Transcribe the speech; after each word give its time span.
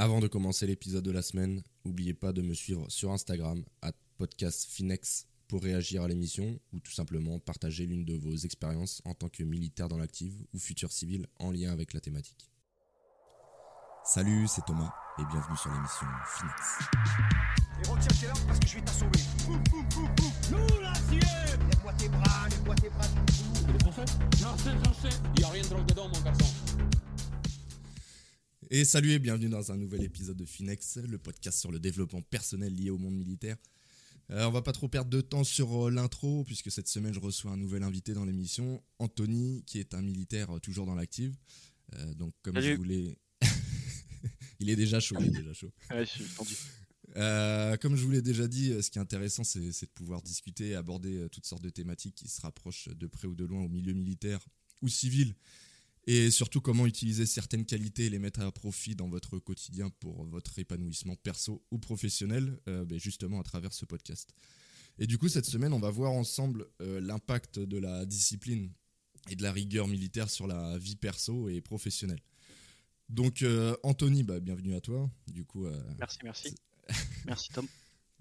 Avant 0.00 0.20
de 0.20 0.28
commencer 0.28 0.64
l'épisode 0.64 1.02
de 1.02 1.10
la 1.10 1.22
semaine, 1.22 1.60
n'oubliez 1.84 2.14
pas 2.14 2.32
de 2.32 2.40
me 2.40 2.54
suivre 2.54 2.88
sur 2.88 3.10
Instagram, 3.10 3.64
à 3.82 3.90
podcastfinex, 4.16 5.26
pour 5.48 5.60
réagir 5.60 6.04
à 6.04 6.08
l'émission 6.08 6.60
ou 6.72 6.78
tout 6.78 6.92
simplement 6.92 7.40
partager 7.40 7.84
l'une 7.84 8.04
de 8.04 8.14
vos 8.14 8.36
expériences 8.36 9.02
en 9.04 9.14
tant 9.14 9.28
que 9.28 9.42
militaire 9.42 9.88
dans 9.88 9.96
l'active 9.98 10.36
ou 10.54 10.60
futur 10.60 10.92
civil 10.92 11.26
en 11.40 11.50
lien 11.50 11.72
avec 11.72 11.94
la 11.94 12.00
thématique. 12.00 12.48
Salut, 14.04 14.46
c'est 14.46 14.64
Thomas 14.66 14.92
et 15.18 15.24
bienvenue 15.32 15.56
sur 15.56 15.72
l'émission 15.72 16.06
Finex. 16.28 16.78
Et 17.82 17.88
retiens 17.88 18.20
tes 18.20 18.26
larmes 18.26 18.46
parce 18.46 18.60
que 18.60 18.68
je 18.68 18.74
vais 18.76 18.82
t'assommer. 18.82 19.10
Nous, 20.52 20.80
l'acier 20.80 21.18
Lève-moi 21.72 21.92
tes 21.94 22.08
bras, 22.08 22.48
lève-moi 22.48 22.74
tes 22.76 22.90
bras. 22.90 23.08
Il 23.68 23.74
est 23.74 23.82
français 23.82 24.12
Non, 24.42 24.54
c'est 24.58 24.78
français. 24.84 25.18
Il 25.34 25.40
n'y 25.40 25.44
a 25.44 25.48
rien 25.48 25.62
de 25.64 25.68
drôle 25.68 25.86
dedans, 25.86 26.08
mon 26.08 26.20
garçon. 26.20 26.54
Et 28.70 28.84
salut 28.84 29.12
et 29.12 29.18
bienvenue 29.18 29.48
dans 29.48 29.72
un 29.72 29.78
nouvel 29.78 30.02
épisode 30.02 30.36
de 30.36 30.44
Finex, 30.44 30.98
le 30.98 31.16
podcast 31.16 31.58
sur 31.58 31.72
le 31.72 31.80
développement 31.80 32.20
personnel 32.20 32.74
lié 32.74 32.90
au 32.90 32.98
monde 32.98 33.14
militaire. 33.14 33.56
Euh, 34.30 34.44
on 34.44 34.50
va 34.50 34.60
pas 34.60 34.72
trop 34.72 34.88
perdre 34.88 35.08
de 35.08 35.22
temps 35.22 35.42
sur 35.42 35.86
euh, 35.86 35.90
l'intro, 35.90 36.44
puisque 36.44 36.70
cette 36.70 36.86
semaine 36.86 37.14
je 37.14 37.18
reçois 37.18 37.50
un 37.50 37.56
nouvel 37.56 37.82
invité 37.82 38.12
dans 38.12 38.26
l'émission, 38.26 38.82
Anthony, 38.98 39.62
qui 39.64 39.78
est 39.78 39.94
un 39.94 40.02
militaire 40.02 40.54
euh, 40.54 40.58
toujours 40.58 40.84
dans 40.84 40.94
l'active. 40.94 41.34
Euh, 41.94 42.12
donc 42.12 42.34
comme 42.42 42.56
Salut. 42.56 42.72
je 42.72 42.76
voulais... 42.76 43.18
il 44.60 44.68
est 44.68 44.76
déjà 44.76 45.00
chaud, 45.00 45.16
il 45.18 45.28
est 45.28 45.38
déjà 45.38 45.54
chaud. 45.54 45.72
Ouais, 45.90 46.04
je 46.04 46.10
suis 46.10 46.24
tendu. 46.24 46.54
Comme 47.80 47.96
je 47.96 48.04
vous 48.04 48.10
l'ai 48.10 48.20
déjà 48.20 48.46
dit, 48.48 48.74
ce 48.82 48.90
qui 48.90 48.98
est 48.98 49.02
intéressant, 49.02 49.44
c'est 49.44 49.60
de 49.60 49.92
pouvoir 49.94 50.20
discuter 50.20 50.68
et 50.68 50.74
aborder 50.74 51.26
toutes 51.32 51.46
sortes 51.46 51.62
de 51.62 51.70
thématiques 51.70 52.16
qui 52.16 52.28
se 52.28 52.42
rapprochent 52.42 52.90
de 52.90 53.06
près 53.06 53.26
ou 53.28 53.34
de 53.34 53.46
loin 53.46 53.62
au 53.62 53.68
milieu 53.70 53.94
militaire 53.94 54.46
ou 54.82 54.88
civil. 54.88 55.34
Et 56.10 56.30
surtout, 56.30 56.62
comment 56.62 56.86
utiliser 56.86 57.26
certaines 57.26 57.66
qualités 57.66 58.06
et 58.06 58.08
les 58.08 58.18
mettre 58.18 58.40
à 58.40 58.50
profit 58.50 58.96
dans 58.96 59.10
votre 59.10 59.38
quotidien 59.38 59.90
pour 60.00 60.24
votre 60.24 60.58
épanouissement 60.58 61.16
perso 61.16 61.62
ou 61.70 61.76
professionnel, 61.76 62.58
euh, 62.66 62.86
ben, 62.86 62.98
justement 62.98 63.38
à 63.38 63.42
travers 63.42 63.74
ce 63.74 63.84
podcast. 63.84 64.32
Et 64.98 65.06
du 65.06 65.18
coup, 65.18 65.28
cette 65.28 65.44
semaine, 65.44 65.74
on 65.74 65.78
va 65.78 65.90
voir 65.90 66.12
ensemble 66.12 66.66
euh, 66.80 66.98
l'impact 67.02 67.58
de 67.58 67.76
la 67.76 68.06
discipline 68.06 68.72
et 69.28 69.36
de 69.36 69.42
la 69.42 69.52
rigueur 69.52 69.86
militaire 69.86 70.30
sur 70.30 70.46
la 70.46 70.78
vie 70.78 70.96
perso 70.96 71.50
et 71.50 71.60
professionnelle. 71.60 72.22
Donc, 73.10 73.42
euh, 73.42 73.76
Anthony, 73.82 74.22
bah, 74.22 74.40
bienvenue 74.40 74.74
à 74.76 74.80
toi. 74.80 75.10
Du 75.26 75.44
coup, 75.44 75.66
Merci, 75.98 76.18
merci. 76.24 76.54
Merci, 77.26 77.50
Tom. 77.50 77.68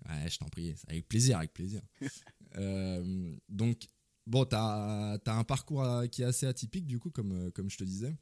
Ouais, 0.08 0.30
je 0.30 0.38
t'en 0.38 0.46
prie, 0.46 0.76
avec 0.88 1.08
plaisir, 1.08 1.38
avec 1.38 1.54
plaisir. 1.54 1.82
Donc, 3.50 3.88
bon, 4.28 4.46
t'as 4.46 5.18
as 5.26 5.34
un 5.38 5.44
parcours 5.44 5.84
euh, 5.84 6.06
qui 6.08 6.22
est 6.22 6.26
assez 6.26 6.46
atypique, 6.46 6.86
du 6.86 7.00
coup, 7.00 7.10
comme, 7.10 7.32
euh, 7.32 7.52
comme 7.52 7.70
je 7.70 7.78
te 7.78 7.84
disais. 7.84 8.16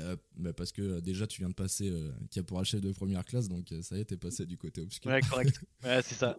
Euh, 0.00 0.16
bah, 0.36 0.52
parce 0.52 0.70
que 0.70 1.00
déjà, 1.00 1.26
tu 1.26 1.40
viens 1.40 1.48
de 1.48 1.54
passer 1.54 1.88
euh, 1.88 2.12
caporal-chef 2.30 2.80
de 2.80 2.92
première 2.92 3.24
classe, 3.24 3.48
donc 3.48 3.72
ça 3.82 3.96
y 3.96 4.00
est, 4.00 4.04
t'es 4.04 4.16
passé 4.16 4.44
du 4.46 4.56
côté 4.58 4.82
obscur. 4.82 5.10
Ouais, 5.10 5.20
correct. 5.22 5.60
Ouais, 5.82 6.02
c'est 6.02 6.14
ça. 6.14 6.38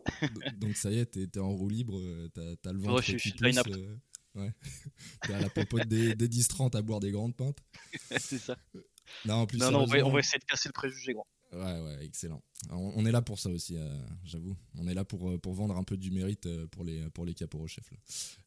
donc, 0.57 0.75
ça 0.75 0.91
y 0.91 0.99
est, 0.99 1.05
t'es 1.31 1.39
en 1.39 1.49
roue 1.49 1.69
libre, 1.69 1.99
t'as 2.33 2.71
le 2.71 2.79
ventre 2.79 3.01
je 3.01 3.05
suis- 3.17 3.17
qui 3.17 3.29
je 3.29 3.51
suis 3.51 3.63
pousse, 3.63 3.77
euh, 3.77 3.95
ouais. 4.35 4.53
T'es 5.23 5.33
à 5.33 5.39
la 5.41 5.49
popote 5.49 5.87
des, 5.87 6.13
des 6.15 6.27
10-30 6.27 6.75
à 6.77 6.81
boire 6.81 6.99
des 6.99 7.11
grandes 7.11 7.35
pintes. 7.35 7.59
c'est 8.19 8.37
ça. 8.37 8.55
Non, 9.25 9.35
en 9.35 9.47
plus, 9.47 9.57
Non, 9.57 9.71
non, 9.71 9.79
on 9.83 9.85
va, 9.85 9.97
on 10.05 10.11
va 10.11 10.19
essayer 10.19 10.39
de 10.39 10.45
casser 10.45 10.69
le 10.69 10.73
préjugé, 10.73 11.13
gros. 11.13 11.25
Ouais, 11.51 11.79
ouais, 11.81 12.05
excellent. 12.05 12.43
On, 12.69 12.93
on 12.95 13.05
est 13.07 13.11
là 13.11 13.21
pour 13.23 13.39
ça 13.39 13.49
aussi, 13.49 13.75
euh, 13.75 13.97
j'avoue. 14.23 14.55
On 14.77 14.87
est 14.87 14.93
là 14.93 15.03
pour, 15.03 15.29
euh, 15.31 15.37
pour 15.39 15.53
vendre 15.55 15.75
un 15.75 15.83
peu 15.83 15.97
du 15.97 16.11
mérite 16.11 16.45
euh, 16.45 16.67
pour 16.67 16.83
les, 16.83 17.09
pour 17.09 17.25
les 17.25 17.33
caporaux-chefs. 17.33 17.89
là. 17.91 17.97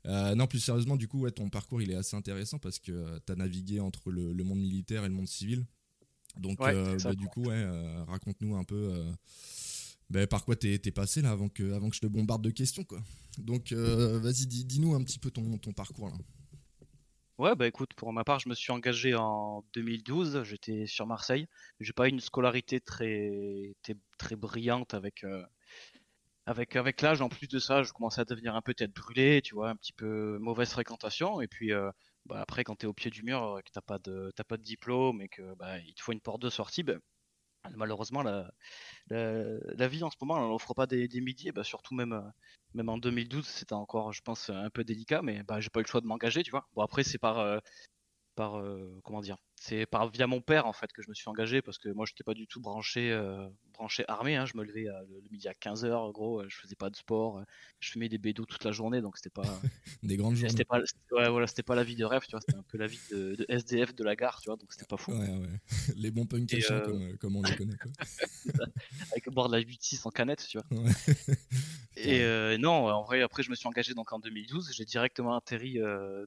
Euh, 0.07 0.35
non, 0.37 0.47
plus 0.47 0.61
sérieusement, 0.61 0.97
du 0.97 1.09
coup, 1.09 1.21
ouais, 1.21 1.33
ton 1.33 1.49
parcours, 1.51 1.83
il 1.83 1.91
est 1.91 1.97
assez 1.97 2.15
intéressant 2.17 2.59
parce 2.61 2.79
que 2.79 3.19
tu 3.27 3.33
as 3.33 3.35
navigué 3.35 3.81
entre 3.81 4.11
le, 4.13 4.33
le 4.33 4.45
monde 4.45 4.61
militaire 4.61 5.05
et 5.05 5.09
le 5.09 5.15
monde 5.15 5.27
civil. 5.29 5.67
Donc, 6.39 6.61
Ouais, 6.61 6.75
euh, 6.75 6.97
bah, 7.05 7.15
du 7.15 7.27
coup, 7.27 7.43
ouais, 7.45 7.65
raconte-nous 8.07 8.55
un 8.57 8.65
peu 8.65 9.05
bah, 10.09 10.27
par 10.27 10.45
quoi 10.45 10.55
t'es 10.57 10.75
es 10.75 10.91
passé 10.93 11.23
là 11.23 11.31
avant 11.31 11.49
que, 11.49 11.73
avant 11.73 11.89
que 11.91 11.97
je 11.97 12.01
te 12.01 12.07
bombarde 12.07 12.43
de 12.45 12.51
questions. 12.51 12.85
Quoi. 12.85 13.03
Donc, 13.39 13.73
vas-y, 13.73 14.47
dis- 14.47 14.65
dis-nous 14.65 14.95
un 14.95 15.03
petit 15.03 15.19
peu 15.19 15.31
ton, 15.31 15.59
ton 15.59 15.73
parcours 15.73 16.09
là. 16.09 16.15
Ouais, 17.43 17.57
bah 17.57 17.67
écoute, 17.67 17.93
pour 17.95 18.13
ma 18.13 18.23
part, 18.23 18.39
je 18.39 18.49
me 18.49 18.55
suis 18.55 18.71
engagé 18.71 19.17
en 19.17 19.65
2012. 19.75 20.45
J'étais 20.45 20.87
sur 20.87 21.09
Marseille. 21.09 21.49
J'ai 21.81 21.93
pas 21.93 22.07
eu 22.07 22.11
une 22.11 22.21
scolarité 22.21 22.81
très, 22.81 23.75
très, 24.17 24.37
brillante 24.37 24.95
avec, 24.95 25.25
euh, 25.25 25.43
avec, 26.47 26.77
avec 26.77 27.01
l'âge. 27.03 27.21
En 27.21 27.29
plus 27.29 27.49
de 27.49 27.59
ça, 27.59 27.83
je 27.83 27.93
commençais 27.93 28.21
à 28.21 28.25
devenir 28.25 28.55
un 28.55 28.63
peu 28.63 28.75
tête 28.75 28.93
brûlée, 28.93 29.43
tu 29.43 29.55
vois, 29.57 29.71
un 29.71 29.77
petit 29.77 29.93
peu 29.93 30.39
mauvaise 30.39 30.71
fréquentation. 30.71 31.41
Et 31.41 31.49
puis, 31.49 31.73
euh, 31.73 31.91
bah, 32.27 32.41
après, 32.41 32.63
quand 32.63 32.77
t'es 32.77 32.87
au 32.87 32.93
pied 32.95 33.11
du 33.11 33.25
mur, 33.25 33.43
euh, 33.43 33.61
que 33.61 33.71
t'as 33.73 33.81
pas 33.81 33.99
de, 33.99 34.31
t'as 34.37 34.45
pas 34.45 34.57
de 34.57 34.63
diplôme 34.63 35.21
et 35.21 35.29
que 35.29 35.55
bah, 35.57 35.79
il 35.81 35.95
te 35.95 36.03
faut 36.03 36.13
une 36.13 36.21
porte 36.21 36.43
de 36.43 36.51
sortie, 36.51 36.85
bah, 36.85 36.95
malheureusement, 37.77 38.23
la, 38.23 39.89
vie 39.89 40.03
en 40.03 40.11
ce 40.11 40.17
moment, 40.21 40.39
elle 40.39 40.49
n'offre 40.49 40.75
pas 40.75 40.87
des, 40.87 41.09
des 41.09 41.21
midis. 41.21 41.53
Bah, 41.53 41.65
surtout 41.65 41.95
même, 41.95 42.13
euh, 42.13 42.23
même 42.75 42.89
en 42.89 42.99
2012, 42.99 43.47
c'était 43.47 43.75
encore, 43.75 44.13
je 44.13 44.23
pense, 44.23 44.51
un 44.51 44.71
peu 44.71 44.85
délicat, 44.85 45.23
mais 45.23 45.43
bah, 45.43 45.61
j'ai 45.61 45.71
pas 45.71 45.81
eu 45.81 45.83
le 45.85 45.89
choix 45.89 46.01
de 46.01 46.07
m'engager, 46.07 46.43
tu 46.43 46.51
vois. 46.51 46.67
Bon, 46.75 46.83
après, 46.83 47.05
c'est 47.05 47.19
par, 47.19 47.39
euh, 47.39 47.59
par 48.35 48.59
euh, 48.59 49.01
comment 49.05 49.21
dire, 49.21 49.37
c'est 49.61 49.87
par 49.87 50.11
via 50.11 50.27
mon 50.27 50.41
père 50.41 50.67
en 50.67 50.73
fait 50.73 50.93
que 50.93 51.03
je 51.03 51.09
me 51.09 51.15
suis 51.15 51.29
engagé 51.29 51.63
parce 51.63 51.79
que 51.79 51.89
moi, 51.89 52.07
j'étais 52.07 52.25
pas 52.25 52.35
du 52.35 52.47
tout 52.47 52.61
branché, 52.61 53.13
euh, 53.13 53.49
branché 53.75 54.05
armé. 54.09 54.37
Hein. 54.37 54.47
Je 54.47 54.57
me 54.57 54.65
levais 54.65 54.89
euh, 54.89 54.93
le, 55.09 55.21
le 55.21 55.29
midi 55.31 55.49
à 55.49 55.53
15h, 55.53 56.13
gros, 56.13 56.43
je 56.49 56.57
faisais 56.57 56.75
pas 56.75 56.91
de 56.91 56.97
sport, 56.97 57.43
je 57.81 57.91
fumais 57.91 58.09
des 58.09 58.19
bédos 58.19 58.45
toute 58.47 58.65
la 58.65 58.73
journée, 58.73 59.01
donc 59.01 59.17
c'était 59.17 59.31
pas, 59.31 59.43
Des 60.03 60.17
grandes 60.17 60.35
journées. 60.35 60.51
c'était 60.51 60.65
pas, 60.65 60.81
ouais, 61.13 61.29
voilà, 61.29 61.47
c'était 61.47 61.63
pas 61.63 61.77
la 61.77 61.85
vie 61.85 61.95
de 61.95 62.05
rêve, 62.05 62.23
tu 62.25 62.33
vois. 62.33 62.41
C'était 62.41 62.59
un 62.59 62.65
peu 62.65 62.79
la 62.79 62.87
vie 62.89 62.99
de, 63.11 63.37
de 63.37 63.47
SDF 63.49 63.95
de 63.95 64.05
la 64.05 64.17
gare, 64.17 64.41
tu 64.41 64.47
vois, 64.47 64.57
donc 64.57 64.73
c'était 64.73 64.87
pas 64.87 64.97
fou. 64.97 65.13
Ouais, 65.13 65.29
ouais. 65.29 65.61
Les 65.97 66.11
bons 66.11 66.27
punks 66.27 66.53
à 66.53 66.73
euh, 66.73 66.81
comme, 66.81 67.19
comme 67.19 67.37
on 67.37 67.43
les 67.43 67.57
connaît. 67.57 67.77
Quoi. 67.77 67.93
Avec 69.13 69.29
boire 69.31 69.49
de 69.49 69.57
la 69.57 69.63
8-6 69.63 70.07
en 70.07 70.11
canette, 70.11 70.45
tu 70.49 70.59
vois. 70.59 70.67
Et 71.97 72.23
euh, 72.23 72.59
non, 72.59 72.89
en 72.89 73.03
vrai, 73.05 73.23
après, 73.23 73.43
je 73.43 73.51
me 73.51 73.55
suis 73.55 73.69
engagé 73.69 73.95
donc 73.95 74.13
en 74.13 74.19
2012. 74.19 74.73
J'ai 74.75 74.85
directement 74.85 75.37
atterri 75.37 75.79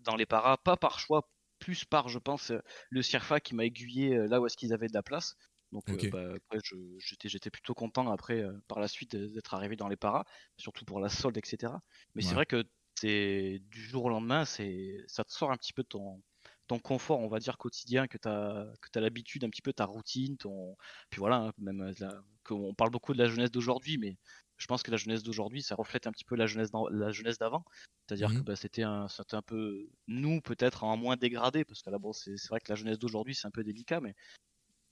dans 0.03 0.15
les 0.15 0.25
paras, 0.25 0.57
pas 0.57 0.77
par 0.77 0.99
choix, 0.99 1.27
plus 1.59 1.85
par, 1.85 2.09
je 2.09 2.19
pense, 2.19 2.51
euh, 2.51 2.59
le 2.89 3.01
CIRFA 3.01 3.39
qui 3.39 3.55
m'a 3.55 3.65
aiguillé 3.65 4.15
euh, 4.15 4.27
là 4.27 4.41
où 4.41 4.45
est-ce 4.45 4.57
qu'ils 4.57 4.73
avaient 4.73 4.87
de 4.87 4.93
la 4.93 5.03
place. 5.03 5.35
Donc, 5.71 5.93
euh, 5.93 6.05
bah, 6.07 6.35
après, 6.35 6.59
j'étais, 6.99 7.49
plutôt 7.49 7.73
content 7.73 8.09
après, 8.11 8.43
par 8.67 8.79
la 8.79 8.87
suite, 8.87 9.15
d'être 9.15 9.53
arrivé 9.53 9.75
dans 9.75 9.87
les 9.89 9.97
paras, 9.97 10.23
surtout 10.57 10.85
pour 10.85 10.99
la 10.99 11.09
solde, 11.09 11.37
etc. 11.37 11.81
Mais 12.15 12.21
Ouais. 12.21 12.21
c'est 12.21 12.35
vrai 12.35 12.45
que 12.45 12.63
c'est 12.99 13.59
du 13.69 13.81
jour 13.81 14.05
au 14.05 14.09
lendemain, 14.09 14.45
c'est, 14.45 14.97
ça 15.07 15.23
te 15.25 15.33
sort 15.33 15.51
un 15.51 15.57
petit 15.57 15.73
peu 15.73 15.83
ton, 15.83 16.23
ton 16.67 16.79
confort, 16.79 17.19
on 17.19 17.27
va 17.27 17.39
dire, 17.39 17.57
quotidien, 17.57 18.07
que 18.07 18.17
tu 18.17 18.27
as, 18.27 18.67
que 18.81 18.99
l'habitude, 18.99 19.43
un 19.43 19.49
petit 19.49 19.61
peu 19.61 19.73
ta 19.73 19.85
routine, 19.85 20.37
ton. 20.37 20.75
Puis 21.09 21.19
voilà, 21.19 21.37
hein, 21.37 21.51
même 21.57 21.91
la- 21.99 22.21
qu'on 22.43 22.73
parle 22.75 22.91
beaucoup 22.91 23.13
de 23.13 23.17
la 23.17 23.27
jeunesse 23.27 23.51
d'aujourd'hui, 23.51 23.97
mais 23.97 24.17
je 24.57 24.67
pense 24.67 24.83
que 24.83 24.91
la 24.91 24.97
jeunesse 24.97 25.23
d'aujourd'hui, 25.23 25.61
ça 25.63 25.75
reflète 25.75 26.07
un 26.07 26.11
petit 26.11 26.25
peu 26.25 26.35
la 26.35 26.47
jeunesse 26.47 26.71
d'en- 26.71 26.87
la 26.89 27.11
jeunesse 27.11 27.37
d'avant. 27.37 27.63
C'est-à-dire 28.07 28.33
Mhm. 28.33 28.39
que 28.39 28.43
bah, 28.43 28.55
c'était 28.55 28.83
un, 28.83 29.07
peu 29.45 29.89
nous 30.07 30.41
peut-être 30.41 30.83
en 30.83 30.95
moins 30.97 31.17
dégradé, 31.17 31.65
parce 31.65 31.81
que 31.81 31.89
là 31.89 31.97
bon, 31.99 32.13
c'est 32.13 32.35
vrai 32.49 32.59
que 32.59 32.71
la 32.71 32.75
jeunesse 32.75 32.99
d'aujourd'hui 32.99 33.35
c'est 33.35 33.47
un 33.47 33.51
peu 33.51 33.63
délicat, 33.63 33.99
mais 34.01 34.15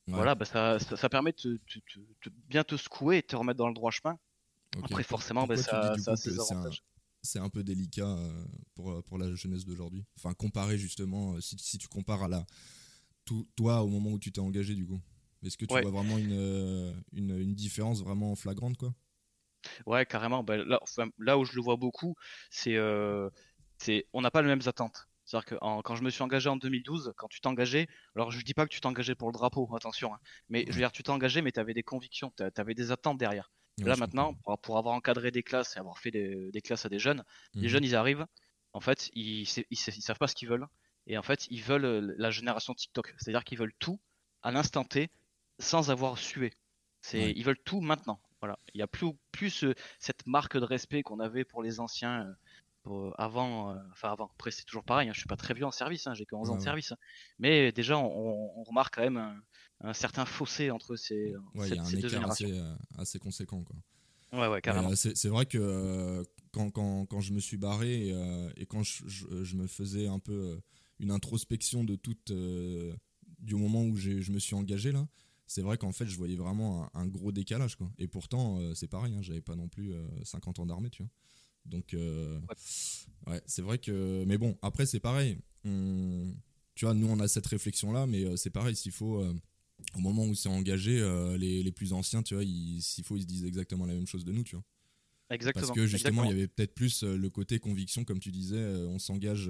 Ouais. 0.08 0.14
voilà, 0.16 0.36
bah, 0.36 0.46
ça, 0.46 0.80
ça, 0.80 0.98
ça 0.98 1.10
permet 1.10 1.32
de 1.32 1.38
te, 1.38 1.58
te- 1.58 1.80
te- 2.22 2.30
de 2.30 2.36
bien 2.48 2.64
te 2.64 2.78
secouer 2.78 3.18
et 3.18 3.22
de 3.22 3.28
te 3.28 3.36
remettre 3.36 3.58
dans 3.58 3.68
le 3.68 3.74
droit 3.74 3.92
chemin. 3.92 4.18
Après 4.84 5.04
forcément, 5.04 5.48
bah, 5.48 5.58
ça, 5.58 5.98
ça 5.98 6.14
a 6.14 6.16
ses 6.18 6.40
avantages. 6.40 6.84
c'est 7.22 7.40
un 7.40 7.50
peu 7.50 7.64
délicat 7.64 8.08
euh, 8.08 8.46
pour, 8.76 9.04
pour 9.04 9.18
la 9.18 9.34
jeunesse 9.36 9.66
d'aujourd'hui? 9.66 10.06
Enfin, 10.18 10.34
comparé 10.34 10.78
justement, 10.78 11.34
euh, 11.36 11.42
si, 11.42 11.58
si 11.58 11.78
tu 11.78 11.88
compares 11.88 12.24
à 12.24 12.28
la, 12.28 12.46
tout- 13.26 13.48
toi 13.56 13.84
au 13.84 13.90
moment 13.90 14.12
où 14.12 14.20
tu 14.20 14.32
t'es 14.32 14.42
engagé, 14.42 14.76
du 14.76 14.86
coup. 14.86 15.02
Est-ce 15.44 15.58
que 15.58 15.66
tu 15.66 15.78
Ouais. 15.78 15.82
vois 15.82 15.92
vraiment 15.92 16.20
une, 16.20 16.34
euh, 16.34 16.94
une, 17.14 17.38
une 17.40 17.56
différence 17.56 18.02
vraiment 18.02 18.36
flagrante, 18.36 18.78
quoi? 18.78 18.96
Ouais, 19.86 20.06
carrément. 20.06 20.44
Bah, 20.44 20.58
là, 20.58 20.80
enfin, 20.82 21.08
là 21.20 21.38
où 21.38 21.46
je 21.46 21.54
le 21.56 21.62
vois 21.62 21.76
beaucoup, 21.78 22.16
c'est, 22.50 22.76
euh, 22.76 23.30
on 24.14 24.22
n'a 24.22 24.32
pas 24.32 24.42
les 24.42 24.48
mêmes 24.48 24.62
attentes. 24.66 25.08
C'est-à-dire 25.26 25.46
que 25.46 25.56
en- 25.62 25.82
quand 25.82 25.96
je 25.96 26.04
me 26.04 26.10
suis 26.10 26.22
engagé 26.22 26.50
en 26.50 26.58
2012, 26.58 27.14
quand 27.18 27.28
tu 27.30 27.40
t'es 27.40 27.48
engagé, 27.48 27.88
alors 28.16 28.32
je 28.32 28.42
dis 28.42 28.54
pas 28.54 28.66
que 28.66 28.74
tu 28.74 28.82
t'es 28.82 28.88
engagé 28.88 29.16
pour 29.16 29.30
le 29.30 29.34
drapeau, 29.34 29.74
attention, 29.76 30.14
hein, 30.14 30.20
mais 30.50 30.66
je 30.68 30.74
veux 30.74 30.80
dire, 30.80 30.92
tu 30.92 31.02
t'es 31.02 31.12
engagé, 31.12 31.42
mais 31.42 31.52
tu 31.52 31.60
avais 31.62 31.74
des 31.74 31.84
convictions, 31.84 32.32
tu 32.36 32.44
avais 32.58 32.74
des 32.74 32.92
attentes 32.92 33.18
derrière. 33.18 33.52
Ouais, 33.80 33.86
là 33.86 33.96
maintenant, 33.96 34.34
pour, 34.44 34.60
pour 34.60 34.78
avoir 34.78 34.94
encadré 34.96 35.32
des 35.32 35.42
classes 35.42 35.76
et 35.76 35.80
avoir 35.80 35.98
fait 35.98 36.12
des, 36.12 36.52
des 36.52 36.62
classes 36.62 36.86
à 36.86 36.90
des 36.90 37.00
jeunes, 37.00 37.24
les 37.56 37.70
jeunes 37.70 37.84
ils 37.86 37.96
arrivent, 37.96 38.26
en 38.74 38.82
fait, 38.82 39.10
ils, 39.14 39.42
ils, 39.42 39.46
sa- 39.46 39.62
ils 39.70 40.02
savent 40.02 40.18
pas 40.18 40.28
ce 40.28 40.36
qu'ils 40.36 40.50
veulent, 40.50 40.68
et 41.08 41.18
en 41.18 41.24
fait, 41.24 41.48
ils 41.50 41.62
veulent 41.64 41.86
euh, 41.86 42.14
la 42.18 42.30
génération 42.30 42.74
TikTok, 42.74 43.16
c'est-à-dire 43.18 43.44
qu'ils 43.46 43.58
veulent 43.58 43.74
tout 43.80 44.00
à 44.42 44.52
l'instant 44.52 44.84
T, 44.84 45.10
sans 45.60 45.90
avoir 45.90 46.18
sué. 46.18 46.54
C'est, 47.02 47.18
Ouais. 47.20 47.34
ils 47.36 47.44
veulent 47.44 47.62
tout 47.64 47.82
maintenant. 47.82 48.20
Voilà, 48.44 48.60
il 48.74 48.80
y 48.80 48.82
a 48.82 48.88
plus 48.88 49.14
plus 49.32 49.64
euh, 49.64 49.74
cette 50.00 50.28
marque 50.28 50.58
de 50.58 50.66
respect 50.66 51.02
qu'on 51.02 51.22
avait 51.22 51.46
pour 51.46 51.64
les 51.64 51.80
anciens. 51.80 52.28
euh, 52.28 52.34
pour- 52.84 53.18
avant, 53.18 53.72
euh, 53.72 53.76
enfin 53.94 54.12
avant, 54.12 54.26
après 54.26 54.52
c'est 54.52 54.66
toujours 54.66 54.84
pareil, 54.84 55.08
hein, 55.08 55.14
je 55.14 55.20
suis 55.20 55.30
pas 55.30 55.38
très 55.38 55.54
vieux 55.54 55.64
en 55.66 55.72
service, 55.72 56.06
hein, 56.08 56.14
j'ai 56.14 56.26
que 56.26 56.36
11 56.36 56.50
ans 56.50 56.58
de 56.58 56.62
service, 56.62 56.92
hein. 56.92 56.98
mais 57.40 57.72
déjà 57.72 57.98
on, 57.98 58.60
on 58.60 58.64
remarque 58.64 58.96
quand 58.96 59.02
même 59.04 59.16
un, 59.16 59.42
un 59.80 59.94
certain 59.94 60.26
fossé 60.26 60.70
entre 60.72 60.98
ces, 60.98 61.34
Ouais, 61.56 61.68
il 61.68 61.70
ces- 61.70 61.76
y 61.76 61.80
a 61.80 61.82
un 61.82 61.86
ces 61.86 61.98
deux 62.02 62.10
générations. 62.10 62.50
assez, 62.50 62.60
euh, 62.60 62.76
assez 62.98 63.20
conséquent, 63.20 63.64
quoi. 63.64 63.78
Ouais, 64.34 64.48
ouais, 64.50 64.62
carrément. 64.62 64.90
Euh, 64.92 64.96
c'est 64.96 65.30
vrai 65.30 65.46
que 65.46 65.58
euh, 65.58 66.24
quand, 66.52 66.70
quand, 66.72 67.06
quand 67.06 67.22
je 67.22 67.32
me 67.32 67.40
suis 67.40 67.56
barré 67.56 68.12
euh, 68.12 68.52
et 68.58 68.66
quand 68.66 68.84
je, 68.84 69.08
je- 69.08 69.44
je 69.46 69.56
me 69.56 69.68
faisais 69.68 70.08
un 70.08 70.20
peu 70.20 70.34
euh, 70.34 70.62
une 71.00 71.12
introspection 71.12 71.86
de 71.86 71.96
toute 71.96 72.32
euh, 72.32 72.94
du 73.40 73.56
moment 73.56 73.84
où 73.84 73.96
je 73.96 74.30
me 74.32 74.40
suis 74.40 74.56
engagé 74.56 74.92
là, 74.92 75.08
c'est 75.48 75.62
vrai 75.62 75.78
qu'en 75.78 75.92
fait, 75.92 76.06
je 76.08 76.16
voyais 76.18 76.36
vraiment 76.36 76.86
un, 76.96 77.02
un 77.02 77.08
gros 77.08 77.32
décalage. 77.32 77.76
Quoi. 77.76 77.92
Et 77.98 78.08
pourtant, 78.08 78.60
euh, 78.60 78.74
c'est 78.74 78.88
pareil, 78.88 79.14
hein, 79.16 79.22
j'avais 79.22 79.42
pas 79.42 79.56
non 79.56 79.68
plus 79.68 79.94
euh, 79.94 80.08
50 80.24 80.60
ans 80.60 80.66
d'armée, 80.66 80.90
tu 80.90 81.04
vois. 81.04 81.10
Donc, 81.66 81.94
euh, 81.94 82.40
ouais, 83.28 83.42
c'est 83.46 83.62
vrai 83.62 83.78
que. 83.78 84.24
Mais 84.26 84.38
bon, 84.38 84.58
après, 84.62 84.86
c'est 84.86 85.00
pareil. 85.00 85.38
On- 85.66 86.34
Tu 86.76 86.86
vois, 86.86 86.94
nous, 86.94 87.08
on 87.08 87.20
a 87.20 87.28
cette 87.28 87.46
réflexion-là, 87.46 88.08
mais 88.08 88.26
euh, 88.26 88.36
c'est 88.36 88.50
pareil, 88.50 88.76
s'il 88.76 88.92
faut. 88.92 89.24
au 89.96 90.00
moment 90.00 90.26
où 90.26 90.34
c'est 90.36 90.50
engagé, 90.50 91.00
les, 91.38 91.62
les 91.64 91.72
plus 91.72 91.94
anciens, 91.94 92.24
tu 92.24 92.36
vois, 92.36 92.44
s'il 92.44 93.04
faut, 93.04 93.16
ils 93.18 93.22
se 93.24 93.28
disent 93.28 93.46
exactement 93.46 93.86
la 93.86 93.94
même 93.94 94.08
chose 94.08 94.26
de 94.26 94.32
nous, 94.32 94.44
tu 94.44 94.56
vois. 94.56 94.66
Exactement. 95.30 95.66
Parce 95.68 95.76
que 95.76 95.86
justement, 95.88 96.24
exactement. 96.24 96.24
il 96.26 96.30
y 96.30 96.40
avait 96.40 96.48
peut-être 96.48 96.74
plus 96.74 97.04
le 97.04 97.30
côté 97.30 97.60
conviction, 97.60 98.04
comme 98.06 98.20
tu 98.20 98.32
disais, 98.32 98.64
on 98.88 99.00
s'engage. 99.00 99.50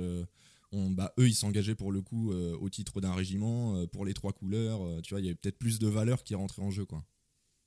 On, 0.73 0.89
bah, 0.91 1.13
eux, 1.19 1.27
ils 1.27 1.33
s'engageaient 1.35 1.75
pour 1.75 1.91
le 1.91 2.01
coup 2.01 2.31
euh, 2.33 2.57
au 2.59 2.69
titre 2.69 3.01
d'un 3.01 3.13
régiment, 3.13 3.75
euh, 3.77 3.87
pour 3.87 4.05
les 4.05 4.13
trois 4.13 4.33
couleurs. 4.33 4.85
euh, 4.85 5.01
tu 5.01 5.13
vois, 5.13 5.21
il 5.21 5.25
y 5.25 5.27
avait 5.29 5.35
peut-être 5.35 5.57
plus 5.59 5.79
de 5.79 5.87
valeur 5.87 6.23
qui 6.23 6.35
rentrait 6.35 6.61
en 6.61 6.71
jeu, 6.71 6.85
quoi. 6.85 7.03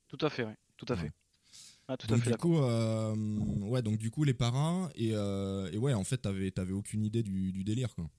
Tout 0.07 0.17
à 0.21 0.29
fait, 0.29 0.43
oui. 0.43 0.53
Tout 0.77 0.85
à 0.89 0.95
Ouais. 0.95 1.01
fait. 1.01 1.11
Ah, 1.87 1.97
tout 1.97 2.13
à 2.13 2.17
fait 2.17 2.31
du 2.31 2.37
coup, 2.37 2.57
ouais, 2.59 3.81
donc 3.81 3.97
du 3.97 4.11
coup, 4.11 4.23
les 4.23 4.33
paras 4.33 4.89
et, 4.95 5.09
et 5.09 5.77
ouais, 5.77 5.93
en 5.93 6.03
fait, 6.03 6.17
t'avais, 6.17 6.51
t'avais 6.51 6.73
aucune 6.73 7.03
idée 7.03 7.23
du, 7.23 7.51
du 7.51 7.63
délire, 7.63 7.95
quoi. 7.95 8.09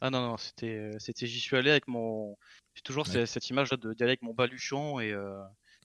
Ah 0.00 0.10
non, 0.10 0.20
non, 0.26 0.36
c'était, 0.36 0.90
c'était, 0.98 1.26
j'y 1.26 1.38
suis 1.40 1.56
allé 1.56 1.70
avec 1.70 1.86
mon. 1.86 2.36
J'ai 2.74 2.82
toujours 2.82 3.06
Ouais. 3.06 3.26
cette, 3.26 3.50
image 3.50 3.70
de 3.70 3.76
d'aller 3.94 4.10
avec 4.12 4.22
mon 4.22 4.34
baluchon 4.34 5.00
et, 5.00 5.14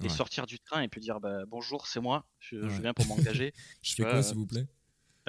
et 0.03 0.09
Ouais. 0.09 0.09
sortir 0.09 0.45
du 0.47 0.59
train 0.59 0.81
et 0.81 0.87
puis 0.87 1.01
dire 1.01 1.19
bah, 1.19 1.45
bonjour, 1.47 1.87
c'est 1.87 1.99
moi, 1.99 2.25
je, 2.39 2.67
je 2.69 2.81
viens 2.81 2.93
pour 2.93 3.05
m'engager. 3.05 3.53
Je 3.81 3.93
fais 3.95 4.03
quoi, 4.05 4.23
s'il 4.23 4.37
vous 4.37 4.47
plaît? 4.47 4.67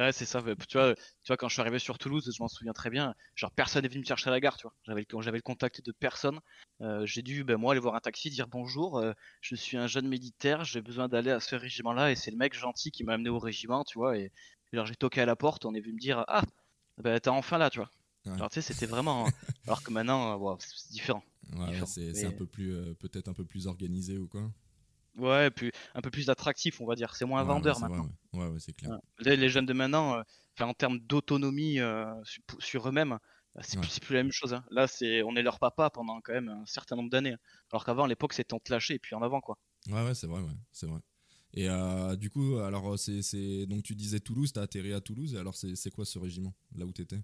Ouais, 0.03 0.13
c'est 0.13 0.25
ça. 0.25 0.43
Tu 0.69 0.79
vois, 0.79 0.95
tu 0.97 1.29
vois, 1.29 1.37
quand 1.37 1.49
je 1.49 1.53
suis 1.55 1.61
arrivé 1.61 1.79
sur 1.79 1.97
Toulouse, 1.97 2.29
je 2.37 2.43
m'en 2.43 2.49
souviens 2.49 2.73
très 2.73 2.91
bien. 2.91 3.15
Genre, 3.37 3.53
personne 3.53 3.83
n'est 3.83 3.89
venu 3.89 4.01
me 4.01 4.05
chercher 4.05 4.29
à 4.29 4.33
la 4.33 4.41
gare, 4.41 4.57
tu 4.57 4.63
vois. 4.65 4.75
J'avais, 4.83 5.07
le- 5.09 5.23
j'avais 5.23 5.39
le 5.39 5.43
contact 5.43 5.81
de 5.85 5.93
personne. 5.93 6.41
Euh, 6.81 7.07
j'ai 7.07 7.23
dû, 7.23 7.45
ben, 7.45 7.57
moi, 7.57 7.73
aller 7.73 7.81
voir 7.81 7.95
un 7.95 8.01
taxi, 8.01 8.29
dire 8.29 8.49
bonjour. 8.49 8.99
euh, 8.99 9.13
je 9.41 9.55
suis 9.55 9.77
un 9.77 9.87
jeune 9.87 10.09
militaire, 10.09 10.65
j'ai 10.65 10.83
besoin 10.83 11.07
d'aller 11.09 11.31
à 11.31 11.39
ce 11.39 11.55
régiment-là, 11.55 12.11
et 12.11 12.17
c'est 12.17 12.33
le 12.33 12.37
mec 12.37 12.53
gentil 12.53 12.91
qui 12.91 13.05
m'a 13.05 13.15
amené 13.15 13.29
au 13.31 13.39
régiment, 13.39 13.85
tu 13.85 13.97
vois. 13.97 14.19
Et 14.19 14.33
alors, 14.73 14.87
j'ai 14.87 14.97
toqué 14.97 15.21
à 15.21 15.27
la 15.27 15.37
porte, 15.37 15.65
on 15.67 15.75
est 15.75 15.81
venu 15.81 15.93
me 15.93 16.01
dire, 16.01 16.25
ah, 16.27 16.43
ben, 16.99 17.21
t'es 17.21 17.31
enfin 17.31 17.59
là, 17.59 17.71
tu 17.71 17.79
vois. 17.79 17.91
Ouais. 18.27 18.33
Alors, 18.33 18.51
tu 18.51 18.55
sais, 18.61 18.63
c'était 18.63 18.87
vraiment. 18.87 19.29
alors 19.67 19.85
que 19.85 19.93
maintenant, 19.93 20.53
euh, 20.53 20.57
c'est 20.59 20.91
différent. 20.91 21.23
Ouais, 21.53 21.67
Différent. 21.67 21.87
c'est, 21.87 22.27
un 22.27 22.33
peu 22.33 22.47
plus, 22.47 22.75
euh, 22.75 22.95
peut-être 22.95 23.29
un 23.29 23.35
peu 23.35 23.45
plus 23.45 23.69
organisé 23.69 24.19
ou 24.19 24.27
quoi. 24.27 24.51
Ouais, 25.17 25.51
puis 25.51 25.71
un 25.95 26.01
peu 26.01 26.11
plus 26.11 26.31
attractif, 26.31 26.81
on 26.81 26.87
va 26.87 26.95
dire. 26.95 27.15
C'est 27.15 27.25
moins 27.27 27.43
Ouais, 27.43 27.49
vendeur 27.49 27.77
ouais, 27.77 27.89
vrai, 27.89 27.89
maintenant. 27.99 28.13
ouais. 28.33 28.59
C'est 28.59 28.73
clair. 28.75 28.99
Les, 29.19 29.37
les 29.37 29.49
jeunes 29.49 29.67
de 29.67 29.73
maintenant, 29.73 30.17
euh, 30.17 30.23
en 30.61 30.73
termes 30.75 30.99
d'autonomie 31.01 31.81
euh, 31.81 32.07
sur, 32.25 32.43
sur 32.59 32.89
eux-mêmes, 32.89 33.19
euh, 33.57 33.61
c'est 33.63 33.79
plus, 33.79 33.99
plus 34.01 34.15
la 34.15 34.23
même 34.23 34.33
chose. 34.33 34.55
hein. 34.55 34.65
Là, 34.71 34.87
c'est 34.87 35.23
on 35.23 35.37
est 35.37 35.43
leur 35.43 35.59
papa 35.59 35.91
pendant 35.91 36.21
quand 36.23 36.33
même 36.33 36.49
un 36.49 36.65
certain 36.67 36.97
nombre 36.97 37.11
d'années. 37.11 37.35
Alors 37.71 37.85
qu'avant, 37.85 38.05
à 38.05 38.09
l'époque, 38.09 38.33
c'était 38.33 38.55
on 38.55 38.59
te 38.61 38.73
lâchait 38.73 38.95
et 38.95 38.99
puis 38.99 39.15
en 39.15 39.23
avant, 39.23 39.41
quoi. 39.41 39.59
Ouais, 39.89 40.05
ouais, 40.05 40.15
c'est 40.15 40.27
vrai, 40.27 40.41
c'est 40.73 40.87
vrai. 40.87 41.01
Et 41.55 41.69
euh, 41.69 42.17
du 42.17 42.31
coup, 42.31 42.57
alors, 42.59 42.99
c'est, 42.99 43.67
donc 43.67 43.83
tu 43.83 43.95
disais 43.95 44.21
Toulouse, 44.21 44.53
t'as 44.53 44.63
atterri 44.63 44.95
à 44.95 45.01
Toulouse, 45.01 45.35
et 45.35 45.39
alors 45.39 45.55
c'est, 45.55 45.91
quoi 45.91 46.05
ce 46.07 46.19
régiment, 46.19 46.55
là 46.75 46.87
où 46.87 46.93
t'étais? 46.93 47.21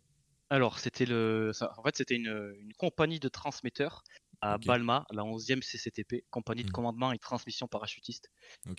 Alors, 0.51 0.79
c'était 0.79 1.07
le, 1.07 1.53
en 1.77 1.83
fait, 1.83 1.97
c'était 1.97 2.17
une, 2.17 2.55
une 2.59 2.73
compagnie 2.75 3.21
de 3.21 3.29
transmetteurs 3.29 4.03
à. 4.41 4.59
Balma, 4.59 5.05
la 5.11 5.25
11e 5.25 5.63
CCTP, 5.63 6.25
compagnie 6.31 6.63
de 6.63 6.69
Mhm. 6.69 6.73
commandement 6.73 7.13
et 7.13 7.19
transmission 7.19 7.67
parachutiste. 7.69 8.31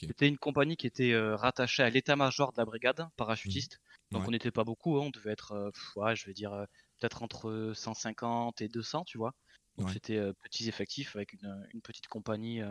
C'était 0.08 0.28
une 0.28 0.38
compagnie 0.38 0.78
qui 0.78 0.88
était 0.88 1.12
euh, 1.14 1.36
rattachée 1.36 1.84
à 1.84 1.90
l'état-major 1.90 2.52
de 2.54 2.58
la 2.62 2.66
brigade 2.66 3.08
parachutiste. 3.18 3.80
Donc 4.12 4.22
Ouais. 4.22 4.28
on 4.28 4.32
n'était 4.32 4.52
pas 4.52 4.64
beaucoup, 4.64 4.98
hein, 4.98 5.06
on 5.06 5.10
devait 5.10 5.32
être, 5.32 5.52
euh, 5.54 5.72
pff, 5.72 5.96
ouais, 5.98 6.16
je 6.16 6.26
vais 6.26 6.34
dire, 6.34 6.54
euh, 6.54 6.66
peut-être 7.00 7.24
entre 7.24 7.74
150 7.76 8.62
et 8.62 8.70
200, 8.70 9.04
tu 9.06 9.18
vois. 9.18 9.34
Donc 9.78 9.88
Ouais. 9.88 9.94
c'était 9.94 10.20
petits 10.44 10.68
effectifs 10.70 11.16
avec 11.16 11.34
une, 11.34 11.68
une 11.74 11.82
petite 11.82 12.08
compagnie 12.08 12.62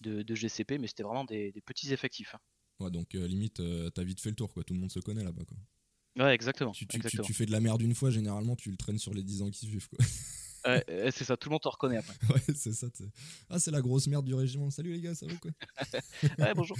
de, 0.00 0.22
de 0.22 0.34
GCP, 0.34 0.78
mais 0.78 0.86
c'était 0.88 1.02
vraiment 1.04 1.24
des, 1.24 1.52
des 1.52 1.60
petits 1.62 1.92
effectifs. 1.92 2.34
hein. 2.34 2.40
Ouais, 2.80 2.90
donc 2.90 3.14
limite, 3.14 3.62
t'as 3.94 4.02
vite 4.02 4.20
fait 4.20 4.30
le 4.30 4.36
tour, 4.36 4.52
quoi. 4.52 4.64
Tout 4.64 4.74
le 4.74 4.80
monde 4.80 4.90
se 4.90 5.00
connaît 5.00 5.24
là-bas, 5.24 5.44
quoi. 5.44 5.56
Ouais, 6.18 6.34
exactement. 6.34 6.72
Tu, 6.72 6.86
tu, 6.86 6.90
tu, 6.90 6.96
exactement. 6.98 7.26
tu 7.26 7.32
fais 7.34 7.46
de 7.46 7.52
la 7.52 7.60
merde 7.60 7.80
une 7.82 7.94
fois, 7.94 8.10
généralement, 8.10 8.56
tu 8.56 8.70
le 8.70 8.76
traînes 8.76 8.98
sur 8.98 9.14
les 9.14 9.22
10 9.22 9.40
ans 9.42 9.50
qui 9.50 9.66
suivent, 9.66 9.88
quoi. 9.88 9.98
Ouais, 10.64 10.84
ouais, 10.88 11.10
c'est 11.10 11.24
ça, 11.24 11.36
tout 11.36 11.48
le 11.48 11.52
monde 11.52 11.62
te 11.62 11.68
reconnaît 11.68 11.98
après. 11.98 12.14
ouais, 12.34 12.54
c'est 12.54 12.72
ça. 12.72 12.88
t'sais. 12.90 13.08
Ah, 13.50 13.58
c'est 13.58 13.70
la 13.70 13.80
grosse 13.80 14.06
merde 14.06 14.24
du 14.24 14.34
régiment. 14.34 14.70
Salut 14.70 14.92
les 14.92 15.00
gars, 15.00 15.14
ça 15.14 15.26
va 15.26 15.34
quoi? 15.36 15.50
Ouais, 16.38 16.54
bonjour. 16.54 16.76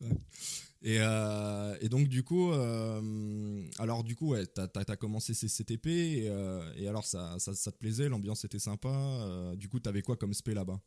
et, 0.82 0.98
euh, 1.00 1.76
et 1.80 1.88
donc, 1.88 2.08
du 2.08 2.22
coup, 2.22 2.52
euh, 2.52 3.62
alors, 3.78 4.04
du 4.04 4.16
coup, 4.16 4.28
ouais, 4.30 4.46
t'as 4.46 4.68
as, 4.74 4.96
commencé 4.96 5.34
ces 5.34 5.48
CTP, 5.48 5.86
et, 5.86 6.28
euh, 6.28 6.72
et 6.76 6.88
alors, 6.88 7.04
ça, 7.04 7.38
ça, 7.38 7.54
ça 7.54 7.72
te 7.72 7.78
plaisait, 7.78 8.08
l'ambiance 8.08 8.44
était 8.44 8.58
sympa. 8.58 8.88
euh, 8.88 9.56
du 9.56 9.68
coup, 9.68 9.80
t'avais 9.80 10.02
quoi 10.02 10.16
comme 10.16 10.34
spé 10.34 10.54
là-bas? 10.54 10.80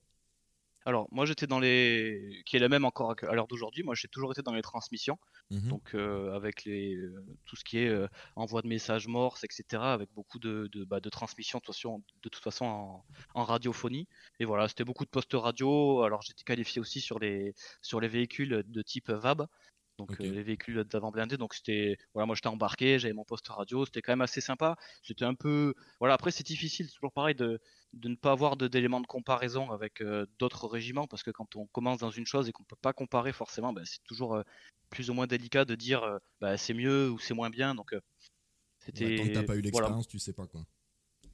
Alors, 0.90 1.08
moi 1.12 1.28
j'étais 1.28 1.46
dans 1.46 1.60
les. 1.60 2.42
qui 2.48 2.56
est 2.56 2.60
la 2.60 2.68
même 2.68 2.84
encore 2.84 3.14
à 3.22 3.36
l'heure 3.36 3.48
d'aujourd'hui, 3.48 3.84
moi 3.84 3.94
j'ai 3.94 4.08
toujours 4.08 4.32
été 4.32 4.42
dans 4.42 4.54
les 4.56 4.64
transmissions. 4.64 5.20
Mhm. 5.52 5.70
donc 5.70 5.94
euh, 5.94 6.34
avec 6.36 6.66
les, 6.66 6.96
euh, 6.96 7.24
tout 7.46 7.56
ce 7.56 7.64
qui 7.64 7.78
est 7.78 7.88
euh, 7.88 8.08
envoi 8.36 8.64
de 8.64 8.68
messages 8.68 9.08
morses, 9.08 9.44
etc., 9.44 9.84
avec 9.84 10.12
beaucoup 10.14 10.40
de, 10.40 10.68
de, 10.72 10.84
bah, 10.86 11.00
de 11.00 11.10
transmission 11.10 11.60
de 11.60 11.64
toute 11.64 11.76
façon, 11.76 12.04
de 12.24 12.30
toute 12.30 12.44
façon 12.44 12.66
en, 12.66 13.06
en 13.36 13.44
radiophonie. 13.44 14.08
Et 14.40 14.46
voilà, 14.46 14.68
c'était 14.68 14.84
beaucoup 14.84 15.06
de 15.06 15.12
postes 15.12 15.34
radio. 15.34 16.02
Alors 16.02 16.24
j'étais 16.24 16.44
qualifié 16.44 16.82
aussi 16.82 17.02
sur 17.02 17.20
les, 17.20 17.54
sur 17.84 18.00
les 18.00 18.08
véhicules 18.08 18.64
de 18.66 18.82
type 18.82 19.12
VAB, 19.12 19.46
donc 20.00 20.12
euh, 20.22 20.32
les 20.32 20.44
véhicules 20.44 20.84
d'avant 20.86 21.12
blindés. 21.12 21.38
Donc 21.38 21.54
c'était, 21.54 21.98
voilà, 22.14 22.26
moi 22.26 22.36
j'étais 22.36 22.48
embarqué, 22.48 22.98
j'avais 22.98 23.14
mon 23.14 23.26
poste 23.26 23.48
radio, 23.50 23.86
c'était 23.86 24.02
quand 24.02 24.14
même 24.14 24.22
assez 24.22 24.42
sympa. 24.42 24.76
C'était 25.04 25.26
un 25.26 25.36
peu, 25.36 25.76
voilà, 26.00 26.16
après 26.16 26.32
c'est 26.32 26.46
difficile, 26.46 26.90
toujours 26.92 27.12
pareil 27.12 27.36
de, 27.36 27.60
de 27.94 28.10
ne 28.10 28.16
pas 28.16 28.32
avoir 28.32 28.56
d'éléments 28.58 29.02
de 29.02 29.08
comparaison 29.08 29.72
avec 29.72 30.02
euh, 30.02 30.26
d'autres 30.38 30.68
régiments, 30.68 31.08
parce 31.08 31.24
que 31.24 31.32
quand 31.32 31.56
on 31.56 31.66
commence 31.68 32.00
dans 32.00 32.12
une 32.12 32.26
chose 32.26 32.48
et 32.48 32.52
qu'on 32.52 32.64
peut 32.64 32.76
pas 32.82 32.94
comparer 32.94 33.34
forcément, 33.34 33.74
ben, 33.74 33.84
c'est 33.86 34.04
toujours 34.04 34.36
euh, 34.36 34.44
plus 34.90 35.10
ou 35.10 35.14
moins 35.14 35.28
délicat 35.28 35.66
de 35.66 35.76
dire 35.76 36.04
euh, 36.04 36.18
bah, 36.40 36.58
c'est 36.58 36.74
mieux 36.74 37.10
ou 37.10 37.20
c'est 37.20 37.34
moins 37.34 37.50
bien. 37.50 37.76
Donc 37.76 37.96
c'était. 38.80 39.06
Ouais, 39.06 39.32
Tant 39.34 39.42
que 39.42 39.46
pas 39.46 39.56
eu 39.56 39.62
voilà. 39.62 39.62
l'expérience, 39.62 40.08
tu 40.08 40.20
sais 40.20 40.34
pas 40.34 40.48
quoi. 40.48 40.62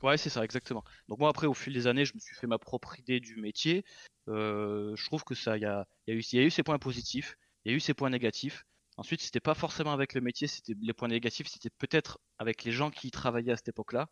Ouais, 0.02 0.18
c'est 0.18 0.30
ça, 0.30 0.44
exactement. 0.44 0.84
Donc 1.08 1.20
moi 1.20 1.30
après, 1.30 1.48
au 1.48 1.54
fil 1.54 1.74
des 1.74 1.88
années, 1.88 2.06
je 2.06 2.14
me 2.14 2.20
suis 2.20 2.36
fait 2.36 2.48
ma 2.48 2.60
propre 2.60 3.00
idée 3.00 3.20
du 3.20 3.38
métier. 3.38 3.84
Je 4.28 5.06
trouve 5.06 5.24
que 5.24 5.36
ça, 5.36 5.58
il 5.58 5.64
y 5.64 5.66
a, 5.66 5.88
y, 6.08 6.12
a 6.12 6.16
y 6.16 6.40
a 6.40 6.44
eu 6.44 6.52
ses 6.52 6.64
points 6.64 6.80
positifs, 6.80 7.38
il 7.64 7.72
y 7.72 7.74
a 7.74 7.78
eu 7.78 7.80
ses 7.80 7.94
points 7.94 8.10
négatifs. 8.10 8.66
Ensuite, 8.98 9.22
c'était 9.22 9.42
pas 9.42 9.56
forcément 9.56 9.92
avec 9.92 10.14
le 10.14 10.22
métier, 10.22 10.48
c'était 10.48 10.74
les 10.80 10.94
points 10.94 11.10
négatifs, 11.10 11.48
c'était 11.48 11.70
peut-être 11.70 12.20
avec 12.40 12.64
les 12.64 12.72
gens 12.72 12.92
qui 12.92 13.08
y 13.08 13.12
travaillaient 13.12 13.52
à 13.52 13.58
cette 13.58 13.70
époque-là. 13.70 14.08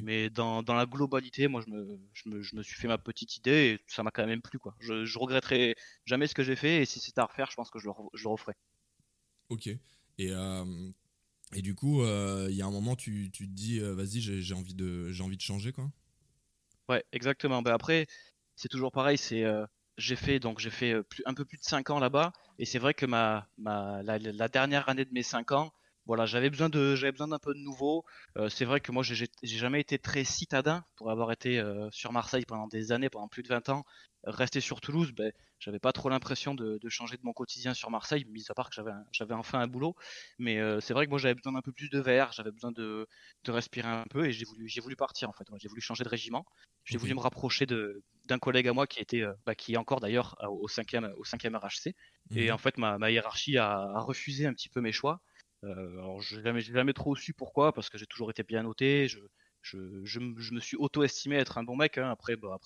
Mais 0.00 0.30
dans, 0.30 0.62
dans 0.62 0.74
la 0.74 0.86
globalité, 0.86 1.46
moi, 1.48 1.62
je 1.66 1.70
me, 1.70 1.98
je, 2.14 2.28
me, 2.28 2.42
je 2.42 2.56
me 2.56 2.62
suis 2.62 2.76
fait 2.76 2.88
ma 2.88 2.98
petite 2.98 3.36
idée 3.36 3.78
et 3.80 3.84
ça 3.86 4.02
m'a 4.02 4.10
quand 4.10 4.26
même 4.26 4.42
plu, 4.42 4.58
quoi. 4.58 4.74
Je, 4.80 5.04
je 5.04 5.18
regretterai 5.18 5.76
jamais 6.06 6.26
ce 6.26 6.34
que 6.34 6.42
j'ai 6.42 6.56
fait 6.56 6.82
et 6.82 6.86
si 6.86 7.00
c'est 7.00 7.18
à 7.18 7.24
refaire, 7.26 7.50
je 7.50 7.56
pense 7.56 7.70
que 7.70 7.78
je 7.78 7.86
le, 7.86 7.92
je 8.14 8.22
le 8.24 8.30
referai. 8.30 8.54
Ok. 9.48 9.66
Et, 9.66 9.78
euh, 10.30 10.64
et 11.54 11.62
du 11.62 11.74
coup, 11.74 12.02
euh, 12.02 12.48
il 12.50 12.56
y 12.56 12.62
a 12.62 12.66
un 12.66 12.70
moment, 12.72 12.96
tu, 12.96 13.30
tu 13.32 13.48
te 13.48 13.52
dis, 13.54 13.80
euh, 13.80 13.94
vas-y, 13.94 14.20
j'ai 14.20 14.42
j'ai 14.42 14.54
envie, 14.54 14.74
de- 14.74 15.10
j'ai 15.12 15.22
envie 15.24 15.36
de 15.38 15.42
changer, 15.42 15.72
quoi. 15.72 15.90
Ouais, 16.88 17.04
exactement. 17.12 17.62
Ben 17.62 17.72
après, 17.72 18.06
c'est 18.56 18.68
toujours 18.68 18.92
pareil. 18.92 19.18
C'est 19.18 19.44
j'ai 19.96 20.16
fait 20.16 20.38
donc 20.40 20.58
j'ai 20.60 20.70
fait 20.70 21.02
plus- 21.04 21.22
un 21.26 21.34
peu 21.34 21.44
plus 21.44 21.58
de 21.58 21.62
5 21.64 21.90
ans 21.90 21.98
là-bas 21.98 22.32
et 22.58 22.64
c'est 22.64 22.78
vrai 22.78 22.94
que 22.94 23.06
ma, 23.06 23.48
ma 23.58 24.02
la, 24.02 24.18
la 24.18 24.48
dernière 24.48 24.88
année 24.88 25.04
de 25.04 25.12
mes 25.12 25.22
5 25.22 25.52
ans, 25.52 25.72
voilà, 26.10 26.26
j'avais 26.26 26.50
besoin 26.50 26.68
de 26.68 26.94
j'avais 26.96 27.12
besoin 27.12 27.28
d'un 27.28 27.38
peu 27.38 27.54
de 27.54 27.60
nouveau. 27.60 28.04
Euh, 28.36 28.48
c'est 28.48 28.64
vrai 28.64 28.80
que 28.80 28.90
moi 28.92 29.02
j'ai 29.02 29.14
j'ai 29.42 29.58
jamais 29.58 29.80
été 29.80 29.98
très 29.98 30.24
citadin 30.24 30.84
pour 30.96 31.10
avoir 31.10 31.30
été 31.32 31.58
euh, 31.60 31.88
sur 31.92 32.12
Marseille 32.12 32.44
pendant 32.46 32.66
des 32.66 32.92
années, 32.92 33.08
pendant 33.10 33.28
plus 33.28 33.42
de 33.42 33.48
20 33.48 33.68
ans. 33.68 33.84
Rester 34.24 34.60
sur 34.60 34.80
Toulouse, 34.80 35.12
ben 35.12 35.32
j'avais 35.60 35.78
pas 35.78 35.92
trop 35.92 36.08
l'impression 36.10 36.54
de, 36.54 36.78
de 36.78 36.88
changer 36.88 37.16
de 37.16 37.22
mon 37.24 37.32
quotidien 37.32 37.74
sur 37.74 37.90
Marseille, 37.90 38.24
mis 38.28 38.44
à 38.50 38.54
part 38.54 38.68
que 38.70 38.74
j'avais 38.74 38.90
un- 38.90 39.04
j'avais 39.12 39.34
enfin 39.34 39.60
un 39.60 39.66
boulot. 39.68 39.94
Mais 40.38 40.58
euh, 40.58 40.80
c'est 40.80 40.92
vrai 40.94 41.06
que 41.06 41.10
moi 41.10 41.18
j'avais 41.18 41.34
besoin 41.34 41.52
d'un 41.52 41.62
peu 41.62 41.72
plus 41.72 41.88
de 41.90 41.98
verre, 42.00 42.32
j'avais 42.32 42.50
besoin 42.52 42.72
de, 42.72 43.06
de 43.44 43.52
respirer 43.52 43.88
un 43.88 44.04
peu 44.10 44.26
et 44.26 44.32
j'ai 44.32 44.44
voulu 44.44 44.68
j'ai 44.68 44.80
voulu 44.80 44.96
partir 44.96 45.28
en 45.28 45.32
fait. 45.32 45.44
J'ai 45.58 45.68
voulu 45.68 45.80
changer 45.80 46.04
de 46.04 46.08
régiment. 46.08 46.44
J'ai 46.84 46.98
voulu 46.98 47.14
me 47.14 47.20
rapprocher 47.20 47.66
de 47.66 48.02
d'un 48.24 48.38
collègue 48.38 48.68
à 48.68 48.72
moi 48.72 48.86
qui 48.86 49.00
était 49.00 49.24
bah, 49.46 49.54
qui 49.54 49.74
est 49.74 49.76
encore 49.76 50.00
d'ailleurs 50.00 50.36
au 50.48 50.68
5e 50.68 51.12
au 51.16 51.24
5e 51.24 51.56
RHC 51.56 51.94
et 52.34 52.50
Mhm. 52.50 52.52
en 52.52 52.58
fait 52.58 52.78
ma, 52.78 52.98
ma 52.98 53.10
hiérarchie 53.10 53.58
a, 53.58 53.72
a 53.80 54.00
refusé 54.00 54.46
un 54.46 54.52
petit 54.54 54.68
peu 54.68 54.80
mes 54.80 54.92
choix. 54.92 55.20
Euh, 55.64 55.92
alors 55.98 56.20
je 56.22 56.36
n'ai 56.40 56.60
jamais, 56.62 56.92
trop 56.92 57.14
su 57.16 57.34
pourquoi 57.34 57.72
parce 57.72 57.90
que 57.90 57.98
j'ai 57.98 58.06
toujours 58.06 58.30
été 58.30 58.42
bien 58.42 58.62
noté. 58.62 59.08
Je 59.08 60.18
me- 60.18 60.60
suis 60.60 60.76
auto-estimé 60.76 61.36
être 61.36 61.58
un 61.58 61.64
bon 61.64 61.76
mec. 61.76 61.98
hein. 61.98 62.10
Après, 62.10 62.36
bah, 62.36 62.58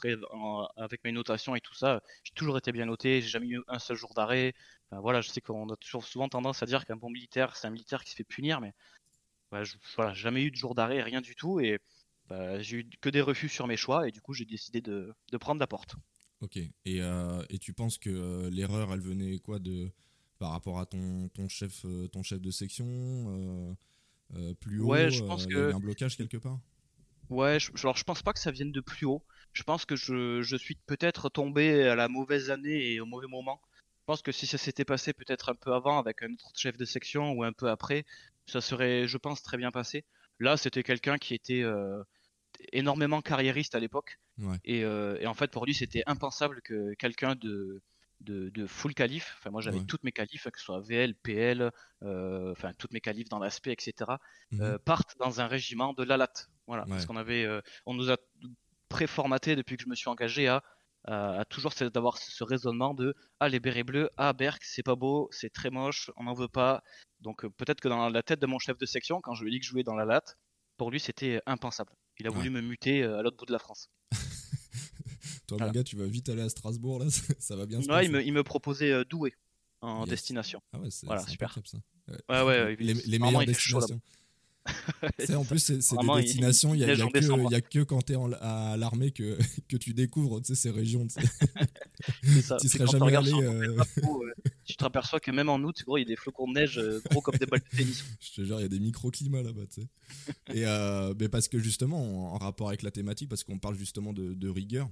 avec 0.77 1.03
mes 1.05 1.13
notations 1.13 1.55
et 1.57 1.61
tout 1.61 1.75
ça, 1.75 2.03
j'ai 2.23 2.33
toujours 2.35 2.59
été 2.59 2.73
bien 2.73 2.87
noté. 2.87 3.21
J'ai 3.21 3.29
jamais 3.29 3.49
eu 3.49 3.63
un 3.69 3.79
seul 3.79 3.97
jour 3.97 4.15
d'arrêt. 4.15 4.55
Voilà, 4.93 5.21
je 5.21 5.29
sais 5.31 5.41
qu'on 5.41 5.69
a 5.71 5.77
toujours 5.77 6.05
souvent 6.05 6.29
tendance 6.29 6.63
à 6.63 6.67
dire 6.67 6.85
qu'un 6.85 6.97
bon 6.97 7.11
militaire, 7.11 7.57
c'est 7.57 7.67
un 7.67 7.71
militaire 7.71 8.05
qui 8.05 8.11
se 8.13 8.17
fait 8.17 8.25
punir, 8.25 8.61
mais 8.61 8.73
bah, 9.51 9.65
je, 9.65 9.77
voilà, 9.97 10.15
jamais 10.15 10.45
eu 10.45 10.51
de 10.51 10.57
jour 10.57 10.75
d'arrêt, 10.75 11.03
rien 11.03 11.21
du 11.21 11.37
tout. 11.37 11.61
Et 11.61 11.81
bah, 12.29 12.61
j'ai 12.63 12.79
eu 12.79 12.91
que 13.01 13.11
des 13.11 13.21
refus 13.23 13.49
sur 13.49 13.67
mes 13.67 13.77
choix 13.77 14.09
et 14.09 14.13
du 14.13 14.21
coup 14.21 14.35
j'ai 14.35 14.45
décidé 14.47 14.81
de, 14.83 15.15
de 15.33 15.39
prendre 15.39 15.61
la 15.61 15.67
porte. 15.67 15.97
Ok. 16.41 16.57
Et, 16.57 16.73
euh, 17.01 17.43
et 17.49 17.59
tu 17.59 17.73
penses 17.73 17.99
que 17.99 18.11
euh, 18.11 18.51
l'erreur, 18.51 18.93
elle 18.93 19.01
venait 19.01 19.39
quoi 19.39 19.59
de 19.59 19.91
par 20.45 20.53
rapport 20.53 20.79
à 20.79 20.85
ton, 20.85 21.29
ton 21.31 21.49
chef, 21.49 21.87
euh, 21.87 22.07
ton 22.09 22.23
chef 22.23 22.39
de 22.39 22.51
section 22.51 22.85
euh, 22.87 23.75
euh, 24.35 24.55
plus 24.55 24.79
haut 24.81 24.89
Ouais, 24.91 25.11
je 25.11 25.23
pense 25.23 25.47
il 25.47 25.53
y 25.53 25.55
que- 25.55 25.59
avait 25.59 25.73
un 25.73 25.81
blocage 25.81 26.19
quelque 26.19 26.37
part? 26.37 26.61
Ouais, 27.31 27.59
je, 27.59 27.71
alors 27.83 27.97
je 27.97 28.05
pense 28.05 28.23
pas 28.23 28.35
que 28.35 28.39
ça 28.39 28.51
vienne 28.51 28.71
de 28.73 28.81
plus 28.83 29.07
haut. 29.07 29.25
Je 29.55 29.63
pense 29.63 29.87
que 29.87 29.97
je, 29.97 30.43
je 30.43 30.57
suis 30.57 30.75
peut-être 30.87 31.31
tombé 31.31 31.83
à 31.89 31.95
la 31.95 32.09
mauvaise 32.09 32.51
année 32.51 32.93
et 32.93 33.01
au 33.01 33.07
mauvais 33.07 33.27
moment. 33.27 33.59
Je 34.01 34.05
pense 34.07 34.21
que 34.21 34.33
si 34.33 34.47
ça 34.47 34.59
s'était 34.59 34.85
passé 34.85 35.15
peut-être 35.15 35.49
un 35.49 35.55
peu 35.55 35.73
avant 35.73 35.99
avec 35.99 36.23
un 36.23 36.31
autre 36.33 36.53
chef 36.57 36.77
de 36.77 36.85
section 36.85 37.33
ou 37.33 37.43
un 37.43 37.53
peu 37.55 37.71
après, 37.71 38.05
ça 38.47 38.61
serait, 38.61 39.09
je 39.09 39.17
pense, 39.17 39.43
très 39.43 39.57
bien 39.57 39.71
passé. 39.71 40.05
Là, 40.41 40.59
c'était 40.59 40.83
quelqu'un 40.83 41.17
qui 41.17 41.33
était 41.35 41.63
euh, 41.63 42.03
énormément 42.73 43.23
carriériste 43.23 43.75
à 43.75 43.81
l'époque. 43.81 44.19
Ouais. 44.39 44.59
Et, 44.65 44.85
euh, 44.85 45.19
et 45.21 45.27
en 45.27 45.35
fait, 45.35 45.51
pour 45.51 45.67
lui, 45.67 45.75
c'était 45.75 46.03
impensable 46.07 46.61
que 46.63 46.95
quelqu'un 46.95 47.37
de, 47.37 47.83
de, 48.25 48.49
de 48.51 48.67
full 48.67 48.95
qualif, 48.95 49.37
enfin 49.39 49.51
moi 49.51 49.61
j'avais 49.61 49.79
Ouais. 49.79 49.85
toutes 49.87 50.03
mes 50.05 50.13
qualifs, 50.13 50.45
que 50.51 50.59
ce 50.59 50.65
soit 50.65 50.81
VL, 50.81 51.15
PL, 51.15 51.71
euh, 52.03 52.53
enfin 52.53 52.73
toutes 52.79 52.93
mes 52.93 53.01
qualifs 53.01 53.29
dans 53.29 53.39
l'aspect, 53.39 53.73
etc., 53.73 54.19
Mhm. 54.51 54.61
euh, 54.63 54.79
partent 54.79 55.17
dans 55.19 55.41
un 55.41 55.47
régiment 55.47 55.93
de 55.93 56.03
la 56.03 56.17
latte. 56.17 56.49
Voilà, 56.67 56.83
Ouais. 56.85 56.91
parce 56.91 57.07
qu'on 57.07 57.17
avait, 57.17 57.45
euh, 57.45 57.61
on 57.87 57.95
nous 57.95 58.11
a 58.11 58.17
préformaté 58.89 59.57
depuis 59.57 59.77
que 59.77 59.83
je 59.85 59.89
me 59.89 59.95
suis 59.95 60.09
engagé 60.09 60.49
à, 60.49 60.63
à, 61.07 61.41
à 61.41 61.45
toujours 61.45 61.73
d'avoir 61.93 62.17
ce 62.19 62.45
raisonnement 62.45 62.95
de 62.95 63.15
ah 63.41 63.49
les 63.49 63.61
bérets 63.61 63.85
bleus, 63.85 64.09
ah 64.17 64.33
Berk 64.33 64.63
c'est 64.65 64.83
pas 64.83 64.95
beau, 64.97 65.29
c'est 65.33 65.51
très 65.53 65.71
moche, 65.71 66.11
on 66.17 66.25
n'en 66.25 66.35
veut 66.35 66.49
pas. 66.49 66.83
Donc 67.21 67.47
peut-être 67.57 67.81
que 67.81 67.89
dans 67.89 68.09
la 68.09 68.23
tête 68.23 68.41
de 68.41 68.47
mon 68.47 68.59
chef 68.59 68.79
de 68.79 68.87
section, 68.87 69.21
quand 69.21 69.35
je 69.35 69.45
lui 69.45 69.51
ai 69.51 69.53
dit 69.55 69.61
que 69.61 69.67
je 69.67 69.71
jouais 69.71 69.83
dans 69.85 69.95
la 69.97 70.05
latte, 70.05 70.37
pour 70.77 70.91
lui 70.91 71.01
c'était 71.01 71.41
impensable. 71.47 71.93
Il 72.19 72.27
a 72.27 72.31
voulu 72.31 72.49
me 72.51 72.61
muter 72.61 73.03
à 73.03 73.23
l'autre 73.23 73.37
bout 73.37 73.47
de 73.47 73.53
la 73.53 73.59
France. 73.59 73.91
Toi, 75.47 75.59
mon 75.61 75.71
gars, 75.71 75.85
tu 75.85 75.97
vas 75.97 76.07
vite 76.07 76.29
aller 76.29 76.43
à 76.43 76.49
Strasbourg, 76.49 76.99
là, 77.01 77.07
ça, 77.39 77.57
va 77.57 77.67
bien 77.67 77.81
se 77.83 77.89
Ouais, 77.89 77.95
passer. 77.95 78.07
il 78.07 78.13
me, 78.13 78.23
il 78.25 78.33
me 78.33 78.43
proposait 78.43 78.93
euh, 78.93 79.05
Douai 79.05 79.35
en 79.81 80.01
Yes. 80.01 80.11
destination. 80.11 80.61
Ah 80.73 80.81
ouais, 80.81 80.91
c'est 80.91 81.07
Voilà, 81.07 81.27
super. 81.27 81.59
ça. 81.65 81.79
Ouais, 82.29 82.43
ouais, 82.43 82.77
les, 82.77 82.95
les 82.95 82.95
vraiment, 82.95 83.27
meilleures 83.27 83.45
destinations. 83.47 84.01
Tu 85.19 85.35
en 85.35 85.45
plus, 85.45 85.59
c'est 85.59 85.97
des 85.99 86.09
destinations, 86.09 86.75
il 86.75 86.81
y 86.81 86.85
a, 86.85 86.89
y 86.95 87.03
a 87.03 87.07
que, 87.07 87.13
décembre. 87.13 87.49
il 87.51 87.53
y 87.53 87.55
a 87.55 87.61
que 87.61 87.81
quand 87.81 88.03
t'es 88.03 88.17
en- 88.17 88.33
à 88.33 88.77
l'armée 88.77 89.11
que, 89.13 89.39
que 89.69 89.77
tu 89.77 89.93
découvres 89.95 90.41
tu 90.41 90.55
ces 90.55 90.71
régions. 90.71 91.07
tu 91.07 92.43
ça. 92.43 92.57
Tu 92.57 92.69
serais 92.69 92.87
tu 92.87 92.93
jamais 92.93 93.15
allé. 93.15 93.33
euh, 93.43 93.77
euh, 93.79 94.33
tu 94.65 94.77
te 94.77 94.85
aperçois 94.85 95.21
que 95.21 95.31
même 95.31 95.49
en 95.51 95.59
août, 95.59 95.83
gros, 95.85 95.99
il 95.99 96.01
y 96.01 96.05
a 96.05 96.07
des 96.09 96.17
flocons 96.17 96.49
de 96.49 96.55
neige 96.55 96.79
euh, 96.79 97.01
gros 97.11 97.21
comme 97.21 97.37
des 97.37 97.47
balles 97.47 97.61
de 97.61 97.77
tennis. 97.77 98.05
Je 98.21 98.33
te 98.33 98.45
jure, 98.45 98.59
il 98.59 98.63
y 98.63 98.67
a 98.67 98.69
des 98.69 98.81
microclimats 98.81 99.43
là-bas, 99.43 99.67
tu 99.67 99.83
sais. 99.83 99.89
Et 100.55 100.67
euh, 100.67 101.15
mais 101.19 101.29
parce 101.29 101.49
que 101.49 101.59
justement, 101.59 102.33
en, 102.33 102.35
en 102.35 102.39
rapport 102.39 102.69
avec 102.69 102.83
la 102.83 102.91
thématique, 102.91 103.29
parce 103.29 103.45
qu'on 103.45 103.59
parle 103.59 103.77
justement 103.77 104.13
de, 104.13 104.35
de 104.35 104.49
rigueur, 104.49 104.89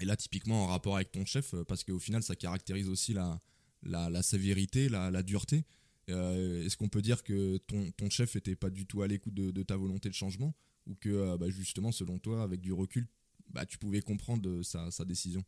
et 0.00 0.04
là, 0.04 0.16
typiquement, 0.16 0.64
en 0.64 0.66
rapport 0.68 0.96
avec 0.96 1.12
ton 1.12 1.24
chef, 1.24 1.54
euh, 1.54 1.64
parce 1.64 1.84
qu'au 1.84 1.98
final, 1.98 2.22
ça 2.22 2.36
caractérise 2.36 2.88
aussi 2.88 3.12
la, 3.14 3.40
la, 3.82 4.10
la 4.10 4.22
sévérité, 4.22 4.88
la, 4.88 5.10
la 5.10 5.22
dureté. 5.22 5.64
Euh, 6.10 6.64
Est-ce 6.64 6.76
qu'on 6.76 6.88
peut 6.88 7.02
dire 7.02 7.22
que 7.24 7.56
ton, 7.58 7.90
ton 7.92 8.10
chef 8.10 8.36
était 8.36 8.56
pas 8.56 8.70
du 8.70 8.86
tout 8.86 9.02
à 9.02 9.06
l'écoute 9.08 9.34
de, 9.34 9.62
ta 9.62 9.76
volonté 9.76 10.08
de 10.08 10.14
changement 10.14 10.54
ou 10.86 10.94
que 10.94 11.08
euh, 11.08 11.36
bah, 11.36 11.48
justement, 11.50 11.92
selon 11.92 12.18
toi, 12.18 12.42
avec 12.42 12.60
du 12.60 12.72
recul, 12.72 13.08
bah, 13.50 13.66
tu 13.66 13.78
pouvais 13.78 14.02
comprendre 14.02 14.62
sa, 14.62 14.90
sa 14.90 15.04
décision? 15.04 15.44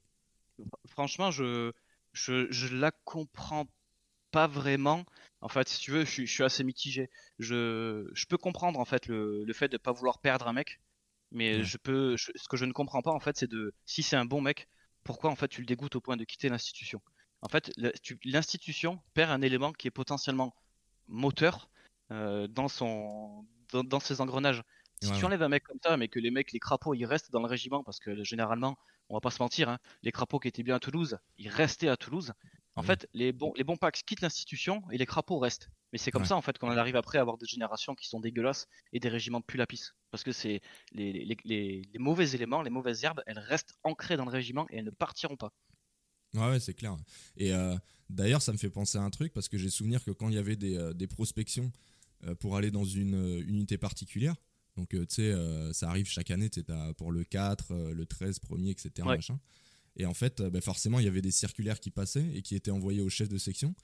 Franchement, 0.89 1.31
je, 1.31 1.73
je, 2.13 2.51
je 2.51 2.75
la 2.75 2.91
comprends 3.05 3.67
pas 4.31 4.47
vraiment. 4.47 5.05
En 5.41 5.49
fait, 5.49 5.69
si 5.69 5.81
tu 5.81 5.93
veux, 5.93 6.05
je, 6.05 6.25
suis- 6.27 6.43
assez 6.45 6.65
mitigé. 6.65 7.11
Je, 7.39 8.09
je 8.15 8.27
peux 8.27 8.39
comprendre 8.39 8.79
en 8.81 8.85
fait 8.85 9.07
le, 9.09 9.45
le 9.45 9.53
fait 9.55 9.69
de 9.69 9.79
pas 9.79 9.93
vouloir 9.93 10.21
perdre 10.21 10.49
un 10.49 10.53
mec, 10.53 10.81
mais 11.31 11.63
Ouais. 11.63 11.65
je 11.65 11.77
peux, 11.79 12.17
je- 12.17 12.33
ce 12.37 12.49
que 12.49 12.57
je 12.57 12.65
ne 12.65 12.73
comprends 12.73 13.03
pas 13.03 13.13
en 13.13 13.21
fait, 13.21 13.37
c'est 13.37 13.49
de 13.51 13.75
si 13.87 14.03
c'est 14.03 14.17
un 14.17 14.25
bon 14.25 14.41
mec, 14.41 14.69
pourquoi 15.05 15.31
en 15.31 15.37
fait 15.37 15.49
tu 15.49 15.61
le 15.61 15.67
dégoûtes 15.67 15.97
au 15.97 16.01
point 16.01 16.17
de 16.17 16.25
quitter 16.25 16.49
l'institution? 16.49 17.01
En 17.43 17.49
fait, 17.49 17.71
l'institution 18.25 19.01
perd 19.15 19.31
un 19.31 19.43
élément 19.43 19.73
qui 19.73 19.87
est 19.89 19.91
potentiellement 19.93 20.55
moteur 21.07 21.71
euh, 22.13 22.49
dans 22.49 22.69
son, 22.69 23.47
dans, 23.73 23.85
dans 23.85 24.01
ses 24.01 24.21
engrenages. 24.21 24.63
Si 25.01 25.13
Ouais, 25.13 25.13
tu 25.13 25.25
enlèves 25.25 25.43
un 25.43 25.49
mec 25.49 25.63
comme 25.65 25.79
ça, 25.83 25.97
mais 25.97 26.09
que 26.09 26.19
les 26.19 26.31
mecs, 26.31 26.53
les 26.53 26.59
crapauds, 26.59 26.95
ils 26.95 27.05
restent 27.07 27.31
dans 27.31 27.41
le 27.41 27.47
régiment, 27.47 27.85
parce 27.85 28.01
que 28.01 28.25
généralement, 28.25 28.77
on 29.09 29.15
va 29.15 29.21
pas 29.21 29.31
se 29.31 29.41
mentir, 29.43 29.69
hein, 29.69 29.79
les 30.03 30.11
crapauds 30.13 30.41
qui 30.41 30.49
étaient 30.49 30.65
bien 30.65 30.77
à 30.77 30.81
Toulouse, 30.81 31.19
ils 31.37 31.49
restaient 31.49 31.89
à 31.89 31.97
Toulouse. 31.97 32.33
En 32.79 32.83
Ouais. 32.83 32.87
fait, 32.87 33.09
les 33.13 33.33
bons, 33.33 33.53
les 33.57 33.65
bons 33.65 33.77
packs 33.77 34.03
quittent 34.07 34.21
l'institution 34.21 34.85
et 34.93 34.99
les 34.99 35.07
crapauds 35.07 35.39
restent. 35.41 35.69
Mais 35.93 35.99
c'est 35.99 36.13
comme 36.13 36.23
Ouais. 36.23 36.29
ça, 36.29 36.37
en 36.37 36.43
fait, 36.43 36.59
qu'on 36.59 36.71
arrive 36.71 36.95
après 36.95 37.19
à 37.19 37.23
avoir 37.23 37.37
des 37.37 37.47
générations 37.47 37.95
qui 37.97 38.07
sont 38.07 38.21
dégueulasses 38.21 38.67
et 38.93 39.01
des 39.01 39.09
régiments 39.09 39.41
de 39.41 39.45
pulapis. 39.45 39.81
Parce 40.13 40.23
que 40.23 40.31
c'est 40.31 40.61
les, 40.93 41.13
les, 41.13 41.37
les, 41.45 41.83
les 41.93 41.99
mauvais 41.99 42.31
éléments, 42.31 42.63
les 42.63 42.71
mauvaises 42.71 43.03
herbes, 43.03 43.21
elles 43.27 43.39
restent 43.41 43.75
ancrées 43.83 44.17
dans 44.17 44.25
le 44.25 44.31
régiment 44.31 44.67
et 44.71 44.77
elles 44.77 44.85
ne 44.85 44.91
partiront 44.91 45.37
pas. 45.37 45.53
Ouais, 46.35 46.51
ouais, 46.51 46.61
c'est 46.61 46.75
clair. 46.75 46.97
Et 47.37 47.53
euh, 47.53 47.75
d'ailleurs, 48.11 48.43
ça 48.43 48.53
me 48.53 48.59
fait 48.59 48.71
penser 48.71 48.97
à 48.99 49.03
un 49.03 49.11
truc 49.11 49.33
parce 49.33 49.49
que 49.49 49.59
j'ai 49.59 49.71
souvenir 49.71 50.05
que 50.05 50.13
quand 50.13 50.29
il 50.29 50.37
y 50.37 50.39
avait 50.39 50.57
des, 50.57 50.77
euh, 50.77 50.93
des 50.93 51.09
prospections 51.09 51.73
euh, 52.25 52.35
pour 52.37 52.57
aller 52.57 52.71
dans 52.71 52.85
une 52.85 53.41
unité 53.49 53.77
particulière, 53.77 54.37
donc 54.77 54.91
tu 54.91 55.05
sais, 55.09 55.35
ça 55.73 55.89
arrive 55.89 56.07
chaque 56.07 56.31
année, 56.31 56.49
tu 56.49 56.63
pour 56.97 57.11
le 57.11 57.25
4, 57.25 57.73
euh, 57.73 57.93
le 57.93 58.07
13, 58.07 58.39
premier, 58.39 58.71
etc. 58.71 58.91
Ouais. 59.09 59.17
machin. 59.17 59.41
Et 59.99 60.07
en 60.07 60.15
fait, 60.15 60.41
euh, 60.41 60.51
bah, 60.51 60.61
forcément, 60.61 60.99
il 61.01 61.05
y 61.05 61.09
avait 61.09 61.23
des 61.23 61.31
circulaires 61.33 61.81
qui 61.81 61.91
passaient 61.91 62.27
et 62.35 62.43
qui 62.43 62.55
étaient 62.55 62.71
envoyées 62.71 63.01
au 63.01 63.09
chef 63.09 63.29
de 63.29 63.39
section. 63.39 63.75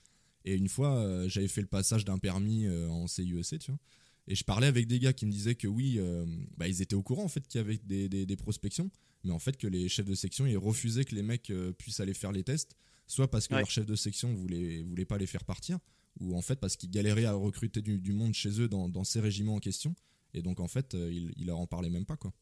Et 0.45 0.55
une 0.55 0.69
fois, 0.69 0.97
euh, 0.99 1.29
j'avais 1.29 1.49
fait 1.49 1.61
le 1.61 1.67
passage 1.67 2.05
d'un 2.05 2.19
permis 2.19 2.67
euh, 2.67 2.89
en 2.89 3.07
CIEC, 3.07 3.59
tu 3.61 3.71
vois. 3.71 3.81
Et 4.27 4.35
je 4.35 4.45
parlais 4.45 4.67
avec 4.67 4.87
des 4.87 4.99
gars 5.01 5.13
qui 5.13 5.27
me 5.27 5.31
disaient 5.33 5.55
que 5.55 5.67
oui, 5.69 5.97
euh, 5.99 6.25
bah, 6.57 6.67
ils 6.69 6.81
étaient 6.81 6.95
au 6.95 7.03
courant 7.03 7.25
en 7.25 7.29
fait 7.29 7.47
qu'il 7.47 7.59
y 7.59 7.65
avait 7.65 7.79
des, 7.85 8.09
des- 8.09 8.25
des 8.27 8.37
prospections, 8.37 8.91
mais 9.23 9.33
en 9.33 9.39
fait 9.39 9.57
que 9.59 9.67
les 9.67 9.89
chefs 9.89 10.07
de 10.07 10.15
section 10.15 10.47
ils 10.47 10.57
refusaient 10.57 11.05
que 11.05 11.15
les 11.15 11.23
mecs 11.23 11.53
puissent 11.79 12.01
aller 12.01 12.15
faire 12.15 12.33
les 12.33 12.43
tests, 12.43 12.75
soit 13.07 13.31
parce 13.31 13.49
que 13.49 13.55
Ouais. 13.55 13.61
leur 13.61 13.71
chef 13.71 13.85
de 13.85 13.95
section 13.97 14.33
voulait, 14.33 14.83
voulait 14.83 15.05
pas 15.05 15.19
les 15.19 15.27
faire 15.27 15.45
partir, 15.45 15.79
ou 16.21 16.35
en 16.37 16.41
fait 16.41 16.59
parce 16.59 16.77
qu'ils 16.77 16.91
galéraient 16.91 17.27
à 17.27 17.35
recruter 17.35 17.83
du, 17.83 17.99
du 18.01 18.13
monde 18.15 18.33
chez 18.33 18.61
eux 18.63 18.69
dans, 18.69 18.89
dans 18.89 19.05
ces 19.05 19.21
régiments 19.21 19.57
en 19.57 19.61
question. 19.61 19.95
Et 20.33 20.41
donc 20.41 20.59
en 20.59 20.69
fait, 20.69 20.95
ils, 20.95 21.33
ils 21.37 21.47
leur 21.47 21.59
en 21.59 21.67
parlaient 21.67 21.91
même 21.91 22.07
pas 22.07 22.17
quoi. 22.17 22.33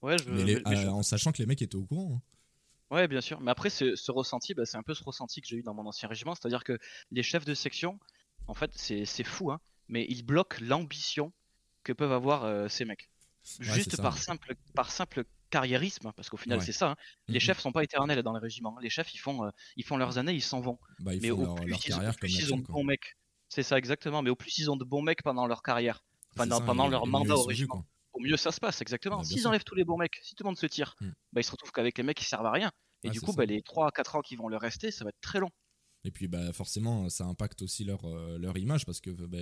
Ouais, 0.00 0.16
je, 0.18 0.30
Mais 0.30 0.44
les- 0.44 0.54
mais- 0.56 0.62
mais 0.70 0.76
je- 0.82 0.86
en 0.88 1.02
sachant 1.02 1.30
que 1.32 1.38
les 1.38 1.46
mecs 1.46 1.60
étaient 1.60 1.76
au 1.76 1.84
courant. 1.84 2.14
hein. 2.16 2.22
Ouais, 2.92 3.08
bien 3.08 3.20
sûr. 3.22 3.40
Mais 3.40 3.50
après, 3.50 3.70
ce, 3.70 3.96
ce 3.96 4.12
ressenti, 4.12 4.52
bah, 4.54 4.66
c'est 4.66 4.76
un 4.76 4.82
peu 4.82 4.92
ce 4.94 5.02
ressenti 5.02 5.40
que 5.40 5.48
j'ai 5.48 5.56
eu 5.56 5.62
dans 5.62 5.74
mon 5.74 5.86
ancien 5.86 6.08
régiment. 6.08 6.34
C'est-à-dire 6.34 6.62
que 6.62 6.78
les 7.10 7.22
chefs 7.22 7.46
de 7.46 7.54
section, 7.54 7.98
en 8.46 8.54
fait, 8.54 8.70
c'est 8.74 9.24
fou, 9.24 9.50
hein, 9.50 9.60
mais 9.88 10.04
ils 10.08 10.22
bloquent 10.22 10.58
l'ambition 10.60 11.32
que 11.84 11.92
peuvent 11.94 12.12
avoir 12.12 12.44
euh, 12.44 12.68
ces 12.68 12.84
mecs. 12.84 13.08
Ouais, 13.58 13.64
Juste 13.64 14.00
par, 14.00 14.18
simple, 14.18 14.54
par 14.74 14.90
simple 14.92 15.24
carriérisme, 15.50 16.12
parce 16.14 16.28
qu'au 16.28 16.36
final, 16.36 16.58
Ouais. 16.58 16.64
c'est 16.64 16.72
ça. 16.72 16.90
hein. 16.90 16.96
Les 17.28 17.40
chefs 17.40 17.58
sont 17.60 17.72
pas 17.72 17.82
éternels 17.82 18.22
dans 18.22 18.34
les 18.34 18.40
régiments. 18.40 18.76
Les 18.80 18.90
chefs, 18.90 19.12
ils 19.14 19.18
font, 19.18 19.44
euh, 19.44 19.50
ils 19.76 19.84
font 19.84 19.96
leurs 19.96 20.18
années, 20.18 20.32
ils 20.34 20.42
s'en 20.42 20.60
vont. 20.60 20.78
Bah, 21.00 21.14
ils 21.14 21.22
mais 21.22 21.30
au 21.30 21.38
leur, 21.42 21.54
plus, 21.56 21.66
leur 21.66 21.78
ils, 21.86 21.92
au 21.94 22.12
plus 22.12 22.38
ils 22.38 22.52
ont 22.54 22.58
de 22.58 22.62
bons 22.66 22.84
mecs. 22.84 23.16
C'est 23.48 23.62
ça, 23.62 23.78
exactement. 23.78 24.22
Mais 24.22 24.30
au 24.30 24.36
plus 24.36 24.58
ils 24.58 24.70
ont 24.70 24.76
de 24.76 24.84
bons 24.84 25.02
mecs 25.02 25.22
pendant 25.22 25.46
leur 25.46 25.62
carrière, 25.62 26.04
pendant, 26.36 26.58
ça, 26.58 26.64
pendant 26.64 26.88
leur 26.88 27.06
mandat 27.06 27.34
au 27.36 27.44
régiment. 27.44 27.84
Au 28.12 28.20
mieux 28.20 28.36
ça 28.36 28.52
se 28.52 28.60
passe, 28.60 28.80
exactement. 28.82 29.22
S'ils 29.24 29.46
enlèvent 29.48 29.64
tous 29.64 29.74
les 29.74 29.84
bons 29.84 29.96
mecs, 29.96 30.18
si 30.22 30.34
tout 30.34 30.44
le 30.44 30.48
monde 30.48 30.58
se 30.58 30.66
tire, 30.66 30.94
Mm. 31.00 31.08
bah, 31.32 31.40
il 31.40 31.44
se 31.44 31.50
retrouve 31.50 31.72
qu'avec 31.72 31.96
les 31.98 32.04
mecs 32.04 32.16
qui 32.16 32.24
servent 32.24 32.46
à 32.46 32.50
rien. 32.52 32.70
Et 33.04 33.10
du 33.10 33.20
coup, 33.20 33.32
bah, 33.32 33.44
les 33.46 33.62
3 33.62 33.88
à 33.88 33.90
4 33.90 34.14
ans 34.16 34.20
qui 34.22 34.36
vont 34.36 34.48
leur 34.48 34.60
rester, 34.60 34.90
ça 34.90 35.04
va 35.04 35.10
être 35.10 35.20
très 35.20 35.40
long. 35.40 35.50
Et 36.04 36.10
puis 36.10 36.26
bah 36.26 36.52
forcément 36.52 37.08
ça 37.08 37.24
impacte 37.26 37.62
aussi 37.62 37.84
leur, 37.84 38.04
euh, 38.04 38.36
leur 38.36 38.58
image 38.58 38.84
parce 38.86 39.00
que 39.00 39.10
bah, 39.10 39.38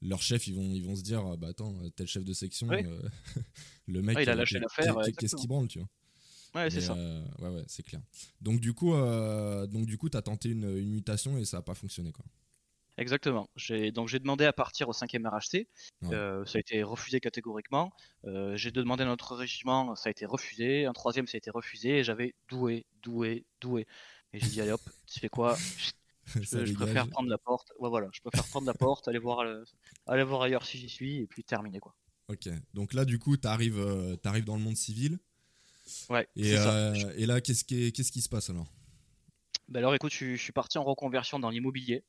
leurs 0.00 0.22
chefs 0.22 0.46
ils 0.46 0.54
vont, 0.54 0.72
ils 0.72 0.84
vont 0.84 0.94
se 0.94 1.02
dire 1.02 1.26
ah, 1.26 1.36
bah 1.36 1.48
attends 1.48 1.74
tel 1.96 2.06
chef 2.06 2.24
de 2.24 2.32
section 2.32 2.68
Oui. 2.68 2.84
euh, 2.86 3.02
le 3.88 4.00
mec 4.00 4.16
Ah, 4.16 4.22
il 4.22 4.28
a 4.28 4.32
euh, 4.32 4.36
lâché 4.36 4.60
l'affaire, 4.60 4.94
qu'est-ce 5.18 5.34
qu'il 5.34 5.48
branle 5.48 5.66
tu 5.66 5.80
vois 5.80 5.88
Ouais, 6.54 6.70
c'est 6.70 6.82
ça. 6.82 6.94
euh, 6.94 7.24
ouais 7.40 7.48
ouais 7.48 7.64
c'est 7.66 7.82
clair 7.82 8.00
donc 8.40 8.60
du 8.60 8.72
coup 8.74 8.94
euh, 8.94 9.66
donc 9.66 9.86
du 9.86 9.98
coup 9.98 10.08
t'as 10.08 10.22
tenté 10.22 10.50
une, 10.50 10.70
une 10.78 10.90
mutation 10.92 11.36
et 11.36 11.44
ça 11.44 11.56
a 11.58 11.62
pas 11.62 11.74
fonctionné 11.74 12.12
quoi 12.12 12.24
Exactement. 12.98 13.48
J'ai 13.56 13.92
donc 13.92 14.08
j'ai 14.08 14.18
demandé 14.18 14.44
à 14.44 14.52
partir 14.52 14.88
au 14.88 14.92
5e 14.92 15.26
RHC. 15.26 15.68
Ouais. 16.02 16.14
Euh, 16.14 16.44
ça 16.44 16.58
a 16.58 16.60
été 16.60 16.82
refusé 16.82 17.20
catégoriquement. 17.20 17.92
Euh, 18.24 18.56
j'ai 18.56 18.70
demandé 18.72 19.04
à 19.04 19.06
notre 19.06 19.36
régiment, 19.36 19.94
ça 19.94 20.08
a 20.08 20.10
été 20.10 20.26
refusé. 20.26 20.84
Un 20.84 20.92
troisième, 20.92 21.26
ça 21.26 21.36
a 21.36 21.38
été 21.38 21.50
refusé. 21.50 21.98
Et 22.00 22.04
j'avais 22.04 22.34
doué, 22.48 22.84
doué, 23.02 23.46
doué. 23.60 23.86
Et 24.32 24.40
j'ai 24.40 24.48
dit 24.48 24.60
allez 24.60 24.72
hop, 24.72 24.82
tu 25.06 25.20
fais 25.20 25.28
quoi? 25.28 25.56
Je, 26.34 26.66
je 26.66 26.74
préfère 26.74 27.08
prendre 27.08 27.30
la 27.30 27.38
porte. 27.38 27.72
Ouais, 27.78 27.88
voilà, 27.88 28.08
je 28.12 28.20
préfère 28.20 28.46
prendre 28.48 28.66
la 28.66 28.74
porte, 28.74 29.08
aller 29.08 29.18
voir, 29.18 29.44
le- 29.44 29.64
aller 30.06 30.24
voir 30.24 30.42
ailleurs 30.42 30.62
si 30.66 30.76
j'y 30.76 30.90
suis, 30.90 31.22
et 31.22 31.26
puis 31.26 31.42
terminer 31.42 31.78
quoi. 31.80 31.94
ok 32.28 32.50
donc 32.74 32.92
là 32.92 33.06
du 33.06 33.18
coup 33.18 33.38
t'arrives 33.38 33.78
euh, 33.78 34.14
t'arrives 34.16 34.44
dans 34.44 34.56
le 34.56 34.60
monde 34.62 34.76
civil 34.76 35.18
Ouais. 36.10 36.28
et, 36.36 36.50
c'est 36.50 36.56
ça. 36.56 36.74
euh, 36.74 37.12
et 37.16 37.24
là 37.24 37.40
qu'est-ce 37.40 37.64
qui, 37.64 37.82
est- 37.86 37.92
qu'est-ce 37.92 38.12
qui 38.12 38.20
se 38.20 38.28
passe 38.28 38.50
alors? 38.50 38.70
Bah 39.68 39.78
alors 39.78 39.94
écoute, 39.94 40.12
je 40.12 40.34
suis 40.36 40.52
parti 40.52 40.76
en 40.76 40.84
reconversion 40.84 41.38
dans 41.38 41.48
l'immobilier. 41.48 42.04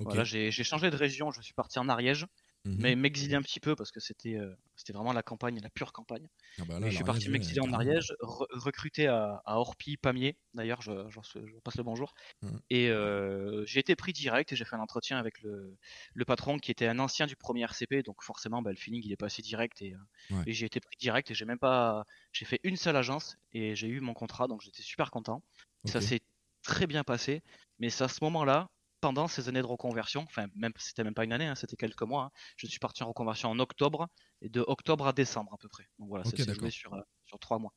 Voilà, 0.00 0.24
j'ai 0.24 0.50
changé 0.64 0.90
de 0.90 0.96
région. 0.96 1.30
Je 1.30 1.40
suis 1.42 1.54
parti 1.54 1.78
en 1.78 1.88
Ariège, 1.88 2.26
Mhm. 2.66 2.76
mais 2.78 2.94
m'exiler 2.94 3.36
un 3.36 3.42
petit 3.42 3.58
peu 3.60 3.74
parce 3.74 3.90
que 3.90 4.00
c'était 4.00 4.36
euh, 4.36 4.54
c'était 4.76 4.92
vraiment 4.92 5.14
la 5.14 5.22
campagne, 5.22 5.58
la 5.62 5.70
pure 5.70 5.92
campagne. 5.92 6.26
Ah 6.58 6.64
bah 6.66 6.78
là, 6.78 6.90
je 6.90 6.94
suis 6.96 7.04
parti 7.04 7.28
m'exiler 7.30 7.60
en. 7.60 7.72
Ariège, 7.72 8.12
re- 8.20 8.46
recruté 8.50 9.06
à, 9.06 9.40
à 9.46 9.56
Orpi, 9.56 9.96
Pamiers. 9.96 10.36
D'ailleurs, 10.52 10.82
je, 10.82 10.92
je, 11.08 11.46
je 11.46 11.56
passe 11.64 11.76
le 11.76 11.84
bonjour. 11.84 12.12
Ouais. 12.42 12.50
Et 12.68 12.90
euh, 12.90 13.64
j'ai 13.66 13.80
été 13.80 13.96
pris 13.96 14.12
direct 14.12 14.52
et 14.52 14.56
j'ai 14.56 14.64
fait 14.66 14.76
un 14.76 14.80
entretien 14.80 15.18
avec 15.18 15.40
le, 15.42 15.76
le 16.14 16.24
patron 16.26 16.58
qui 16.58 16.70
était 16.70 16.86
un 16.86 16.98
ancien 16.98 17.26
du 17.26 17.34
premier 17.36 17.62
RCP. 17.64 18.02
Donc 18.04 18.22
forcément, 18.22 18.60
bah, 18.62 18.70
le 18.70 18.76
feeling 18.76 19.02
il 19.04 19.12
est 19.12 19.16
passé 19.16 19.40
direct 19.42 19.80
et, 19.82 19.94
euh, 19.94 20.36
Ouais. 20.36 20.42
et 20.46 20.52
j'ai 20.52 20.66
été 20.66 20.80
pris 20.80 20.96
direct 20.98 21.30
et 21.30 21.34
j'ai 21.34 21.46
même 21.46 21.58
pas, 21.58 22.04
j'ai 22.32 22.44
fait 22.44 22.60
une 22.62 22.76
seule 22.76 22.96
agence 22.96 23.36
et 23.52 23.74
j'ai 23.74 23.88
eu 23.88 24.00
mon 24.00 24.12
contrat. 24.14 24.48
Donc 24.48 24.60
j'étais 24.60 24.82
super 24.82 25.10
content. 25.10 25.42
Ça 25.86 26.00
s'est 26.02 26.20
très 26.62 26.86
bien 26.86 27.04
passé. 27.04 27.42
Mais 27.78 27.88
c'est 27.88 28.04
à 28.04 28.08
ce 28.08 28.22
moment-là 28.24 28.68
pendant 29.00 29.28
ces 29.28 29.48
années 29.48 29.60
de 29.62 29.66
reconversion, 29.66 30.22
enfin 30.22 30.46
même 30.54 30.72
c'était 30.78 31.04
même 31.04 31.14
pas 31.14 31.24
une 31.24 31.32
année, 31.32 31.46
hein, 31.46 31.54
c'était 31.54 31.76
quelques 31.76 32.02
mois. 32.02 32.24
hein, 32.24 32.30
je 32.56 32.66
suis 32.66 32.78
parti 32.78 33.02
en 33.02 33.08
reconversion 33.08 33.50
en 33.50 33.58
octobre 33.58 34.08
et 34.42 34.48
de 34.48 34.60
octobre 34.66 35.06
à 35.06 35.12
décembre 35.12 35.52
à 35.54 35.58
peu 35.58 35.68
près. 35.68 35.88
Donc 35.98 36.08
voilà, 36.08 36.24
Ok, 36.24 36.36
ça 36.36 36.44
s'est 36.44 36.54
joué 36.54 36.70
sur 36.70 36.94
euh, 36.94 37.00
sur 37.24 37.38
trois 37.38 37.58
mois. 37.58 37.72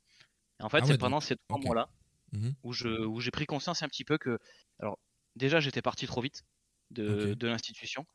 Et 0.60 0.64
en 0.64 0.70
fait, 0.70 0.80
Ah 0.82 0.86
c'est 0.86 0.92
ouais, 0.94 0.98
pendant 0.98 1.18
donc- 1.18 1.24
ces 1.24 1.36
trois 1.48 1.60
mois-là 1.60 1.90
Mhm. 2.34 2.54
où 2.64 2.74
je 2.74 2.88
où 2.88 3.20
j'ai 3.20 3.32
pris 3.32 3.46
conscience 3.46 3.84
un 3.84 3.88
petit 3.88 4.06
peu 4.06 4.18
que 4.18 4.40
alors 4.80 4.98
déjà 5.36 5.60
j'étais 5.60 5.82
parti 5.84 6.08
trop 6.08 6.22
vite 6.22 6.44
de, 6.92 7.34
de 7.36 7.48
l'institution 7.48 8.06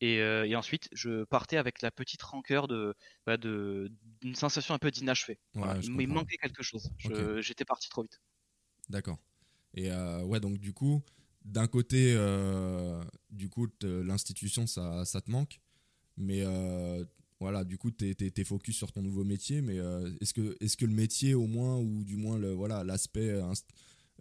et, 0.00 0.20
euh, 0.20 0.44
et 0.46 0.54
ensuite 0.56 0.88
je 0.92 1.24
partais 1.24 1.56
avec 1.56 1.82
la 1.82 1.90
petite 1.90 2.22
rancœur 2.22 2.68
de 2.68 2.94
bah, 3.26 3.36
de 3.36 3.90
d'une 4.20 4.34
sensation 4.36 4.74
un 4.74 4.78
peu 4.78 4.90
d'inachevé. 4.92 5.38
Voilà, 5.54 5.74
Ouais, 5.74 5.82
je 5.82 5.90
il, 5.90 6.08
manquait 6.08 6.36
quelque 6.36 6.62
chose. 6.62 6.90
J'étais 7.40 7.64
parti 7.64 7.88
trop 7.88 8.02
vite. 8.02 8.20
D'accord. 8.88 9.18
Et 9.74 9.90
euh, 9.90 10.22
ouais, 10.22 10.40
donc 10.40 10.58
du 10.58 10.72
coup, 10.72 11.02
d'un 11.44 11.66
côté, 11.66 12.14
euh, 12.16 13.02
du 13.30 13.48
coup, 13.48 13.66
te- 13.68 13.86
l'institution, 13.86 14.66
ça, 14.66 15.04
ça 15.04 15.20
te 15.20 15.30
manque, 15.30 15.60
mais 16.16 16.42
euh, 16.42 17.04
voilà, 17.40 17.64
du 17.64 17.78
coup, 17.78 17.90
t'es 17.90 18.16
es, 18.18 18.44
focus 18.44 18.76
sur 18.76 18.92
ton 18.92 19.02
nouveau 19.02 19.24
métier, 19.24 19.60
mais 19.60 19.78
euh, 19.78 20.10
est-ce 20.20 20.34
que, 20.34 20.56
est 20.60 20.76
que 20.76 20.86
le 20.86 20.94
métier, 20.94 21.34
au 21.34 21.46
moins, 21.46 21.78
ou 21.78 22.04
du 22.04 22.16
moins 22.16 22.38
le 22.38 22.52
voilà 22.52 22.84
l'aspect, 22.84 23.30
euh, 23.30 23.52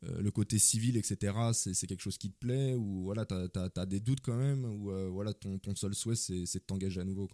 euh, 0.04 0.22
le 0.22 0.32
côté 0.32 0.60
civil, 0.60 0.98
etc., 0.98 1.54
c'est 1.54 1.88
quelque 1.88 2.02
chose 2.02 2.18
qui 2.18 2.32
te 2.32 2.38
plaît, 2.38 2.74
ou 2.76 3.04
voilà, 3.04 3.26
t'as 3.26 3.48
as, 3.76 3.86
des 3.86 4.00
doutes 4.00 4.22
quand 4.22 4.36
même, 4.36 4.66
ou 4.66 4.92
euh, 4.92 5.08
voilà, 5.10 5.34
ton, 5.34 5.60
ton 5.60 5.76
seul 5.76 5.94
souhait, 5.96 6.16
c'est 6.16 6.44
de 6.44 6.64
t'engager 6.66 7.02
à 7.02 7.06
nouveau. 7.06 7.30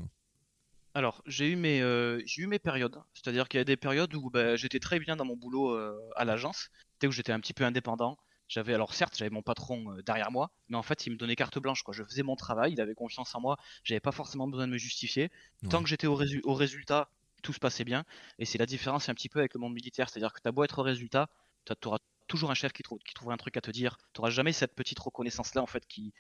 Alors, 0.94 1.22
j'ai 1.26 1.50
eu 1.52 1.56
mes, 1.56 1.82
euh, 1.82 2.22
eu 2.38 2.48
mes 2.48 2.60
périodes. 2.60 3.02
C'est-à-dire 3.14 3.48
qu'il 3.48 3.60
y 3.60 3.62
a 3.62 3.64
des 3.64 3.78
périodes 3.78 4.14
où 4.16 4.30
bah, 4.30 4.56
j'étais 4.56 4.80
très 4.80 5.00
bien 5.00 5.16
dans 5.16 5.26
mon 5.26 5.36
boulot 5.36 5.72
euh, 5.72 5.98
à 6.16 6.26
l'agence, 6.26 6.70
tu 7.00 7.08
où 7.08 7.12
j'étais 7.12 7.32
un 7.32 7.40
petit 7.40 7.54
peu 7.54 7.64
indépendant. 7.64 8.18
J'avais, 8.50 8.74
alors 8.74 8.94
certes, 8.94 9.16
j'avais 9.18 9.30
mon 9.30 9.44
patron 9.44 9.94
euh, 9.94 10.02
derrière 10.02 10.32
moi, 10.32 10.50
mais 10.68 10.76
en 10.76 10.84
fait, 10.84 11.06
il 11.06 11.12
me 11.12 11.18
donnait 11.18 11.36
carte 11.36 11.58
blanche. 11.60 11.84
Quoi. 11.84 11.94
Je 11.94 12.04
faisais 12.04 12.24
mon 12.24 12.36
travail, 12.36 12.74
il 12.74 12.82
avait 12.82 12.96
confiance 12.96 13.34
en 13.36 13.40
moi, 13.40 13.58
j'avais 13.84 14.00
pas 14.02 14.12
forcément 14.12 14.48
besoin 14.48 14.68
de 14.68 14.74
me 14.74 14.78
justifier. 14.78 15.30
Tant 15.70 15.82
que 15.84 15.88
j'étais 15.88 16.08
au, 16.08 16.16
résu- 16.18 16.42
au 16.44 16.56
résultat, 16.56 17.10
tout 17.44 17.54
se 17.54 17.60
passait 17.60 17.86
bien. 17.86 18.04
Et 18.40 18.46
c'est 18.46 18.58
la 18.58 18.66
différence 18.66 19.08
un 19.08 19.14
petit 19.14 19.30
peu 19.30 19.40
avec 19.40 19.54
le 19.54 19.60
monde 19.62 19.74
militaire. 19.74 20.10
C'est-à-dire 20.10 20.34
que 20.34 20.42
tu 20.42 20.48
as 20.48 20.52
beau 20.52 20.64
être 20.64 20.80
au 20.80 20.84
résultat, 20.84 21.30
tu 21.66 21.88
auras 21.88 22.00
toujours 22.28 22.52
un 22.52 22.56
chef 22.56 22.74
qui, 22.74 22.84
qui 22.84 23.14
trouvera 23.14 23.34
un 23.34 23.38
truc 23.38 23.56
à 23.56 23.62
te 23.62 23.72
dire. 23.72 23.98
Tu 24.14 24.20
n'auras 24.20 24.32
jamais 24.32 24.52
cette 24.52 24.74
petite 24.76 25.00
reconnaissance-là, 25.00 25.62
en 25.62 25.68
fait, 25.68 25.86
qui, 25.88 26.14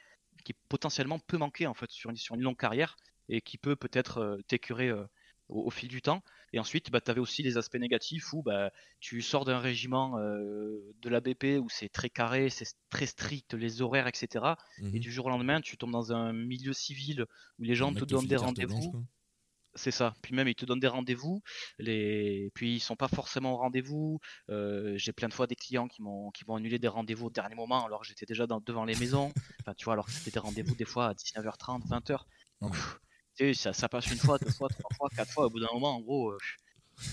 qui 0.44 0.54
potentiellement 0.70 1.20
peut 1.20 1.38
manquer 1.38 1.68
en 1.68 1.74
fait, 1.74 1.90
sur, 1.90 2.12
une, 2.12 2.18
sur 2.18 2.36
une 2.36 2.42
longue 2.42 2.58
carrière 2.58 2.96
et 3.28 3.42
qui 3.42 3.58
peut 3.58 3.76
peut-être 3.76 4.20
euh, 4.20 4.42
t'écurer 4.48 4.90
euh, 4.90 5.04
au, 5.50 5.66
au 5.66 5.70
fil 5.72 5.90
du 5.90 6.02
temps. 6.02 6.24
Et 6.54 6.60
ensuite, 6.60 6.92
bah, 6.92 7.02
tu 7.02 7.12
avais 7.12 7.20
aussi 7.20 7.44
les 7.44 7.58
aspects 7.58 7.76
négatifs 7.78 8.34
où 8.34 8.42
bah, 8.44 8.72
tu 9.00 9.22
sors 9.22 9.46
d'un 9.46 9.60
régiment 9.60 10.18
euh, 10.20 10.80
de 11.02 11.10
la 11.10 11.22
BP 11.22 11.60
où 11.62 11.70
c'est 11.70 11.90
très 11.90 12.10
carré, 12.10 12.50
c'est 12.50 12.66
très 12.90 13.06
strict, 13.06 13.54
les 13.54 13.82
horaires, 13.82 14.08
etc. 14.08 14.58
Et 14.80 14.84
Mhm. 14.84 15.00
du 15.00 15.12
jour 15.12 15.26
au 15.28 15.30
lendemain, 15.30 15.62
tu 15.62 15.78
tombes 15.78 15.92
dans 15.92 16.12
un 16.14 16.34
milieu 16.34 16.74
civil 16.74 17.26
où 17.60 17.64
les 17.64 17.70
Le 17.70 17.76
gens 17.76 17.94
te 17.94 18.04
donnent 18.06 18.28
des 18.28 18.36
rendez-vous. 18.38 19.06
C'est 19.76 19.92
ça. 19.92 20.16
Puis 20.24 20.34
même, 20.34 20.48
ils 20.48 20.56
te 20.56 20.66
donnent 20.66 20.80
des 20.80 20.88
rendez-vous. 20.88 21.42
Les... 21.78 22.50
Puis 22.56 22.76
ils 22.76 22.80
sont 22.80 22.96
pas 22.96 23.08
forcément 23.08 23.54
au 23.54 23.58
rendez-vous. 23.58 24.20
Euh, 24.50 24.98
j'ai 24.98 25.14
plein 25.14 25.28
de 25.28 25.34
fois 25.34 25.46
des 25.48 25.56
clients 25.56 25.88
qui 25.88 26.02
m'ont 26.02 26.32
qui 26.32 26.44
m'ont 26.48 26.56
annulé 26.56 26.80
des 26.80 26.88
rendez-vous 26.88 27.28
au 27.28 27.30
dernier 27.30 27.54
moment 27.56 27.86
alors 27.86 28.02
que 28.02 28.08
j'étais 28.08 28.26
déjà 28.26 28.48
dans- 28.48 28.62
devant 28.62 28.84
les 28.84 28.96
maisons. 28.96 29.32
Enfin, 29.66 29.74
tu 29.76 29.86
vois, 29.86 29.94
alors 29.94 30.08
que 30.08 30.12
c'était 30.12 30.32
des 30.32 30.40
rendez-vous 30.40 30.74
des 30.76 30.86
fois 30.86 31.10
à 31.10 31.14
19h30, 31.14 31.86
20h. 31.88 32.26
Donc, 32.62 32.74
pff, 32.74 32.98
ça, 33.54 33.74
ça 33.74 33.90
passe 33.90 34.08
une 34.12 34.18
fois, 34.18 34.38
deux 34.38 34.52
fois, 34.52 34.70
trois 34.70 34.90
fois, 34.96 35.10
quatre 35.16 35.32
fois. 35.32 35.46
Au 35.46 35.50
bout 35.50 35.60
d'un 35.60 35.68
moment, 35.74 35.96
en 35.96 36.02
gros, 36.02 36.32
euh, 36.32 36.38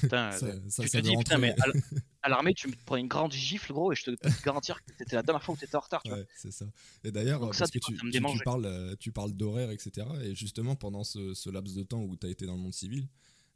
putain, 0.00 0.30
Ça- 0.38 0.47
euh, 0.47 0.61
ça- 0.68 0.83
tu 0.85 0.90
te 0.90 0.99
dis, 0.99 1.16
putain, 1.16 1.38
mais 1.38 1.54
à 2.23 2.28
l'armée, 2.28 2.54
tu 2.54 2.68
me 2.68 2.75
prends 2.85 2.97
une 2.97 3.09
grande 3.09 3.33
gifle, 3.33 3.73
gros, 3.73 3.92
et 3.92 3.97
je 3.97 4.04
te 4.04 4.11
peux 4.16 4.30
te 4.30 4.42
garantir 4.45 4.85
que 4.85 4.92
c'était 4.99 5.16
la 5.16 5.23
dernière 5.23 5.42
fois 5.42 5.54
où 5.54 5.59
tu 5.59 5.64
étais 5.64 5.76
en 5.76 5.80
retard. 5.80 6.02
Tu 6.02 6.11
vois. 6.11 6.18
Ouais, 6.18 6.26
c'est 6.37 6.52
ça. 6.52 6.66
Et 7.04 7.11
d'ailleurs, 7.12 7.40
parce 7.40 7.59
ça, 7.59 7.66
que 7.66 7.78
tu, 7.78 7.97
tu- 7.97 8.11
tu 8.11 8.38
parles, 8.45 8.66
euh, 8.66 8.97
tu 8.99 9.12
parles 9.12 9.33
d'horaire, 9.33 9.71
etc. 9.71 10.06
Et 10.25 10.35
justement, 10.35 10.76
pendant 10.76 11.04
ce, 11.04 11.35
ce 11.35 11.50
laps 11.50 11.76
de 11.76 11.83
temps 11.85 12.02
où 12.02 12.16
tu 12.16 12.26
as 12.26 12.30
été 12.30 12.47
dans 12.47 12.54
le 12.56 12.61
monde 12.62 12.75
civil, 12.75 13.06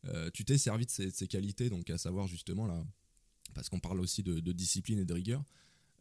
euh, 0.06 0.30
tu 0.32 0.44
t'es 0.44 0.56
servi 0.58 0.86
de 0.86 0.90
ces, 0.90 1.28
qualités, 1.28 1.68
donc 1.68 1.90
à 1.90 1.98
savoir 1.98 2.26
justement 2.26 2.66
là, 2.66 2.82
parce 3.54 3.68
qu'on 3.68 3.80
parle 3.80 4.00
aussi 4.00 4.22
de, 4.22 4.40
de 4.40 4.52
discipline 4.52 4.98
et 4.98 5.04
de 5.04 5.12
rigueur, 5.12 5.42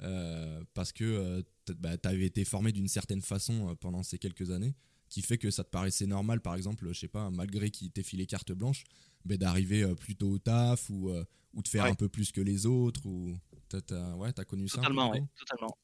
euh, 0.01 0.63
parce 0.73 0.93
que 0.93 1.43
tu 1.65 1.73
avais 2.03 2.25
été 2.25 2.45
formé 2.45 2.71
d'une 2.71 2.87
certaine 2.87 3.21
façon 3.21 3.69
euh, 3.69 3.75
pendant 3.75 4.01
ces 4.03 4.17
quelques 4.17 4.51
années, 4.51 4.73
qui 5.09 5.21
fait 5.21 5.37
que 5.37 5.51
ça 5.51 5.63
te 5.63 5.69
paraissait 5.69 6.05
normal, 6.07 6.41
par 6.41 6.55
exemple, 6.55 6.87
je 6.91 6.99
sais 6.99 7.07
pas, 7.07 7.29
malgré 7.31 7.71
qu'il 7.71 7.91
t'ait 7.91 8.03
filé 8.03 8.25
carte 8.27 8.51
blanche, 8.51 8.83
ben, 9.25 9.37
d'arriver 9.37 9.83
euh, 9.83 9.95
plus 9.95 10.15
tôt 10.15 10.29
au 10.31 10.39
taf 10.39 10.89
ou, 10.89 11.09
euh, 11.09 11.25
ou 11.53 11.61
de 11.63 11.67
faire 11.67 11.85
Ouais. 11.85 11.89
un 11.89 11.95
peu 11.95 12.09
plus 12.09 12.31
que 12.31 12.41
les 12.41 12.65
autres 12.65 13.05
ou 13.05 13.37
t'as 13.69 13.79
as, 13.91 14.15
ouais, 14.17 14.31
as 14.39 14.45
connu 14.45 14.67
ça 14.69 14.85
peu, 14.85 14.95
Totalement, 14.95 15.11
ouais. 15.11 15.21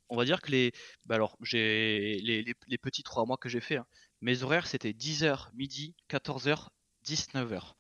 On 0.10 0.18
va 0.18 0.26
dire 0.26 0.42
que 0.42 0.52
les, 0.52 0.72
bah 1.06 1.16
alors, 1.16 1.38
j'ai 1.42 2.20
les, 2.22 2.44
les, 2.44 2.54
les 2.68 2.78
petits 2.78 3.04
trois 3.04 3.26
mois 3.26 3.38
que 3.38 3.50
j'ai 3.50 3.62
fait, 3.62 3.78
hein, 3.78 3.86
mes 4.22 4.44
horaires 4.44 4.68
c'était 4.68 4.94
10h, 4.94 5.50
midi, 5.54 5.96
14h, 6.10 6.70
19h. 7.04 7.74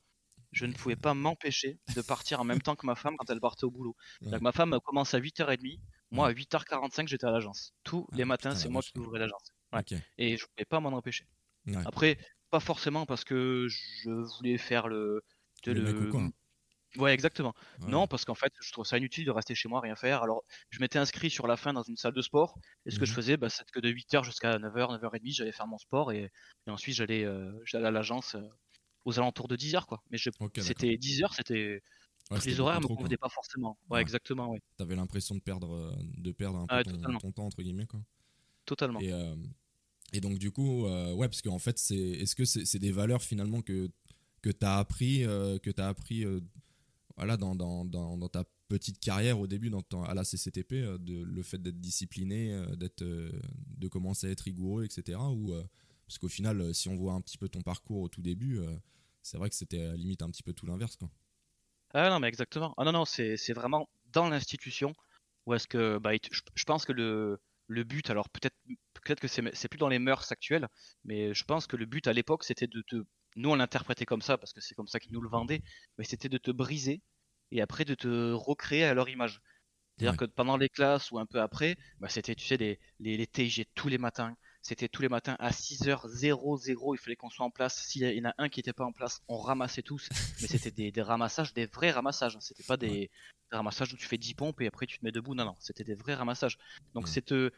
Je 0.51 0.65
ne 0.65 0.73
pouvais 0.73 0.95
pas 0.95 1.13
m'empêcher 1.13 1.79
de 1.95 2.01
partir 2.01 2.39
en 2.41 2.43
même 2.45 2.61
temps 2.61 2.75
que 2.75 2.85
ma 2.85 2.95
femme 2.95 3.15
quand 3.17 3.29
elle 3.29 3.39
partait 3.41 3.65
au 3.65 3.71
boulot. 3.71 3.95
Ouais. 4.21 4.31
Donc 4.31 4.41
ma 4.41 4.51
femme 4.51 4.77
commence 4.83 5.13
à 5.13 5.19
8h30, 5.19 5.81
moi 6.11 6.27
à 6.29 6.31
8h45 6.33 7.07
j'étais 7.07 7.25
à 7.27 7.31
l'agence. 7.31 7.73
Tous 7.83 8.07
Ah, 8.11 8.15
les 8.17 8.25
matins 8.25 8.51
putain, 8.51 8.55
c'est 8.55 8.69
moi 8.69 8.81
qui 8.81 8.97
ouvrais 8.99 9.19
l'agence. 9.19 9.51
Ouais. 9.73 9.83
Et 10.17 10.37
je 10.37 10.45
pouvais 10.45 10.65
pas 10.65 10.79
m'en 10.79 10.89
empêcher. 10.89 11.27
Ouais. 11.67 11.75
Après, 11.85 12.17
pas 12.51 12.59
forcément 12.59 13.05
parce 13.05 13.23
que 13.23 13.67
je 13.69 14.09
voulais 14.37 14.57
faire 14.57 14.87
le... 14.87 15.21
de 15.63 15.71
Le 15.73 15.81
mec 15.81 15.95
au 16.01 16.11
coin. 16.11 16.31
Ouais, 16.97 17.13
exactement. 17.13 17.53
Ouais. 17.81 17.89
Non, 17.89 18.07
parce 18.07 18.23
qu'en 18.23 18.35
fait, 18.35 18.53
je 18.61 18.71
trouve 18.71 18.85
ça 18.85 18.97
inutile 18.97 19.25
de 19.25 19.31
rester 19.31 19.53
chez 19.53 19.67
moi, 19.67 19.81
rien 19.81 19.95
faire. 19.97 20.23
Alors, 20.23 20.43
je 20.69 20.79
m'étais 20.79 20.97
inscrit 20.97 21.29
sur 21.29 21.45
la 21.45 21.57
fin 21.57 21.73
dans 21.73 21.83
une 21.83 21.97
salle 21.97 22.13
de 22.13 22.21
sport. 22.21 22.57
Et 22.85 22.91
ce 22.91 22.99
que 22.99 23.05
je 23.05 23.11
Mhm. 23.11 23.15
faisais, 23.15 23.37
bah, 23.37 23.49
c'est 23.49 23.69
que 23.69 23.81
de 23.81 23.89
8h 23.89 24.23
jusqu'à 24.23 24.57
9h, 24.59 24.91
9h30, 24.93 25.33
j'allais 25.33 25.51
faire 25.51 25.67
mon 25.67 25.77
sport. 25.77 26.13
Et, 26.13 26.31
et 26.67 26.69
ensuite, 26.71 26.95
j'allais 26.95 27.25
euh, 27.25 27.51
j'allais 27.65 27.87
à 27.87 27.91
l'agence 27.91 28.35
euh, 28.35 28.41
aux 29.03 29.19
alentours 29.19 29.49
de 29.49 29.57
10h. 29.57 29.87
Quoi. 29.87 30.01
Mais 30.09 30.17
je- 30.17 30.29
c'était 30.61 30.95
10h, 30.97 31.33
c'était. 31.33 31.81
Ouais, 32.31 32.39
les 32.45 32.59
horaires 32.61 32.79
beaucoup 32.79 32.93
me 32.93 32.97
convenaient 32.99 33.17
pas 33.17 33.29
forcément. 33.29 33.77
Ouais, 33.89 33.97
Ouais. 33.97 34.01
exactement, 34.01 34.47
ouais. 34.51 34.59
T'avais 34.77 34.95
l'impression 34.95 35.35
de 35.35 35.41
perdre, 35.41 35.73
euh, 35.75 35.93
de 35.99 36.31
perdre 36.31 36.59
un 36.59 36.67
peu 36.67 36.83
ton 37.19 37.31
temps 37.33 37.45
entre 37.45 37.61
guillemets 37.61 37.85
quoi. 37.87 37.99
Totalement. 38.65 38.99
Et, 39.01 39.11
euh, 39.11 39.35
et 40.13 40.21
donc 40.21 40.37
du 40.37 40.51
coup, 40.51 40.85
euh, 40.85 41.13
ouais, 41.13 41.27
parce 41.27 41.41
qu'en 41.41 41.59
fait, 41.59 41.77
c'est, 41.77 41.95
est-ce 41.95 42.35
que 42.35 42.45
c'est, 42.45 42.79
des 42.79 42.91
valeurs 42.91 43.21
finalement 43.21 43.61
que 43.61 43.89
que 44.41 44.49
t'as 44.51 44.77
appris, 44.77 45.25
euh, 45.25 45.57
que 45.57 45.71
t'as 45.71 45.87
appris, 45.87 46.23
euh, 46.23 46.39
voilà, 47.17 47.35
dans, 47.35 47.55
dans, 47.55 47.83
dans, 47.83 48.29
ta 48.29 48.43
petite 48.67 48.99
carrière 48.99 49.39
au 49.39 49.47
début, 49.47 49.71
dans 49.71 49.81
ton- 49.81 50.03
à 50.03 50.13
la 50.13 50.23
CCTP, 50.23 50.85
le 51.07 51.41
fait 51.41 51.57
d'être 51.57 51.79
discipliné, 51.79 52.55
d'être, 52.77 53.03
de 53.03 53.87
commencer 53.87 54.27
à 54.27 54.29
être 54.31 54.41
rigoureux, 54.41 54.83
etc. 54.85 55.17
Ou 55.31 55.51
parce 56.05 56.19
qu'au 56.19 56.27
final, 56.27 56.75
si 56.75 56.89
on 56.89 56.95
voit 56.95 57.13
un 57.13 57.21
petit 57.21 57.39
peu 57.39 57.49
ton 57.49 57.61
parcours 57.61 58.01
au 58.01 58.09
tout 58.09 58.21
début, 58.21 58.59
c'est 59.23 59.37
vrai 59.37 59.49
que 59.49 59.55
c'était 59.55 59.81
à 59.81 59.87
la 59.89 59.95
limite 59.95 60.21
un 60.21 60.29
petit 60.29 60.43
peu 60.43 60.53
tout 60.53 60.67
l'inverse 60.67 60.95
quoi. 60.95 61.09
Ah 61.93 62.09
non, 62.09 62.19
mais 62.19 62.27
exactement. 62.27 62.73
Ah 62.77 62.83
non, 62.83 62.91
non, 62.91 63.05
c'est 63.05 63.53
vraiment 63.53 63.89
dans 64.11 64.29
l'institution 64.29 64.93
où 65.45 65.53
est-ce 65.53 65.67
que. 65.67 65.97
Bah, 65.97 66.11
je 66.55 66.63
pense 66.65 66.85
que 66.85 66.91
le, 66.91 67.39
le 67.67 67.83
but, 67.83 68.09
alors 68.09 68.29
peut-être 68.29 68.55
peut-être 69.03 69.19
que 69.19 69.27
c'est 69.27 69.43
c'est 69.55 69.67
plus 69.69 69.77
dans 69.77 69.89
les 69.89 69.99
mœurs 69.99 70.31
actuelles, 70.31 70.67
mais 71.03 71.33
je 71.33 71.43
pense 71.45 71.67
que 71.67 71.75
le 71.77 71.85
but 71.85 72.07
à 72.07 72.13
l'époque, 72.13 72.43
c'était 72.43 72.67
de 72.67 72.81
te. 72.87 72.97
Nous, 73.35 73.49
on 73.49 73.55
l'interprétait 73.55 74.05
comme 74.05 74.21
ça 74.21 74.37
parce 74.37 74.53
que 74.53 74.61
c'est 74.61 74.75
comme 74.75 74.87
ça 74.87 74.99
qu'ils 74.99 75.13
nous 75.13 75.21
le 75.21 75.29
vendaient, 75.29 75.61
mais 75.97 76.05
c'était 76.05 76.29
de 76.29 76.37
te 76.37 76.51
briser 76.51 77.03
et 77.51 77.61
après 77.61 77.85
de 77.85 77.95
te 77.95 78.31
recréer 78.33 78.85
à 78.85 78.93
leur 78.93 79.09
image. 79.09 79.41
C'est-à-dire 79.97 80.15
Ouais. 80.15 80.17
que 80.17 80.25
pendant 80.25 80.57
les 80.57 80.69
classes 80.69 81.11
ou 81.11 81.19
un 81.19 81.25
peu 81.25 81.41
après, 81.41 81.77
bah, 81.99 82.09
c'était, 82.09 82.35
tu 82.35 82.45
sais, 82.45 82.57
les, 82.57 82.79
les, 82.99 83.17
les 83.17 83.27
TIG 83.27 83.65
tous 83.75 83.87
les 83.89 83.97
matins. 83.97 84.35
C'était 84.67 84.87
tous 84.89 85.03
les 85.03 85.09
matins 85.09 85.35
à 85.37 85.51
6h00, 85.51 86.95
il 86.95 86.97
fallait 86.97 87.15
qu'on 87.15 87.29
soit 87.29 87.45
en 87.45 87.51
place. 87.51 87.85
S'il 87.85 88.01
y 88.01 88.19
en 88.25 88.29
a 88.29 88.33
un 88.39 88.49
qui 88.49 88.57
n'était 88.59 88.73
pas 88.73 88.83
en 88.83 88.91
place, 88.91 89.21
on 89.27 89.37
ramassait 89.37 89.83
tous. 89.83 90.09
Mais 90.41 90.47
c'était 90.47 90.71
des, 90.71 90.91
des 90.91 91.01
ramassages, 91.03 91.53
des 91.53 91.67
vrais 91.67 91.91
ramassages. 91.91 92.35
C'était 92.39 92.63
pas 92.63 92.75
des, 92.75 93.11
des 93.51 93.57
ramassages 93.57 93.93
où 93.93 93.95
tu 93.95 94.07
fais 94.07 94.17
10 94.17 94.33
pompes 94.33 94.59
et 94.61 94.67
après 94.67 94.87
tu 94.87 94.97
te 94.97 95.05
mets 95.05 95.11
debout. 95.11 95.35
Non, 95.35 95.45
non, 95.45 95.55
c'était 95.59 95.83
des 95.83 95.93
vrais 95.93 96.15
ramassages. 96.15 96.57
Donc 96.95 97.05
Ouais. 97.07 97.23
euh, 97.31 97.51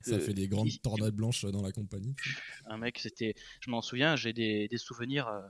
Ça 0.00 0.14
Euh, 0.14 0.18
fait 0.20 0.32
des 0.32 0.48
grandes 0.48 0.68
il- 0.68 0.80
tornades 0.80 1.14
blanches 1.14 1.44
dans 1.44 1.60
la 1.60 1.72
compagnie. 1.72 2.16
un 2.64 2.78
mec, 2.78 2.98
c'était, 2.98 3.34
je 3.60 3.70
m'en 3.70 3.82
souviens, 3.82 4.16
j'ai 4.16 4.32
des, 4.32 4.66
des 4.66 4.78
souvenirs 4.78 5.28
euh, 5.28 5.42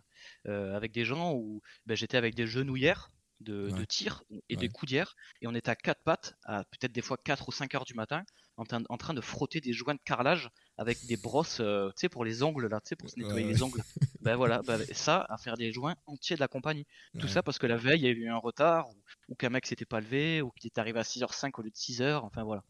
euh, 0.48 0.76
avec 0.76 0.90
des 0.90 1.05
gens 1.05 1.35
où 1.35 1.62
ben, 1.87 1.96
j'étais 1.96 2.16
avec 2.16 2.35
des 2.35 2.48
genouillères 2.48 3.11
de, 3.40 3.85
tir 3.85 4.22
et 4.48 4.57
Ouais. 4.57 4.57
des 4.57 4.68
coudières 4.68 5.14
et 5.40 5.46
on 5.46 5.55
était 5.55 5.70
à 5.70 5.76
quatre 5.76 6.03
pattes, 6.03 6.35
à 6.44 6.64
peut-être 6.64 6.92
des 6.92 7.03
fois 7.03 7.16
4 7.16 7.48
ou 7.48 7.53
5 7.53 7.74
heures 7.74 7.85
du 7.85 7.94
matin, 7.94 8.22
en, 8.57 8.64
train- 8.64 8.83
en 8.88 8.96
train 8.96 9.14
de 9.14 9.20
frotter 9.20 9.61
des 9.61 9.72
joints 9.72 9.94
de 9.94 10.00
carrelage 10.05 10.48
avec 10.76 11.05
des 11.07 11.16
brosses, 11.16 11.61
euh, 11.61 11.88
tu 11.90 12.03
sais, 12.03 12.09
pour 12.09 12.24
les 12.24 12.42
ongles 12.42 12.68
là, 12.68 12.81
tu 12.81 12.88
sais, 12.90 12.96
pour 12.96 13.09
se 13.11 13.18
nettoyer 13.18 13.46
Ouais, 13.46 13.53
les 13.53 13.62
ongles. 13.62 13.83
ben 14.20 14.37
voilà, 14.37 14.62
ben, 14.62 14.85
ça, 14.92 15.26
à 15.29 15.38
faire 15.38 15.57
des 15.57 15.72
joints 15.72 15.94
entiers 16.07 16.37
de 16.37 16.40
la 16.40 16.48
compagnie. 16.48 16.87
Tout 17.18 17.29
ça 17.29 17.42
parce 17.42 17.59
que 17.59 17.66
la 17.66 17.76
veille, 17.76 18.00
il 18.00 18.05
y 18.05 18.09
a 18.09 18.11
eu 18.11 18.29
un 18.29 18.37
retard, 18.38 18.88
ou, 18.90 18.96
ou 19.29 19.35
qu'un 19.35 19.50
mec 19.50 19.66
s'était 19.66 19.87
pas 19.87 20.00
levé, 20.00 20.42
ou 20.42 20.50
qu'il 20.50 20.68
est 20.68 20.79
arrivé 20.79 20.98
à 20.98 21.05
6h05 21.05 21.59
au 21.59 21.62
lieu 21.62 21.70
de 21.70 21.76
6h, 21.76 22.24
enfin 22.24 22.42
voilà 22.44 22.62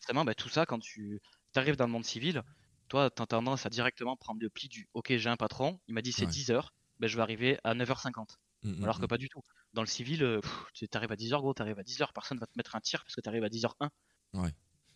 forcément, 0.00 0.24
bah, 0.24 0.34
tout 0.34 0.48
ça, 0.48 0.66
quand 0.66 0.78
tu 0.80 1.20
arrives 1.54 1.76
dans 1.76 1.86
le 1.86 1.92
monde 1.92 2.04
civil, 2.04 2.42
toi, 2.88 3.10
tu 3.10 3.22
as 3.22 3.26
tendance 3.26 3.66
à 3.66 3.70
directement 3.70 4.16
prendre 4.16 4.40
le 4.40 4.50
pli 4.50 4.68
du 4.68 4.88
OK, 4.94 5.12
j'ai 5.16 5.28
un 5.28 5.36
patron, 5.36 5.80
il 5.88 5.94
m'a 5.94 6.02
dit 6.02 6.12
c'est 6.12 6.26
Ouais. 6.26 6.30
10 6.30 6.50
heures, 6.50 6.74
ben, 6.98 7.06
je 7.06 7.16
vais 7.16 7.22
arriver 7.22 7.58
à 7.64 7.74
9h50. 7.74 8.38
Mm, 8.62 8.70
mm, 8.72 8.84
Alors 8.84 8.98
que 8.98 9.04
mm. 9.04 9.08
pas 9.08 9.18
du 9.18 9.28
tout. 9.28 9.40
Dans 9.72 9.82
le 9.82 9.86
civil, 9.86 10.22
euh, 10.22 10.40
tu 10.74 10.86
arrives 10.92 11.12
à 11.12 11.16
10h, 11.16 11.40
gros, 11.40 11.54
tu 11.54 11.62
arrives 11.62 11.78
à 11.78 11.82
10h, 11.82 12.12
personne 12.12 12.38
va 12.38 12.46
te 12.46 12.52
mettre 12.56 12.76
un 12.76 12.80
tir 12.80 13.02
parce 13.04 13.14
que 13.14 13.20
tu 13.20 13.28
arrives 13.28 13.44
à 13.44 13.48
10h01. 13.48 13.90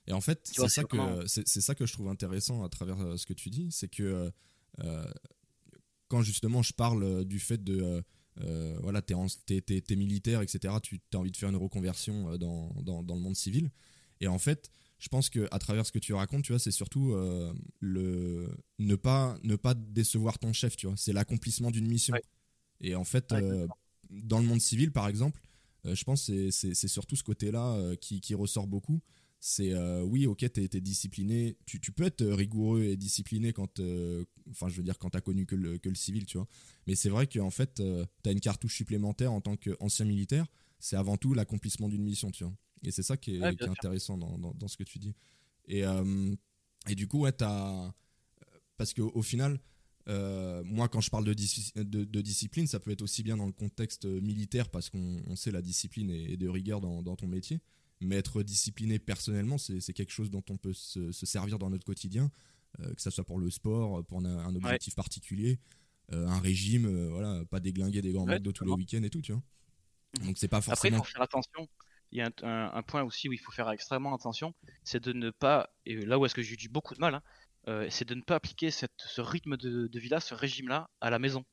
Et 0.06 0.12
en 0.12 0.20
fait, 0.20 0.40
c'est 0.44 0.68
ça, 0.68 0.84
que, 0.84 0.96
vraiment- 0.96 1.26
c'est, 1.26 1.46
c'est 1.48 1.60
ça 1.62 1.74
que 1.74 1.86
je 1.86 1.92
trouve 1.92 2.08
intéressant 2.08 2.62
à 2.62 2.68
travers 2.68 3.00
euh, 3.00 3.16
ce 3.16 3.24
que 3.24 3.32
tu 3.32 3.48
dis, 3.48 3.70
c'est 3.72 3.88
que 3.88 4.30
euh, 4.80 5.12
quand 6.08 6.20
justement 6.22 6.62
je 6.62 6.72
parle 6.72 7.24
du 7.24 7.38
fait 7.40 7.62
de. 7.62 8.02
euh, 8.40 8.78
voilà, 8.82 9.00
t'es, 9.00 9.14
en- 9.14 9.26
t'es, 9.46 9.60
t'es- 9.60 9.80
t'es 9.80 9.96
militaire, 9.96 10.42
etc., 10.42 10.74
tu 10.82 11.00
as 11.14 11.16
envie 11.16 11.30
de 11.30 11.36
faire 11.36 11.48
une 11.48 11.56
reconversion 11.56 12.36
dans, 12.36 12.68
dans, 12.82 13.02
dans 13.02 13.14
le 13.14 13.20
monde 13.20 13.36
civil. 13.36 13.70
Et 14.20 14.26
en 14.26 14.38
fait, 14.38 14.70
je 14.98 15.08
pense 15.08 15.30
que 15.30 15.48
à 15.50 15.58
travers 15.58 15.86
ce 15.86 15.92
que 15.92 15.98
tu 15.98 16.12
racontes, 16.14 16.44
tu 16.44 16.52
vois, 16.52 16.58
c'est 16.58 16.70
surtout 16.70 17.12
euh, 17.14 17.52
le 17.80 18.48
ne 18.78 18.94
pas 18.94 19.36
ne 19.42 19.56
pas 19.56 19.74
décevoir 19.74 20.38
ton 20.38 20.52
chef, 20.52 20.76
tu 20.76 20.86
vois. 20.86 20.96
C'est 20.96 21.12
l'accomplissement 21.12 21.70
d'une 21.70 21.86
mission. 21.86 22.14
Ouais. 22.14 22.22
Et 22.80 22.94
en 22.94 23.04
fait, 23.04 23.32
Ouais, 23.32 23.42
euh, 23.42 23.68
dans 24.10 24.38
le 24.38 24.46
monde 24.46 24.60
civil, 24.60 24.92
par 24.92 25.08
exemple, 25.08 25.40
euh, 25.86 25.94
je 25.94 26.04
pense 26.04 26.26
que 26.26 26.50
c'est- 26.50 26.74
surtout 26.88 27.16
ce 27.16 27.22
côté-là 27.24 27.74
euh, 27.74 27.96
qui, 27.96 28.20
qui 28.20 28.34
ressort 28.34 28.66
beaucoup. 28.66 29.00
C'est 29.40 29.74
oui, 30.02 30.26
ok, 30.26 30.38
t'es 30.52 30.64
es 30.72 30.80
discipliné. 30.80 31.56
Tu, 31.66 31.78
tu 31.78 31.92
peux 31.92 32.04
être 32.04 32.24
rigoureux 32.24 32.82
et 32.84 32.96
discipliné 32.96 33.52
quand, 33.52 33.78
enfin, 34.50 34.68
je 34.68 34.76
veux 34.76 34.82
dire, 34.82 34.98
quand 34.98 35.10
t'as 35.10 35.20
connu 35.20 35.44
que 35.44 35.54
le, 35.54 35.76
que 35.76 35.90
le 35.90 35.94
civil, 35.94 36.24
tu 36.24 36.38
vois. 36.38 36.46
Mais 36.86 36.94
c'est 36.94 37.10
vrai 37.10 37.26
qu'en 37.26 37.50
fait, 37.50 37.82
t'as 38.22 38.32
une 38.32 38.40
cartouche 38.40 38.74
supplémentaire 38.74 39.32
en 39.32 39.42
tant 39.42 39.56
qu'ancien 39.56 40.06
militaire. 40.06 40.46
C'est 40.78 40.96
avant 40.96 41.18
tout 41.18 41.34
l'accomplissement 41.34 41.88
d'une 41.90 42.02
mission, 42.02 42.30
tu 42.30 42.44
vois. 42.44 42.54
Et 42.84 42.90
c'est 42.90 43.02
ça 43.02 43.18
qui 43.18 43.36
est, 43.36 43.40
Ouais, 43.40 43.52
qui 43.56 43.58
bien 43.58 43.68
est 43.68 43.70
sûr. 43.70 43.84
intéressant 43.84 44.16
dans, 44.16 44.38
dans, 44.38 44.54
dans 44.54 44.68
ce 44.68 44.78
que 44.78 44.84
tu 44.84 44.98
dis. 44.98 45.14
Et, 45.68 45.84
euh, 45.86 46.34
et 46.88 46.94
du 46.94 47.06
coup, 47.08 47.20
ouais, 47.20 47.32
t'as. 47.32 47.92
Parce 48.76 48.92
qu'au 48.94 49.10
au 49.14 49.22
final, 49.22 49.58
euh, 50.08 50.62
moi, 50.64 50.88
quand 50.88 51.00
je 51.00 51.10
parle 51.10 51.24
de, 51.24 51.34
dis- 51.34 51.72
de, 51.76 52.04
de 52.04 52.20
discipline, 52.20 52.66
ça 52.66 52.80
peut 52.80 52.90
être 52.90 53.02
aussi 53.02 53.22
bien 53.22 53.36
dans 53.36 53.46
le 53.46 53.52
contexte 53.52 54.04
militaire, 54.04 54.68
parce 54.68 54.90
qu'on 54.90 55.22
on 55.26 55.36
sait 55.36 55.50
la 55.50 55.62
discipline 55.62 56.10
et, 56.10 56.32
et 56.32 56.36
de 56.36 56.48
rigueur 56.48 56.80
dans, 56.80 57.02
dans 57.02 57.16
ton 57.16 57.26
métier. 57.26 57.60
Mais 58.00 58.16
être 58.16 58.42
discipliné 58.42 58.98
personnellement, 58.98 59.56
c'est 59.56 59.92
quelque 59.94 60.10
chose 60.12 60.30
dont 60.30 60.42
on 60.50 60.56
peut 60.58 60.74
se, 60.74 61.10
se 61.12 61.26
servir 61.26 61.58
dans 61.58 61.70
notre 61.70 61.86
quotidien, 61.86 62.30
euh, 62.80 62.92
que 62.92 63.00
ce 63.00 63.08
soit 63.10 63.24
pour 63.24 63.38
le 63.38 63.50
sport, 63.50 64.04
pour 64.04 64.18
un, 64.18 64.24
un 64.26 64.54
objectif 64.54 64.94
particulier, 64.94 65.58
euh, 66.12 66.26
un 66.26 66.40
régime, 66.40 67.08
voilà, 67.08 67.44
pas 67.46 67.60
déglinguer 67.60 68.02
des 68.02 68.12
grands 68.12 68.26
Ouais, 68.26 68.34
McDo 68.34 68.52
tous 68.52 68.64
les 68.64 68.72
week-ends 68.72 69.02
et 69.02 69.10
tout, 69.10 69.22
tu 69.22 69.32
vois. 69.32 69.42
Mhm. 70.20 70.26
Donc 70.26 70.38
c'est 70.38 70.48
pas 70.48 70.60
Après, 70.68 70.88
il 70.90 70.94
forcément. 70.94 70.98
faut 70.98 71.04
faire 71.04 71.22
attention. 71.22 71.68
Il 72.12 72.18
y 72.18 72.20
a 72.20 72.26
un, 72.26 72.46
un- 72.48 72.72
un 72.74 72.82
point 72.82 73.02
aussi 73.02 73.28
où 73.28 73.32
il 73.32 73.38
faut 73.40 73.50
faire 73.52 73.70
extrêmement 73.70 74.14
attention, 74.14 74.54
c'est 74.84 75.02
de 75.02 75.12
ne 75.12 75.30
pas, 75.30 75.70
et 75.86 75.96
là 76.04 76.18
où 76.18 76.26
est-ce 76.26 76.34
que 76.34 76.42
j'ai 76.42 76.54
eu 76.62 76.68
beaucoup 76.68 76.94
de 76.94 77.00
mal, 77.00 77.14
hein, 77.14 77.22
euh, 77.68 77.86
c'est 77.90 78.04
de 78.06 78.14
ne 78.14 78.22
pas 78.22 78.36
appliquer 78.36 78.70
cette, 78.70 78.92
ce 78.98 79.20
rythme 79.20 79.56
de, 79.56 79.86
de 79.86 79.98
vie-là, 80.00 80.20
ce 80.20 80.34
régime-là, 80.34 80.88
à 81.00 81.10
la 81.10 81.18
maison. 81.18 81.44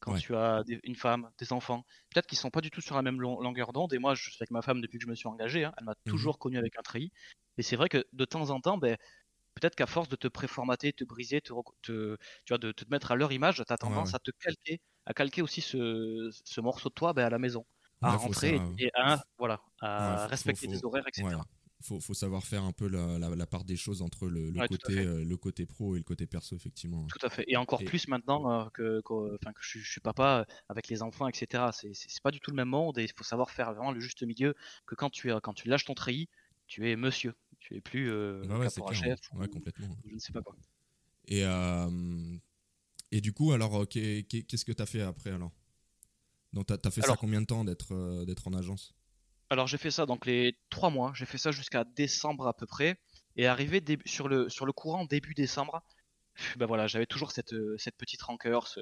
Quand 0.00 0.12
Ouais. 0.12 0.20
tu 0.20 0.36
as 0.36 0.62
des- 0.64 0.78
une 0.84 0.94
femme, 0.96 1.30
des 1.38 1.52
enfants, 1.52 1.84
peut-être 2.10 2.26
qu'ils 2.26 2.38
sont 2.38 2.50
pas 2.50 2.60
du 2.60 2.70
tout 2.70 2.80
sur 2.80 2.94
la 2.96 3.02
même 3.02 3.20
long- 3.20 3.40
longueur 3.40 3.72
d'onde. 3.72 3.92
Et 3.94 3.98
moi, 3.98 4.14
je 4.14 4.22
suis 4.30 4.36
avec 4.40 4.50
ma 4.52 4.62
femme 4.62 4.80
depuis 4.80 4.98
que 4.98 5.04
je 5.04 5.10
me 5.10 5.16
suis 5.16 5.28
engagé. 5.28 5.64
hein, 5.64 5.72
elle 5.78 5.84
m'a 5.86 5.94
Mhm. 6.06 6.12
toujours 6.12 6.38
connu 6.38 6.56
avec 6.58 6.78
un 6.78 6.82
treillis. 6.82 7.10
Et 7.58 7.62
c'est 7.62 7.74
vrai 7.76 7.88
que 7.88 8.04
de 8.12 8.24
temps 8.24 8.50
en 8.50 8.60
temps, 8.60 8.78
ben, 8.78 8.96
peut-être 9.54 9.74
qu'à 9.74 9.86
force 9.86 10.08
de 10.08 10.14
te 10.16 10.28
préformater, 10.28 10.92
te 10.92 11.02
briser, 11.04 11.40
te, 11.40 11.52
tu 11.82 12.16
vois, 12.48 12.58
de, 12.58 12.70
te 12.72 12.84
mettre 12.90 13.10
à 13.10 13.16
leur 13.16 13.32
image, 13.32 13.56
tu 13.66 13.72
as 13.72 13.76
tendance 13.76 14.10
ouais. 14.10 14.14
à 14.16 14.18
te 14.20 14.30
calquer, 14.30 14.80
à 15.06 15.14
calquer 15.14 15.42
aussi 15.42 15.60
ce, 15.62 16.30
ce 16.44 16.60
morceau 16.60 16.90
de 16.90 16.94
toi 16.94 17.12
ben, 17.12 17.24
à 17.26 17.30
la 17.30 17.38
maison 17.40 17.66
à 18.00 18.12
rentrer 18.16 18.58
ça- 18.58 18.64
et 18.78 18.90
à, 18.94 19.20
voilà, 19.38 19.60
à 19.80 20.18
faut- 20.22 20.28
respecter 20.28 20.66
faut- 20.68 20.72
tes 20.78 20.84
horaires, 20.86 21.08
etc. 21.08 21.24
Faut, 21.80 22.00
faut 22.00 22.14
savoir 22.14 22.44
faire 22.44 22.64
un 22.64 22.72
peu 22.72 22.88
la, 22.88 23.18
la, 23.20 23.36
la 23.36 23.46
part 23.46 23.64
des 23.64 23.76
choses 23.76 24.02
entre 24.02 24.26
le, 24.26 24.50
le 24.50 24.58
Ouais, 24.58 24.66
tout 24.66 24.74
à 24.74 24.78
côté, 24.78 24.94
fait. 24.94 25.06
euh, 25.06 25.24
le 25.24 25.36
côté 25.36 25.64
pro 25.64 25.94
et 25.94 25.98
le 25.98 26.04
côté 26.04 26.26
perso, 26.26 26.56
effectivement. 26.56 27.06
Tout 27.06 27.24
à 27.24 27.30
fait. 27.30 27.44
Et 27.46 27.56
encore 27.56 27.82
Et- 27.82 27.84
plus 27.84 28.08
maintenant 28.08 28.50
euh, 28.50 28.68
que, 28.70 29.00
que, 29.02 29.36
enfin, 29.36 29.52
que 29.52 29.60
je, 29.62 29.68
suis- 29.68 29.80
je 29.80 29.90
suis 29.92 30.00
papa 30.00 30.40
euh, 30.40 30.54
avec 30.68 30.88
les 30.88 31.02
enfants, 31.02 31.28
etc. 31.28 31.70
C'est- 31.72 32.20
pas 32.20 32.32
du 32.32 32.40
tout 32.40 32.50
le 32.50 32.56
même 32.56 32.68
monde 32.68 32.98
et 32.98 33.04
il 33.04 33.12
faut 33.16 33.22
savoir 33.22 33.50
faire 33.52 33.72
vraiment 33.72 33.92
le 33.92 34.00
juste 34.00 34.24
milieu. 34.24 34.54
Que 34.86 34.96
quand 34.96 35.08
tu, 35.10 35.30
es- 35.30 35.40
quand 35.40 35.54
tu 35.54 35.68
lâches 35.68 35.84
ton 35.84 35.94
treillis, 35.94 36.28
tu 36.66 36.90
es 36.90 36.96
monsieur. 36.96 37.34
Tu 37.60 37.76
es 37.76 37.80
plus 37.80 38.10
euh, 38.10 38.42
Ouais, 38.42 38.56
ouais, 38.56 38.68
clair. 38.68 38.94
chef 38.94 39.20
Ouais, 39.34 39.46
ou- 39.46 39.50
complètement. 39.50 39.96
je 40.08 40.14
ne 40.14 40.18
sais 40.18 40.32
pas 40.32 40.42
quoi. 40.42 40.56
Et, 41.28 41.44
et 43.12 43.20
du 43.20 43.32
coup, 43.32 43.52
alors, 43.52 43.88
qu'est- 43.88 44.24
qu'est- 44.28 44.42
qu'est-ce 44.42 44.64
que 44.64 44.72
tu 44.72 44.82
as 44.82 44.86
fait 44.86 45.02
après 45.02 45.30
alors? 45.30 45.52
Donc, 46.52 46.66
tu 46.66 46.72
as, 46.72 46.90
fait 46.90 47.02
ça 47.02 47.16
combien 47.16 47.40
de 47.40 47.46
temps 47.46 47.64
d'être 47.64 48.24
d'être 48.24 48.48
en 48.48 48.54
agence? 48.54 48.94
Alors 49.50 49.66
j'ai 49.66 49.78
fait 49.78 49.90
ça 49.90 50.06
donc 50.06 50.26
les 50.26 50.58
trois 50.70 50.90
mois. 50.90 51.12
J'ai 51.14 51.26
fait 51.26 51.38
ça 51.38 51.50
jusqu'à 51.50 51.84
décembre 51.84 52.46
à 52.46 52.54
peu 52.54 52.66
près. 52.66 52.98
Et 53.36 53.46
arrivé 53.46 53.82
sur, 54.04 54.28
le, 54.28 54.48
sur 54.48 54.66
le 54.66 54.72
courant 54.72 55.04
début 55.04 55.34
décembre, 55.34 55.82
ben 56.56 56.66
voilà, 56.66 56.86
j'avais 56.86 57.06
toujours 57.06 57.32
cette, 57.32 57.52
euh, 57.54 57.76
cette 57.78 57.96
petite 57.96 58.22
rancœur, 58.22 58.66
ce, 58.68 58.80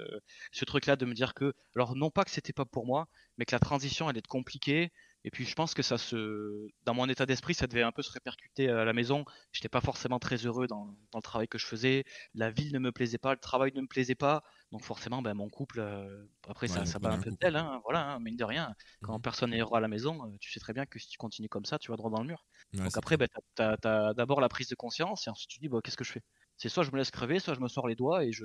ce 0.53 0.65
truc-là 0.65 0.97
de 0.97 1.07
me 1.07 1.15
dire 1.15 1.35
que, 1.35 1.55
alors 1.75 1.97
non 1.97 2.11
pas 2.11 2.25
que 2.25 2.31
c'était 2.31 2.53
pas 2.55 2.65
pour 2.65 2.87
moi, 2.87 3.09
mais 3.39 3.45
que 3.45 3.55
la 3.55 3.61
transition 3.61 4.11
elle 4.11 4.19
est 4.19 4.27
compliquée. 4.27 4.93
Et 5.27 5.31
puis 5.33 5.45
je 5.45 5.55
pense 5.55 5.75
que 5.75 5.83
ça 5.83 5.99
se, 5.99 6.69
dans 6.85 6.95
mon 6.95 7.09
état 7.09 7.27
d'esprit, 7.27 7.53
ça 7.55 7.67
devait 7.67 7.83
un 7.83 7.93
peu 7.93 8.03
se 8.03 8.12
répercuter 8.12 8.71
à 8.71 8.85
la 8.85 8.93
maison. 8.95 9.25
J'étais 9.53 9.69
pas 9.69 9.81
forcément 9.83 10.21
très 10.21 10.37
heureux 10.47 10.69
dans, 10.69 10.87
dans 11.12 11.19
le 11.19 11.23
travail 11.23 11.49
que 11.49 11.59
je 11.59 11.67
faisais. 11.67 12.05
La 12.35 12.51
ville 12.51 12.73
ne 12.73 12.79
me 12.79 12.93
plaisait 12.93 13.19
pas, 13.19 13.33
le 13.35 13.41
travail 13.41 13.73
ne 13.75 13.83
me 13.83 13.89
plaisait 13.89 14.15
pas. 14.15 14.43
Donc 14.73 14.85
forcément, 14.85 15.23
ben, 15.23 15.35
mon 15.35 15.51
couple, 15.51 15.81
euh, 15.81 16.27
après 16.49 16.69
Ouais, 16.69 16.77
ça, 16.77 16.85
ça 16.87 16.99
bat 17.01 17.12
un 17.12 17.19
peu 17.19 17.31
de 17.31 17.37
tel, 17.41 17.57
hein, 17.57 17.81
voilà, 17.85 18.07
hein, 18.15 18.21
mine 18.21 18.37
de 18.37 18.45
rien. 18.45 18.75
Quand 19.03 19.19
Mhm. 19.19 19.21
personne 19.21 19.51
n'est 19.51 19.61
heureux 19.61 19.77
à 19.79 19.81
la 19.81 19.89
maison, 19.89 20.27
euh, 20.33 20.37
tu 20.41 20.51
sais 20.53 20.61
très 20.61 20.73
bien 20.73 20.87
que 20.87 20.99
si 20.99 21.09
tu 21.09 21.19
continues 21.19 21.49
comme 21.49 21.65
ça, 21.65 21.79
tu 21.79 21.91
vas 21.91 21.97
droit 21.97 22.11
dans 22.11 22.21
le 22.23 22.29
mur. 22.29 22.47
Ouais, 22.75 22.87
Donc 22.87 22.97
après, 22.97 23.17
bah, 23.17 23.27
tu 23.57 23.62
as, 23.62 24.15
d'abord 24.15 24.41
la 24.41 24.49
prise 24.49 24.69
de 24.69 24.75
conscience 24.77 25.27
et 25.27 25.31
ensuite 25.31 25.51
tu 25.51 25.59
dis 25.59 25.69
bah, 25.69 25.81
qu'est-ce 25.83 25.97
que 25.97 26.05
je 26.05 26.12
fais? 26.12 26.23
C'est 26.57 26.69
soit 26.69 26.85
je 26.85 26.91
me 26.93 26.97
laisse 26.99 27.11
crever, 27.11 27.39
soit 27.41 27.55
je 27.55 27.61
me 27.61 27.69
sors 27.69 27.89
les 27.89 27.97
doigts 27.97 28.25
et 28.25 28.33
je 28.33 28.45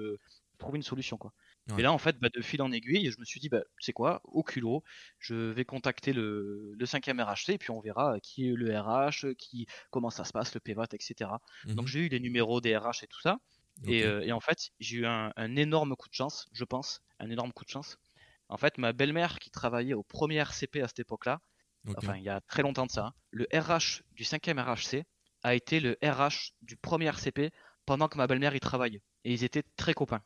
trouve 0.58 0.76
une 0.76 0.84
solution. 0.84 1.17
quoi. 1.17 1.32
Ouais. 1.67 1.78
Et 1.78 1.84
là, 1.84 1.91
en 1.93 1.97
fait, 1.97 2.17
bah, 2.19 2.30
de 2.34 2.41
fil 2.41 2.62
en 2.62 2.71
aiguille, 2.71 3.10
je 3.12 3.19
me 3.19 3.26
suis 3.26 3.39
dit 3.39 3.50
bah, 3.50 3.62
tu 3.80 3.86
sais 3.86 3.93
quoi, 3.93 4.21
au 4.26 4.43
culot, 4.43 4.84
je 5.19 5.36
vais 5.36 5.65
contacter 5.65 6.13
le, 6.13 6.74
le 6.78 6.86
5e 6.86 7.21
RHC 7.21 7.54
et 7.54 7.58
puis 7.58 7.71
on 7.71 7.80
verra 7.80 8.19
qui 8.21 8.50
est 8.50 8.54
le 8.54 8.78
RH, 8.78 9.34
qui, 9.38 9.67
comment 9.89 10.10
ça 10.10 10.26
se 10.26 10.34
passe, 10.34 10.54
le 10.54 10.60
PVAT, 10.60 10.88
etc. 10.93 11.41
Donc 11.76 11.88
Mhm. 11.88 11.88
j'ai 11.88 12.02
eu 12.06 12.10
les 12.10 12.19
numéros 12.19 12.60
des 12.62 12.76
RH 12.78 13.04
et 13.04 13.08
tout 13.08 13.21
ça. 13.21 13.38
Et, 13.86 14.04
euh, 14.06 14.21
et 14.21 14.32
en 14.32 14.39
fait, 14.41 14.69
j'ai 14.80 14.97
eu 14.97 15.06
un, 15.06 15.32
un 15.36 15.56
énorme 15.56 15.95
coup 15.95 16.10
de 16.10 16.13
chance, 16.13 16.47
je 16.54 16.63
pense, 16.65 17.02
un 17.19 17.30
énorme 17.30 17.52
coup 17.54 17.63
de 17.65 17.69
chance. 17.69 17.97
En 18.50 18.58
fait, 18.58 18.78
ma 18.78 18.93
belle-mère 18.93 19.39
qui 19.39 19.50
travaillait 19.50 19.93
au 19.93 20.04
premier 20.04 20.36
RCP 20.36 20.82
à 20.82 20.88
cette 20.88 21.00
époque-là, 21.00 21.39
enfin 21.95 22.17
il 22.17 22.24
y 22.24 22.30
a 22.30 22.41
très 22.41 22.63
longtemps 22.63 22.86
de 22.86 22.91
ça, 22.91 23.08
hein, 23.08 23.13
le 23.32 23.47
RH 23.54 24.04
du 24.12 24.24
5e 24.24 24.60
RHC 24.60 25.04
a 25.43 25.56
été 25.56 25.80
le 25.80 25.97
RH 26.04 26.54
du 26.62 26.78
premier 26.78 27.06
RCP 27.08 27.52
pendant 27.86 28.08
que 28.08 28.17
ma 28.17 28.28
belle-mère 28.28 28.56
y 28.56 28.60
travaillait. 28.60 29.04
Et 29.24 29.34
ils 29.34 29.43
étaient 29.43 29.63
très 29.78 29.93
copains. 29.93 30.24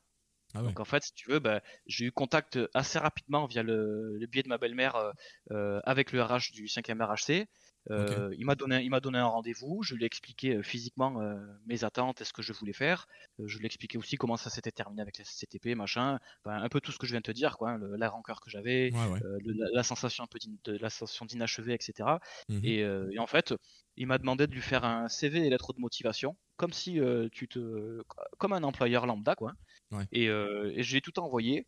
Ah 0.56 0.62
ouais. 0.62 0.68
Donc 0.68 0.80
en 0.80 0.86
fait, 0.86 1.04
si 1.04 1.14
tu 1.14 1.30
veux, 1.30 1.40
bah, 1.40 1.62
j'ai 1.88 2.06
eu 2.06 2.12
contact 2.12 2.60
assez 2.74 3.00
rapidement 3.00 3.46
via 3.46 3.64
le, 3.64 4.18
le 4.18 4.28
biais 4.28 4.44
de 4.44 4.50
ma 4.50 4.58
belle-mère 4.58 4.96
euh, 4.96 5.12
euh, 5.52 5.80
avec 5.84 6.12
le 6.12 6.22
RH 6.22 6.52
du 6.54 6.68
5e 6.68 7.02
RHC. 7.02 7.48
Euh, 7.92 8.34
Il 8.38 8.46
m'a 8.48 8.56
donné, 8.56 8.82
il 8.84 8.90
m'a 8.90 9.00
donné 9.00 9.20
un 9.20 9.28
rendez-vous. 9.28 9.84
Je 9.84 9.94
lui 9.96 10.04
ai 10.04 10.06
expliqué 10.08 10.64
physiquement 10.64 11.22
euh, 11.22 11.36
mes 11.68 11.84
attentes 11.84 12.22
et 12.22 12.24
ce 12.26 12.34
que 12.34 12.42
je 12.42 12.52
voulais 12.54 12.74
faire. 12.74 13.06
Je 13.38 13.58
lui 13.58 13.66
ai 13.66 13.68
expliqué 13.68 13.98
aussi 14.00 14.16
comment 14.18 14.38
ça 14.38 14.50
s'était 14.50 14.72
terminé 14.72 15.02
avec 15.04 15.18
la 15.20 15.24
CTP, 15.26 15.76
machin. 15.76 16.20
Enfin, 16.44 16.62
un 16.64 16.70
peu 16.70 16.82
tout 16.82 16.92
ce 16.92 16.98
que 16.98 17.06
je 17.06 17.12
viens 17.12 17.20
de 17.20 17.26
te 17.26 17.32
dire, 17.32 17.58
quoi. 17.58 17.72
hein, 17.72 17.78
le- 17.78 17.96
la 17.96 18.10
rancœur 18.10 18.42
que 18.42 18.50
j'avais, 18.50 18.92
Ouais, 18.92 19.06
ouais. 19.08 19.20
le- 19.22 19.54
la, 19.54 19.68
la 19.72 19.84
sensation 19.84 20.24
un 20.24 20.28
peu 20.28 20.40
de 20.64 20.78
la 20.78 20.90
sensation 20.90 21.26
d'inachevé, 21.26 21.74
etc. 21.74 22.20
Et, 22.64 22.84
euh, 22.84 23.08
et 23.12 23.20
en 23.20 23.28
fait, 23.28 23.54
il 23.98 24.08
m'a 24.08 24.18
demandé 24.18 24.48
de 24.48 24.54
lui 24.54 24.62
faire 24.62 24.84
un 24.86 25.08
CV 25.08 25.46
et 25.46 25.50
lettre 25.50 25.74
de 25.74 25.80
motivation, 25.80 26.36
comme 26.58 26.74
si 26.74 27.00
euh, 27.00 27.28
tu 27.32 27.48
te, 27.48 28.02
comme 28.38 28.54
un 28.54 28.64
employeur 28.64 29.06
lambda, 29.06 29.36
quoi. 29.36 29.54
Ouais. 29.92 30.06
Et, 30.12 30.30
euh, 30.30 30.72
et 30.76 30.84
j'ai 30.84 31.02
tout 31.02 31.20
envoyé. 31.20 31.68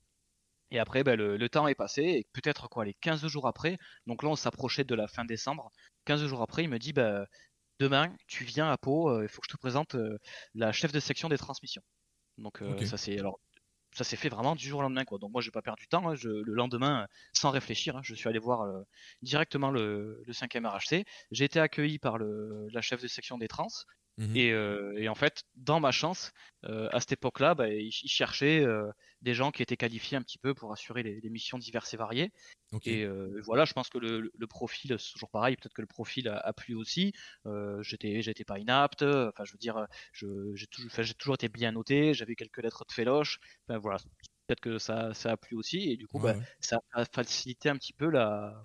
Et 0.72 0.80
après, 0.80 1.04
ben, 1.04 1.16
le, 1.18 1.38
le 1.38 1.50
temps 1.50 1.68
est 1.68 1.76
passé, 1.76 2.04
et 2.04 2.28
peut-être 2.34 2.68
quoi, 2.70 2.86
les 2.86 2.94
15 2.96 3.26
jours 3.28 3.48
après, 3.48 3.78
donc 4.06 4.24
là 4.24 4.30
on 4.30 4.36
s'approchait 4.36 4.84
de 4.84 4.96
la 4.96 5.08
fin 5.08 5.24
décembre, 5.26 5.72
15 6.06 6.26
jours 6.26 6.42
après, 6.42 6.64
il 6.64 6.70
me 6.70 6.80
dit, 6.80 6.94
bah, 6.94 7.26
demain, 7.80 8.14
tu 8.28 8.44
viens 8.44 8.70
à 8.72 8.78
Pau, 8.78 9.10
euh, 9.10 9.24
il 9.24 9.30
faut 9.30 9.42
que 9.42 9.48
je 9.50 9.56
te 9.56 9.60
présente 9.60 9.96
la 10.56 10.72
chef 10.74 10.92
de 10.92 11.00
section 11.00 11.30
des 11.30 11.38
transmissions. 11.38 11.84
Donc 12.68 12.86
ça 12.86 12.98
c'est 12.98 13.18
alors 13.20 13.40
ça 13.94 14.04
s'est 14.04 14.18
fait 14.18 14.30
vraiment 14.30 14.56
du 14.56 14.68
jour 14.68 14.80
au 14.80 14.84
lendemain 14.84 15.06
quoi. 15.06 15.18
Donc 15.20 15.32
moi 15.32 15.42
j'ai 15.42 15.52
pas 15.52 15.62
perdu 15.64 15.86
de 15.86 15.90
temps, 15.90 16.08
hein. 16.10 16.16
Je- 16.16 16.30
le 16.30 16.54
lendemain 16.54 17.08
sans 17.34 17.52
réfléchir, 17.52 17.98
hein, 17.98 18.02
je 18.04 18.14
suis 18.16 18.30
allé 18.30 18.40
voir 18.40 18.62
euh, 18.64 18.84
directement 19.24 19.72
le, 19.72 20.22
le 20.26 20.34
5e 20.34 20.66
RHC. 20.68 21.06
J'ai 21.32 21.46
été 21.46 21.60
accueilli 21.60 22.00
par 22.00 22.18
le, 22.18 22.68
la 22.74 22.82
chef 22.82 23.02
de 23.02 23.08
section 23.08 23.38
des 23.38 23.48
trans 23.48 23.68
Et, 24.34 24.52
euh, 24.52 24.94
et 24.98 25.08
en 25.10 25.16
fait 25.16 25.44
dans 25.56 25.80
ma 25.80 25.92
chance 25.92 26.32
euh, 26.66 26.90
à 26.92 27.00
cette 27.00 27.14
époque-là, 27.14 27.56
bah, 27.56 27.70
ils, 27.70 27.88
ils 28.04 28.10
cherchaient 28.10 28.64
euh, 28.66 28.92
des 29.22 29.34
gens 29.34 29.52
qui 29.52 29.62
étaient 29.64 29.78
qualifiés 29.78 30.18
un 30.18 30.22
petit 30.22 30.38
peu 30.38 30.54
pour 30.54 30.72
assurer 30.72 31.02
les, 31.04 31.20
les 31.22 31.30
missions 31.30 31.58
diverses 31.58 31.94
et 31.94 31.98
variées. 31.98 32.32
Et 32.84 33.06
voilà, 33.46 33.66
je 33.66 33.74
pense 33.74 33.90
que 33.90 33.98
le, 33.98 34.32
le 34.34 34.48
profil, 34.48 34.96
c'est 35.00 35.12
toujours 35.14 35.30
pareil, 35.30 35.56
peut-être 35.58 35.74
que 35.74 35.82
le 35.82 35.88
profil 35.88 36.30
a, 36.30 36.38
a 36.38 36.54
plu 36.54 36.74
aussi. 36.76 37.14
J'étais, 37.82 38.22
j'étais 38.22 38.44
pas 38.46 38.60
inapte, 38.60 39.04
enfin 39.04 39.44
je 39.46 39.52
veux 39.54 39.58
dire, 39.58 39.88
j'ai, 40.14 40.68
toujours, 40.68 40.90
enfin, 40.92 41.04
j'ai 41.04 41.14
toujours 41.14 41.36
été 41.36 41.50
bien 41.50 41.72
noté, 41.72 42.14
j'avais 42.14 42.36
quelques 42.36 42.58
lettres 42.64 42.86
de 42.88 42.92
féloche, 42.94 43.40
enfin 43.68 43.80
voilà, 43.80 43.98
peut-être 44.48 44.62
que 44.62 44.78
ça, 44.80 45.14
ça 45.14 45.32
a 45.32 45.38
plu 45.38 45.56
aussi, 45.58 45.90
et 45.92 45.98
du 45.98 46.08
coup, 46.08 46.20
Ouais, 46.20 46.22
bah, 46.22 46.36
ouais. 46.36 46.48
ça 46.62 46.80
a 46.94 47.06
facilité 47.06 47.70
un 47.70 47.78
petit 47.78 47.94
peu 47.94 48.10
la, 48.10 48.64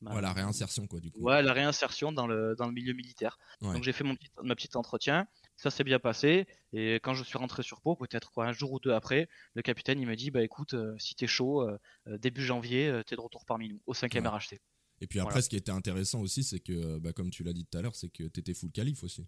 ma- 0.00 0.14
Ouais, 0.14 0.20
la 0.20 0.32
réinsertion, 0.32 0.86
quoi, 0.86 1.00
du 1.00 1.10
coup. 1.10 1.20
ouais, 1.20 1.42
la 1.42 1.52
réinsertion 1.52 2.12
dans 2.12 2.26
le, 2.26 2.54
dans 2.56 2.66
le 2.66 2.72
milieu 2.72 2.92
militaire. 2.92 3.38
Ouais. 3.60 3.72
Donc 3.74 3.82
j'ai 3.84 3.92
fait 3.92 4.04
mon 4.04 4.14
petit, 4.16 4.28
ma 4.42 4.54
petit 4.56 4.68
entretien, 4.76 5.26
ça 5.56 5.70
s'est 5.70 5.84
bien 5.84 5.98
passé, 5.98 6.46
et 6.72 6.94
quand 7.02 7.14
je 7.14 7.22
suis 7.24 7.36
rentré 7.38 7.62
sur 7.62 7.80
Pau, 7.80 7.96
peut-être 7.96 8.30
quoi, 8.32 8.46
un 8.46 8.52
jour 8.52 8.72
ou 8.72 8.80
deux 8.80 8.92
après, 8.92 9.28
le 9.54 9.62
capitaine 9.62 10.00
il 10.00 10.06
me 10.06 10.16
dit, 10.16 10.30
bah 10.30 10.42
écoute, 10.42 10.74
euh, 10.74 10.94
si 10.98 11.14
t'es 11.14 11.26
chaud, 11.26 11.62
euh, 11.62 11.78
euh, 12.08 12.18
début 12.18 12.42
janvier, 12.44 12.88
euh, 12.88 13.02
t'es 13.02 13.16
de 13.16 13.20
retour 13.20 13.44
parmi 13.44 13.68
nous, 13.68 13.80
au 13.86 13.94
5e 13.94 14.22
Ouais. 14.24 14.28
RHC. 14.30 14.60
Et 15.02 15.06
puis 15.06 15.18
après, 15.18 15.32
Voilà. 15.32 15.42
ce 15.42 15.48
qui 15.48 15.56
était 15.56 15.70
intéressant 15.72 16.20
aussi, 16.20 16.44
c'est 16.44 16.60
que, 16.60 16.98
bah, 16.98 17.12
comme 17.14 17.30
tu 17.30 17.42
l'as 17.42 17.52
dit 17.54 17.64
tout 17.64 17.78
à 17.78 17.82
l'heure, 17.82 17.94
c'est 17.94 18.10
que 18.10 18.24
t'étais 18.24 18.52
full 18.54 18.70
qualif 18.70 19.02
aussi. 19.02 19.26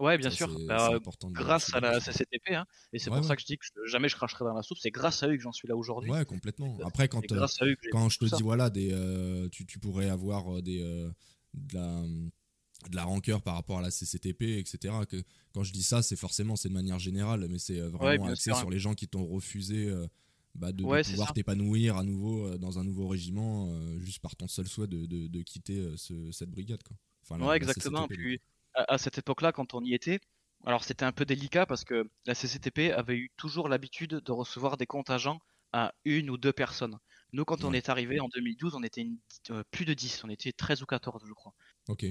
Ouais, 0.00 0.18
bien 0.18 0.30
Ça, 0.30 0.36
sûr. 0.36 0.48
Bah, 0.66 0.88
de- 0.98 1.32
grâce 1.32 1.72
à 1.72 1.80
la. 1.80 2.00
CCTP, 2.00 2.54
hein. 2.54 2.66
Et 2.92 2.98
c'est 2.98 3.10
Ouais, 3.10 3.16
pour 3.16 3.22
ouais. 3.24 3.28
ça 3.28 3.36
que 3.36 3.42
je 3.42 3.46
dis 3.46 3.56
que 3.58 3.64
je- 3.64 3.90
jamais 3.90 4.08
je 4.08 4.16
cracherai 4.16 4.44
dans 4.44 4.54
la 4.54 4.62
soupe. 4.62 4.78
C'est 4.80 4.90
grâce 4.90 5.22
à 5.22 5.28
eux 5.28 5.36
que 5.36 5.42
j'en 5.42 5.52
suis 5.52 5.68
là 5.68 5.76
aujourd'hui. 5.76 6.10
Ouais, 6.10 6.24
complètement. 6.24 6.76
Après, 6.84 7.08
quand, 7.08 7.22
euh, 7.22 7.36
grâce 7.36 7.62
à 7.62 7.66
eux 7.66 7.74
que 7.76 7.80
j'ai 7.84 7.90
quand 7.90 8.08
je 8.08 8.18
te 8.18 8.24
dis, 8.24 8.42
voilà, 8.42 8.70
des, 8.70 8.90
euh, 8.92 9.48
tu, 9.50 9.64
tu 9.66 9.78
pourrais 9.78 10.08
avoir 10.10 10.56
euh, 10.56 10.62
des, 10.62 10.82
euh, 10.82 11.08
de, 11.54 11.74
la, 11.74 12.02
de 12.90 12.96
la 12.96 13.04
rancœur 13.04 13.40
par 13.40 13.54
rapport 13.54 13.78
à 13.78 13.82
la 13.82 13.90
CCTP, 13.92 14.58
etc. 14.58 14.94
Que, 15.08 15.22
quand 15.52 15.62
je 15.62 15.72
dis 15.72 15.84
ça, 15.84 16.02
c'est 16.02 16.16
forcément, 16.16 16.56
c'est 16.56 16.68
de 16.68 16.74
manière 16.74 16.98
générale, 16.98 17.46
mais 17.48 17.58
c'est 17.60 17.78
euh, 17.78 17.90
Ouais, 17.90 18.16
vraiment 18.16 18.26
axé 18.26 18.50
sûr. 18.50 18.56
sur 18.56 18.70
les 18.70 18.80
gens 18.80 18.94
qui 18.94 19.06
t'ont 19.06 19.24
refusé 19.26 19.86
euh, 19.88 20.06
bah, 20.56 20.72
de, 20.72 20.82
Ouais, 20.84 21.02
pouvoir 21.04 21.32
t'épanouir 21.32 21.96
à 21.96 22.02
nouveau 22.04 22.46
euh, 22.46 22.58
dans 22.58 22.80
un 22.80 22.84
nouveau 22.84 23.06
régiment, 23.06 23.68
euh, 23.70 23.98
juste 24.00 24.18
par 24.18 24.34
ton 24.34 24.48
seul 24.48 24.66
souhait 24.66 24.88
de, 24.88 25.06
de- 25.06 25.28
de 25.28 25.42
quitter 25.42 25.78
euh, 25.78 25.96
ce- 25.96 26.32
cette 26.32 26.50
brigade. 26.50 26.82
Quoi. 26.82 26.96
Enfin, 27.22 27.40
Ouais, 27.40 27.46
la 27.46 27.56
exactement. 27.56 28.02
CCTP, 28.08 28.16
Puis 28.20 28.40
à, 28.74 28.94
à 28.94 28.98
cette 28.98 29.18
époque-là, 29.18 29.52
quand 29.52 29.74
on 29.74 29.82
y 29.82 29.94
était, 29.94 30.20
alors 30.66 30.84
c'était 30.84 31.04
un 31.04 31.12
peu 31.12 31.24
délicat 31.24 31.66
parce 31.66 31.84
que 31.84 32.10
la 32.26 32.34
CCTP 32.34 32.92
avait 32.92 33.16
eu 33.16 33.30
toujours 33.36 33.68
l'habitude 33.68 34.10
de 34.16 34.32
recevoir 34.32 34.76
des 34.76 34.86
contingents 34.86 35.40
à 35.72 35.92
une 36.04 36.30
ou 36.30 36.38
deux 36.38 36.52
personnes. 36.52 36.98
Nous, 37.32 37.44
quand 37.44 37.64
on 37.64 37.72
est 37.72 37.88
arrivé 37.88 38.20
en 38.20 38.28
2012, 38.28 38.74
on 38.76 38.82
était 38.82 39.02
une- 39.02 39.18
euh, 39.50 39.64
plus 39.72 39.84
de 39.84 39.94
10, 39.94 40.22
on 40.24 40.28
était 40.30 40.52
13 40.52 40.82
ou 40.82 40.86
14, 40.86 41.24
je 41.26 41.32
crois. 41.32 41.54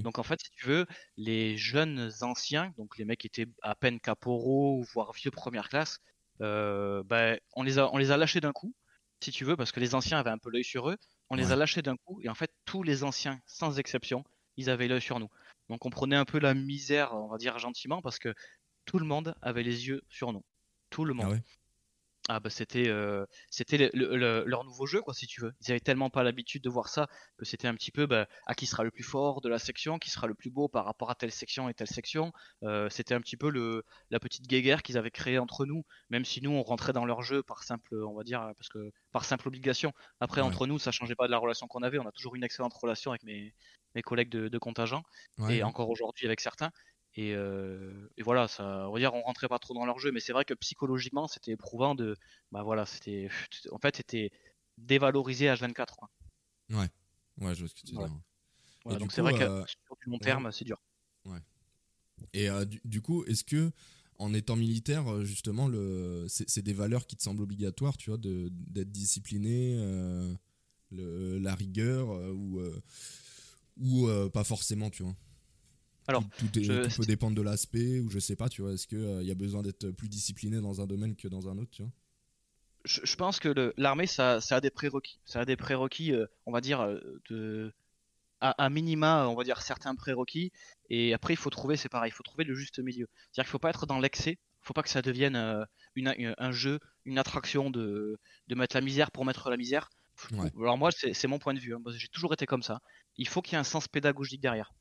Donc 0.02 0.18
en 0.18 0.22
fait, 0.22 0.40
si 0.42 0.50
tu 0.50 0.66
veux, 0.66 0.86
les 1.16 1.56
jeunes 1.56 2.10
anciens, 2.22 2.72
donc 2.76 2.98
les 2.98 3.04
mecs 3.04 3.20
qui 3.20 3.26
étaient 3.26 3.46
à 3.62 3.74
peine 3.74 4.00
caporaux, 4.00 4.82
voire 4.92 5.12
vieux 5.12 5.30
première 5.30 5.68
classe, 5.68 5.98
euh, 6.42 7.02
ben, 7.04 7.38
on, 7.54 7.62
les 7.62 7.78
a, 7.78 7.90
on 7.92 7.96
les 7.98 8.10
a 8.10 8.16
lâchés 8.16 8.40
d'un 8.40 8.52
coup, 8.52 8.74
si 9.22 9.30
tu 9.32 9.44
veux, 9.44 9.56
parce 9.56 9.72
que 9.72 9.80
les 9.80 9.94
anciens 9.94 10.18
avaient 10.18 10.30
un 10.30 10.38
peu 10.38 10.50
l'œil 10.50 10.64
sur 10.64 10.90
eux. 10.90 10.98
On 11.30 11.36
les 11.36 11.52
a 11.52 11.56
lâchés 11.56 11.80
d'un 11.82 11.96
coup, 11.96 12.20
et 12.22 12.28
en 12.28 12.34
fait, 12.34 12.52
tous 12.66 12.82
les 12.82 13.02
anciens, 13.04 13.40
sans 13.46 13.78
exception, 13.78 14.24
ils 14.56 14.68
avaient 14.70 14.88
l'œil 14.88 15.00
sur 15.00 15.18
nous. 15.20 15.28
Donc 15.68 15.86
on 15.86 15.90
prenait 15.90 16.16
un 16.16 16.24
peu 16.24 16.38
la 16.38 16.54
misère, 16.54 17.14
on 17.14 17.28
va 17.28 17.38
dire 17.38 17.58
gentiment, 17.58 18.02
parce 18.02 18.18
que 18.18 18.34
tout 18.84 18.98
le 18.98 19.06
monde 19.06 19.34
avait 19.40 19.62
les 19.62 19.86
yeux 19.86 20.02
sur 20.08 20.32
nous. 20.32 20.44
Tout 20.90 21.04
le 21.04 21.14
monde. 21.14 21.40
Ah 21.40 21.63
Ah 22.28 22.40
bah 22.40 22.48
c'était 22.48 22.88
euh, 22.88 23.26
c'était 23.50 23.76
le- 23.76 23.90
le- 23.92 24.16
le- 24.16 24.44
leur 24.46 24.64
nouveau 24.64 24.86
jeu 24.86 25.02
quoi 25.02 25.12
si 25.12 25.26
tu 25.26 25.42
veux. 25.42 25.52
Ils 25.60 25.70
avaient 25.70 25.80
tellement 25.80 26.08
pas 26.08 26.22
l'habitude 26.22 26.62
de 26.64 26.70
voir 26.70 26.88
ça 26.88 27.06
que 27.36 27.44
c'était 27.44 27.68
un 27.68 27.74
petit 27.74 27.90
peu 27.90 28.06
bah, 28.06 28.26
à 28.46 28.54
qui 28.54 28.64
sera 28.64 28.82
le 28.82 28.90
plus 28.90 29.02
fort 29.02 29.42
de 29.42 29.50
la 29.50 29.58
section, 29.58 29.98
qui 29.98 30.08
sera 30.08 30.26
le 30.26 30.34
plus 30.34 30.48
beau 30.50 30.66
par 30.68 30.86
rapport 30.86 31.10
à 31.10 31.14
telle 31.16 31.30
section 31.32 31.68
et 31.68 31.74
telle 31.74 31.86
section. 31.86 32.32
Euh, 32.62 32.88
c'était 32.88 33.12
un 33.14 33.20
petit 33.20 33.36
peu 33.36 33.50
le 33.50 33.84
la 34.08 34.20
petite 34.20 34.46
guéguerre 34.46 34.82
qu'ils 34.82 34.96
avaient 34.96 35.10
créée 35.10 35.38
entre 35.38 35.66
nous, 35.66 35.84
même 36.08 36.24
si 36.24 36.40
nous 36.40 36.50
on 36.52 36.62
rentrait 36.62 36.94
dans 36.94 37.04
leur 37.04 37.20
jeu 37.20 37.42
par 37.42 37.62
simple 37.62 37.94
on 38.02 38.14
va 38.14 38.22
dire 38.24 38.40
parce 38.56 38.70
que 38.70 38.90
par 39.12 39.26
simple 39.26 39.46
obligation. 39.48 39.92
Après 40.18 40.40
Ouais. 40.40 40.46
entre 40.46 40.66
nous 40.66 40.78
ça 40.78 40.92
changeait 40.92 41.14
pas 41.16 41.26
de 41.26 41.30
la 41.32 41.38
relation 41.38 41.66
qu'on 41.66 41.82
avait. 41.82 41.98
On 41.98 42.06
a 42.08 42.12
toujours 42.12 42.36
une 42.36 42.44
excellente 42.44 42.72
relation 42.72 43.10
avec 43.10 43.22
mes 43.24 43.52
mes 43.94 44.02
collègues 44.02 44.30
de, 44.30 44.48
de 44.48 44.58
contingent 44.58 45.02
Ouais, 45.38 45.56
et 45.56 45.62
encore 45.62 45.90
aujourd'hui 45.90 46.26
avec 46.26 46.40
certains. 46.40 46.70
Et, 47.16 47.34
euh, 47.34 48.10
et 48.16 48.22
voilà, 48.22 48.48
ça, 48.48 48.88
on 48.88 48.92
va 48.92 48.98
dire, 48.98 49.14
on 49.14 49.22
rentrait 49.22 49.48
pas 49.48 49.58
trop 49.58 49.72
dans 49.74 49.86
leur 49.86 49.98
jeu, 49.98 50.10
mais 50.10 50.20
c'est 50.20 50.32
vrai 50.32 50.44
que 50.44 50.54
psychologiquement, 50.54 51.28
c'était 51.28 51.52
éprouvant 51.52 51.94
de, 51.94 52.16
bah 52.50 52.62
voilà, 52.62 52.86
c'était, 52.86 53.28
en 53.72 53.78
fait, 53.78 53.96
c'était 53.96 54.30
dévalorisé 54.78 55.46
H24. 55.46 55.94
Quoi. 55.96 56.10
Ouais, 56.70 56.88
ouais, 57.40 57.54
je 57.54 57.60
vois 57.60 57.68
ce 57.68 57.74
que 57.74 57.86
tu 57.86 57.94
veux 57.94 58.08
Ouais. 58.84 58.98
donc 58.98 59.12
c'est 59.12 59.22
vrai 59.22 59.32
que 59.32 59.44
euh, 59.44 59.64
sur 59.66 59.96
du 59.96 60.10
long 60.10 60.16
ouais. 60.16 60.18
terme, 60.18 60.52
c'est 60.52 60.64
dur. 60.64 60.78
Et 62.32 62.50
euh, 62.50 62.64
du, 62.64 62.80
du 62.84 63.00
coup, 63.00 63.24
est-ce 63.24 63.44
que 63.44 63.70
en 64.18 64.34
étant 64.34 64.56
militaire, 64.56 65.24
justement, 65.24 65.68
le, 65.68 66.26
c'est, 66.28 66.62
des 66.62 66.72
valeurs 66.72 67.06
qui 67.06 67.16
te 67.16 67.22
semblent 67.22 67.42
obligatoires, 67.42 67.96
tu 67.96 68.10
vois, 68.10 68.18
d'être 68.18 68.92
discipliné, 68.92 69.74
euh, 69.78 70.32
le, 70.90 71.38
la 71.38 71.54
rigueur, 71.54 72.10
euh, 72.12 72.30
ou, 72.30 72.60
ou 73.78 74.30
pas 74.30 74.44
forcément, 74.44 74.90
tu 74.90 75.02
vois? 75.02 75.16
Alors, 76.06 76.22
tout, 76.36 76.48
tout 76.48 76.58
est- 76.58 76.62
je- 76.64 76.80
tout 76.80 76.90
peut 76.92 77.06
dépendre 77.06 77.36
de 77.36 77.42
l'aspect, 77.42 78.00
ou 78.00 78.08
je 78.10 78.18
sais 78.18 78.36
pas, 78.36 78.48
tu 78.48 78.62
vois, 78.62 78.72
est-ce 78.72 78.86
qu'il 78.86 79.22
y 79.22 79.30
a 79.30 79.34
besoin 79.34 79.62
d'être 79.62 79.90
plus 79.90 80.08
discipliné 80.08 80.60
dans 80.60 80.80
un 80.80 80.86
domaine 80.86 81.16
que 81.16 81.28
dans 81.28 81.48
un 81.48 81.58
autre, 81.58 81.70
tu 81.70 81.82
vois? 81.82 81.92
Je, 82.84 83.00
je 83.04 83.16
pense 83.16 83.40
que 83.40 83.72
l'armée, 83.76 84.06
ça, 84.06 84.40
ça 84.40 84.56
a 84.56 84.60
des 84.60 84.70
prérequis. 84.70 85.18
Ça 85.24 85.40
a 85.40 85.44
des 85.44 85.56
prérequis, 85.56 86.12
euh, 86.12 86.26
on 86.46 86.52
va 86.52 86.60
dire, 86.60 86.80
euh, 86.82 87.00
de, 87.30 87.72
à, 88.40 88.50
à 88.64 88.70
minima, 88.70 89.28
on 89.28 89.34
va 89.36 89.44
dire 89.44 89.62
certains 89.62 89.94
prérequis. 89.94 90.52
Et 90.90 91.14
après, 91.14 91.34
il 91.34 91.36
faut 91.38 91.50
trouver, 91.50 91.76
c'est 91.76 91.88
pareil, 91.88 92.10
il 92.10 92.14
faut 92.14 92.22
trouver 92.22 92.44
le 92.44 92.54
juste 92.54 92.78
milieu. 92.80 93.08
C'est-à-dire 93.32 93.44
qu'il 93.46 93.52
faut 93.52 93.58
pas 93.60 93.70
être 93.70 93.86
dans 93.86 94.00
l'excès. 94.00 94.32
Il 94.32 94.66
faut 94.66 94.74
pas 94.74 94.82
que 94.82 94.90
ça 94.90 95.02
devienne 95.02 95.36
euh, 95.36 95.64
une, 95.94 96.14
une- 96.18 96.34
un 96.38 96.52
jeu, 96.52 96.80
une 97.04 97.18
attraction 97.18 97.70
de, 97.70 98.18
de 98.48 98.54
mettre 98.54 98.76
la 98.76 98.82
misère 98.82 99.10
pour 99.12 99.24
mettre 99.24 99.50
la 99.50 99.56
misère. 99.56 99.90
Ouais. 100.32 100.52
Alors 100.60 100.78
moi, 100.78 100.90
c'est 100.92 101.26
mon 101.28 101.38
point 101.38 101.54
de 101.54 101.60
vue. 101.60 101.74
hein. 101.74 101.82
J'ai 101.96 102.08
toujours 102.08 102.32
été 102.34 102.46
comme 102.46 102.62
ça. 102.62 102.80
Il 103.16 103.28
faut 103.28 103.42
qu'il 103.42 103.54
y 103.54 103.56
ait 103.56 103.60
un 103.60 103.64
sens 103.64 103.88
pédagogique 103.88 104.40
derrière. 104.40 104.72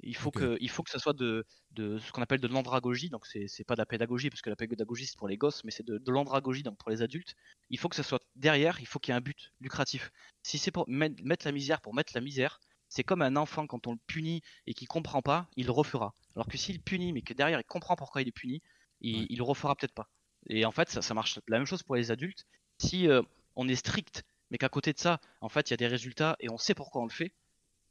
Il 0.00 0.14
faut, 0.16 0.30
que, 0.30 0.58
il 0.60 0.68
faut 0.70 0.82
que 0.82 0.90
ça 0.90 0.98
soit 0.98 1.14
de, 1.14 1.44
de 1.70 1.98
ce 1.98 2.12
qu'on 2.12 2.22
appelle 2.22 2.40
de 2.40 2.48
l'andragogie. 2.48 3.08
Donc 3.08 3.26
c'est 3.26 3.64
pas 3.64 3.74
de 3.74 3.80
la 3.80 3.86
pédagogie 3.86 4.28
parce 4.30 4.42
que 4.42 4.50
la 4.50 4.56
pédagogie 4.56 5.06
c'est 5.06 5.16
pour 5.18 5.28
les 5.28 5.36
gosses, 5.38 5.64
mais 5.64 5.70
c'est 5.70 5.86
de, 5.86 5.98
de 5.98 6.10
l'andragogie 6.12 6.62
donc 6.62 6.76
pour 6.78 6.90
les 6.90 7.02
adultes. 7.02 7.34
Il 7.70 7.78
faut 7.78 7.88
que 7.88 7.96
ça 7.96 8.02
soit 8.02 8.20
derrière. 8.34 8.80
Il 8.80 8.86
faut 8.86 8.98
qu'il 8.98 9.12
y 9.12 9.14
ait 9.14 9.18
un 9.18 9.22
but 9.22 9.52
lucratif. 9.60 10.10
Si 10.42 10.58
c'est 10.58 10.70
pour 10.70 10.88
mettre, 10.88 11.22
mettre 11.24 11.46
la 11.46 11.52
misère 11.52 11.80
pour 11.80 11.94
mettre 11.94 12.12
la 12.14 12.20
misère, 12.20 12.60
c'est 12.88 13.04
comme 13.04 13.22
un 13.22 13.36
enfant 13.36 13.66
quand 13.66 13.86
on 13.86 13.92
le 13.92 13.98
punit 14.06 14.42
et 14.66 14.74
qu'il 14.74 14.86
comprend 14.88 15.22
pas, 15.22 15.48
il 15.56 15.66
le 15.66 15.72
refera. 15.72 16.14
Alors 16.34 16.46
que 16.46 16.58
s'il 16.58 16.80
punit 16.82 17.12
mais 17.12 17.22
que 17.22 17.32
derrière 17.34 17.58
il 17.60 17.64
comprend 17.64 17.96
pourquoi 17.96 18.22
il 18.22 18.28
est 18.28 18.32
puni, 18.32 18.62
il, 19.00 19.22
Ouais. 19.22 19.26
il 19.30 19.38
le 19.38 19.44
refera 19.44 19.74
peut-être 19.76 19.94
pas. 19.94 20.08
Et 20.48 20.64
en 20.64 20.72
fait, 20.72 20.88
ça, 20.90 21.02
ça 21.02 21.14
marche 21.14 21.40
la 21.48 21.58
même 21.58 21.66
chose 21.66 21.82
pour 21.82 21.96
les 21.96 22.10
adultes. 22.10 22.44
Si 22.78 23.08
euh, 23.08 23.22
on 23.56 23.68
est 23.68 23.74
strict, 23.76 24.24
mais 24.50 24.58
qu'à 24.58 24.68
côté 24.68 24.92
de 24.92 24.98
ça, 24.98 25.20
en 25.40 25.48
fait, 25.48 25.70
il 25.70 25.72
y 25.72 25.74
a 25.74 25.76
des 25.78 25.86
résultats 25.88 26.36
et 26.40 26.50
on 26.50 26.58
sait 26.58 26.74
pourquoi 26.74 27.02
on 27.02 27.06
le 27.06 27.10
fait, 27.12 27.34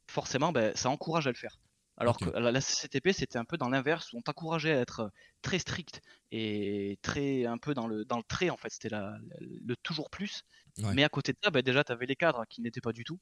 forcément, 0.08 0.52
ben, 0.52 0.74
ça 0.76 0.90
encourage 0.90 1.26
à 1.26 1.30
le 1.30 1.36
faire. 1.36 1.58
Alors 1.98 2.18
que 2.18 2.28
la, 2.30 2.52
la 2.52 2.60
CCTP, 2.60 3.12
c'était 3.12 3.38
un 3.38 3.44
peu 3.44 3.56
dans 3.56 3.68
l'inverse, 3.70 4.12
où 4.12 4.18
on 4.18 4.22
t'encourageait 4.22 4.72
à 4.72 4.80
être 4.80 5.10
très 5.40 5.58
strict 5.58 6.02
et 6.30 6.98
très 7.02 7.46
un 7.46 7.56
peu 7.58 7.72
dans 7.72 7.86
le, 7.86 8.04
dans 8.04 8.18
le 8.18 8.22
trait, 8.22 8.50
en 8.50 8.56
fait, 8.56 8.68
c'était 8.70 8.90
le, 8.90 9.76
toujours 9.82 10.10
plus. 10.10 10.42
Ouais. 10.78 10.92
Mais 10.92 11.04
à 11.04 11.08
côté 11.08 11.32
de 11.32 11.38
ça, 11.42 11.50
ben, 11.50 11.62
déjà, 11.62 11.84
tu 11.84 11.92
avais 11.92 12.04
les 12.06 12.16
cadres 12.16 12.44
qui 12.50 12.60
n'étaient 12.60 12.82
pas 12.82 12.92
du 12.92 13.04
tout, 13.04 13.18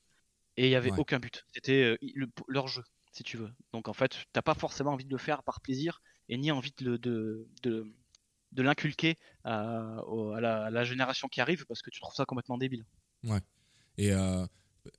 et 0.56 0.66
il 0.66 0.70
n'y 0.70 0.74
avait 0.76 0.90
Ouais. 0.90 0.98
aucun 0.98 1.20
but. 1.20 1.44
C'était 1.54 1.82
euh, 1.84 1.96
le- 2.14 2.28
leur 2.48 2.66
jeu, 2.66 2.82
si 3.12 3.22
tu 3.22 3.36
veux. 3.36 3.52
Donc 3.72 3.88
en 3.88 3.92
fait, 3.92 4.18
t'as 4.32 4.42
pas 4.42 4.54
forcément 4.54 4.92
envie 4.92 5.04
de 5.04 5.12
le 5.12 5.18
faire 5.18 5.44
par 5.44 5.60
plaisir, 5.60 6.02
et 6.28 6.36
ni 6.36 6.50
envie 6.50 6.72
de, 6.78 6.96
de, 6.96 7.46
de, 7.62 7.86
de 8.52 8.62
l'inculquer 8.62 9.18
à, 9.44 10.00
la, 10.40 10.64
à 10.64 10.70
la 10.70 10.84
génération 10.84 11.28
qui 11.28 11.40
arrive, 11.40 11.64
parce 11.66 11.80
que 11.82 11.90
tu 11.90 12.00
trouves 12.00 12.14
ça 12.14 12.24
complètement 12.24 12.58
débile. 12.58 12.84
Et 13.98 14.12
euh, 14.12 14.44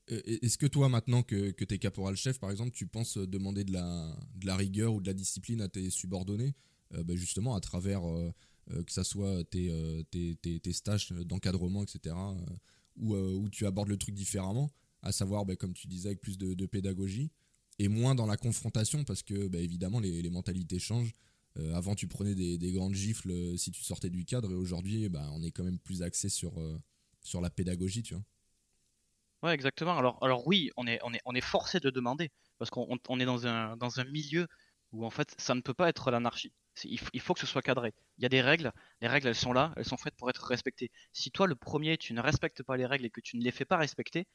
est-ce 0.07 0.57
que 0.57 0.65
toi, 0.65 0.89
maintenant 0.89 1.23
que, 1.23 1.51
que 1.51 1.65
tu 1.65 1.75
es 1.75 1.79
caporal-chef, 1.79 2.39
par 2.39 2.51
exemple, 2.51 2.71
tu 2.71 2.87
penses 2.87 3.17
demander 3.17 3.63
de 3.63 3.73
la, 3.73 4.17
de 4.35 4.45
la 4.45 4.55
rigueur 4.55 4.93
ou 4.93 5.01
de 5.01 5.07
la 5.07 5.13
discipline 5.13 5.61
à 5.61 5.67
tes 5.67 5.89
subordonnés, 5.89 6.55
euh, 6.93 7.03
bah, 7.03 7.15
justement 7.15 7.55
à 7.55 7.59
travers 7.59 8.03
euh, 8.07 8.31
euh, 8.71 8.83
que 8.83 8.91
ça 8.91 9.03
soit 9.03 9.43
tes, 9.45 9.69
euh, 9.69 10.01
tes, 10.09 10.35
tes- 10.35 10.73
stages 10.73 11.09
d'encadrement, 11.09 11.83
etc., 11.83 12.15
euh, 12.15 12.55
où, 12.97 13.13
euh, 13.13 13.47
tu 13.51 13.65
abordes 13.65 13.89
le 13.89 13.97
truc 13.97 14.15
différemment, 14.15 14.71
à 15.01 15.11
savoir, 15.11 15.45
bah, 15.45 15.55
comme 15.55 15.73
tu 15.73 15.87
disais, 15.87 16.09
avec 16.09 16.21
plus 16.21 16.37
de, 16.37 16.65
pédagogie, 16.65 17.31
et 17.77 17.87
moins 17.87 18.15
dans 18.15 18.25
la 18.25 18.37
confrontation, 18.37 19.03
parce 19.03 19.21
que 19.21 19.47
bah, 19.47 19.59
évidemment, 19.59 19.99
les, 19.99 20.29
mentalités 20.29 20.79
changent. 20.79 21.13
Euh, 21.57 21.73
avant, 21.73 21.95
tu 21.95 22.07
prenais 22.07 22.35
des, 22.35 22.57
des 22.57 22.71
grandes 22.73 22.95
gifles 22.95 23.31
euh, 23.31 23.55
si 23.55 23.71
tu 23.71 23.83
sortais 23.83 24.09
du 24.09 24.25
cadre, 24.25 24.51
et 24.51 24.55
aujourd'hui, 24.55 25.07
on 25.31 25.43
est 25.43 25.51
quand 25.51 25.63
même 25.63 25.79
plus 25.79 26.01
axé 26.01 26.27
sur, 26.29 26.59
euh, 26.59 26.77
sur 27.21 27.41
la 27.41 27.49
pédagogie, 27.49 28.03
tu 28.03 28.15
vois. 28.15 28.23
Ouais, 29.45 29.53
exactement. 29.53 29.97
Alors, 29.97 30.17
alors 30.23 30.47
oui, 30.47 30.71
on 30.77 30.87
est, 30.87 30.99
on 31.03 31.13
est, 31.13 31.21
on 31.25 31.35
est 31.35 31.41
forcé 31.41 31.79
de 31.79 31.89
demander 31.89 32.31
parce 32.57 32.69
qu'on 32.71 32.87
on- 33.09 33.19
est 33.19 33.25
dans 33.25 33.45
un, 33.47 33.77
dans 33.77 33.99
un 33.99 34.03
milieu 34.05 34.47
où 34.91 35.05
en 35.05 35.09
fait 35.09 35.35
ça 35.37 35.55
ne 35.55 35.61
peut 35.61 35.73
pas 35.73 35.89
être 35.89 36.09
l'anarchie. 36.11 36.53
Il, 36.83 36.99
il 37.13 37.21
faut 37.21 37.33
que 37.33 37.39
ce 37.39 37.45
soit 37.45 37.61
cadré. 37.61 37.93
Il 38.17 38.23
y 38.23 38.25
a 38.25 38.29
des 38.29 38.41
règles, 38.41 38.71
les 39.01 39.07
règles 39.07 39.27
elles 39.27 39.35
sont 39.35 39.53
là, 39.53 39.73
elles 39.77 39.85
sont 39.85 39.97
faites 39.97 40.15
pour 40.15 40.29
être 40.29 40.43
respectées. 40.45 40.91
Si 41.13 41.31
toi 41.31 41.47
le 41.47 41.55
premier 41.55 41.97
tu 41.97 42.13
ne 42.13 42.21
respectes 42.21 42.63
pas 42.63 42.77
les 42.77 42.85
règles 42.85 43.05
et 43.05 43.09
que 43.11 43.21
tu 43.21 43.37
ne 43.37 43.43
les 43.43 43.51
fais 43.51 43.65
pas 43.65 43.77
respecter, 43.77 44.27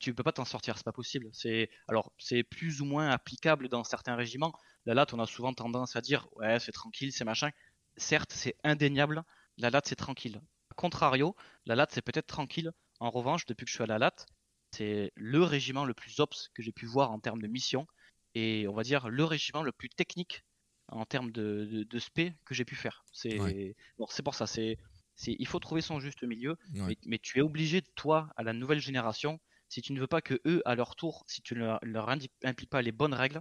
tu 0.00 0.14
peux 0.14 0.22
pas 0.24 0.32
t'en 0.32 0.44
sortir, 0.46 0.76
c'est 0.78 0.84
pas 0.84 0.92
possible. 0.92 1.28
C'est 1.32 1.70
alors 1.88 2.12
c'est 2.18 2.44
plus 2.44 2.80
ou 2.82 2.86
moins 2.86 3.10
applicable 3.10 3.68
dans 3.68 3.84
certains 3.84 4.16
régiments. 4.16 4.52
La 4.86 4.94
latte, 4.94 5.14
on 5.14 5.20
a 5.20 5.26
souvent 5.26 5.54
tendance 5.54 5.96
à 5.96 6.00
dire 6.00 6.28
ouais 6.36 6.60
c'est 6.60 6.72
tranquille, 6.72 7.12
c'est 7.12 7.24
machin. 7.24 7.50
Certes, 7.98 8.32
c'est 8.32 8.56
indéniable. 8.64 9.24
La 9.58 9.70
latte 9.70 9.88
c'est 9.88 9.96
tranquille. 9.96 10.40
A 10.70 10.74
contrario, 10.76 11.36
la 11.66 11.76
latte 11.76 11.92
c'est 11.92 12.02
peut-être 12.02 12.26
tranquille. 12.28 12.72
En 13.00 13.10
revanche, 13.10 13.46
depuis 13.46 13.64
que 13.64 13.70
je 13.70 13.74
suis 13.76 13.82
à 13.84 13.86
la 13.86 13.98
latte, 13.98 14.26
c'est 14.72 15.12
le 15.14 15.42
régiment 15.42 15.84
le 15.84 15.94
plus 15.94 16.20
ops 16.20 16.48
que 16.54 16.62
j'ai 16.62 16.72
pu 16.72 16.86
voir 16.86 17.10
en 17.10 17.20
termes 17.20 17.40
de 17.40 17.46
mission 17.48 17.86
et 18.34 18.66
on 18.68 18.74
va 18.74 18.82
dire 18.82 19.08
le 19.08 19.24
régiment 19.24 19.62
le 19.62 19.72
plus 19.72 19.88
technique 19.88 20.42
en 20.88 21.04
termes 21.06 21.30
de, 21.30 21.64
de, 21.70 21.82
de 21.84 21.98
spé 21.98 22.34
que 22.44 22.54
j'ai 22.54 22.64
pu 22.64 22.74
faire. 22.76 23.04
C'est 23.12 23.38
Ouais. 23.38 23.74
bon, 23.98 24.06
c'est 24.08 24.22
pour 24.22 24.34
ça. 24.34 24.46
C'est 24.46 24.78
il 25.26 25.46
faut 25.46 25.58
trouver 25.58 25.80
son 25.80 25.98
juste 26.00 26.22
milieu 26.22 26.56
Ouais. 26.74 26.86
mais, 26.86 26.96
mais 27.04 27.18
tu 27.18 27.38
es 27.38 27.42
obligé, 27.42 27.82
toi, 27.82 28.28
à 28.36 28.42
la 28.44 28.52
nouvelle 28.52 28.80
génération, 28.80 29.40
si 29.68 29.82
tu 29.82 29.92
ne 29.92 30.00
veux 30.00 30.06
pas 30.06 30.22
que 30.22 30.40
eux, 30.46 30.62
à 30.64 30.74
leur 30.76 30.94
tour, 30.96 31.24
si 31.26 31.42
tu 31.42 31.54
ne 31.54 31.76
leur, 31.82 32.08
impliques 32.44 32.70
pas 32.70 32.82
les 32.82 32.92
bonnes 32.92 33.14
règles, 33.14 33.40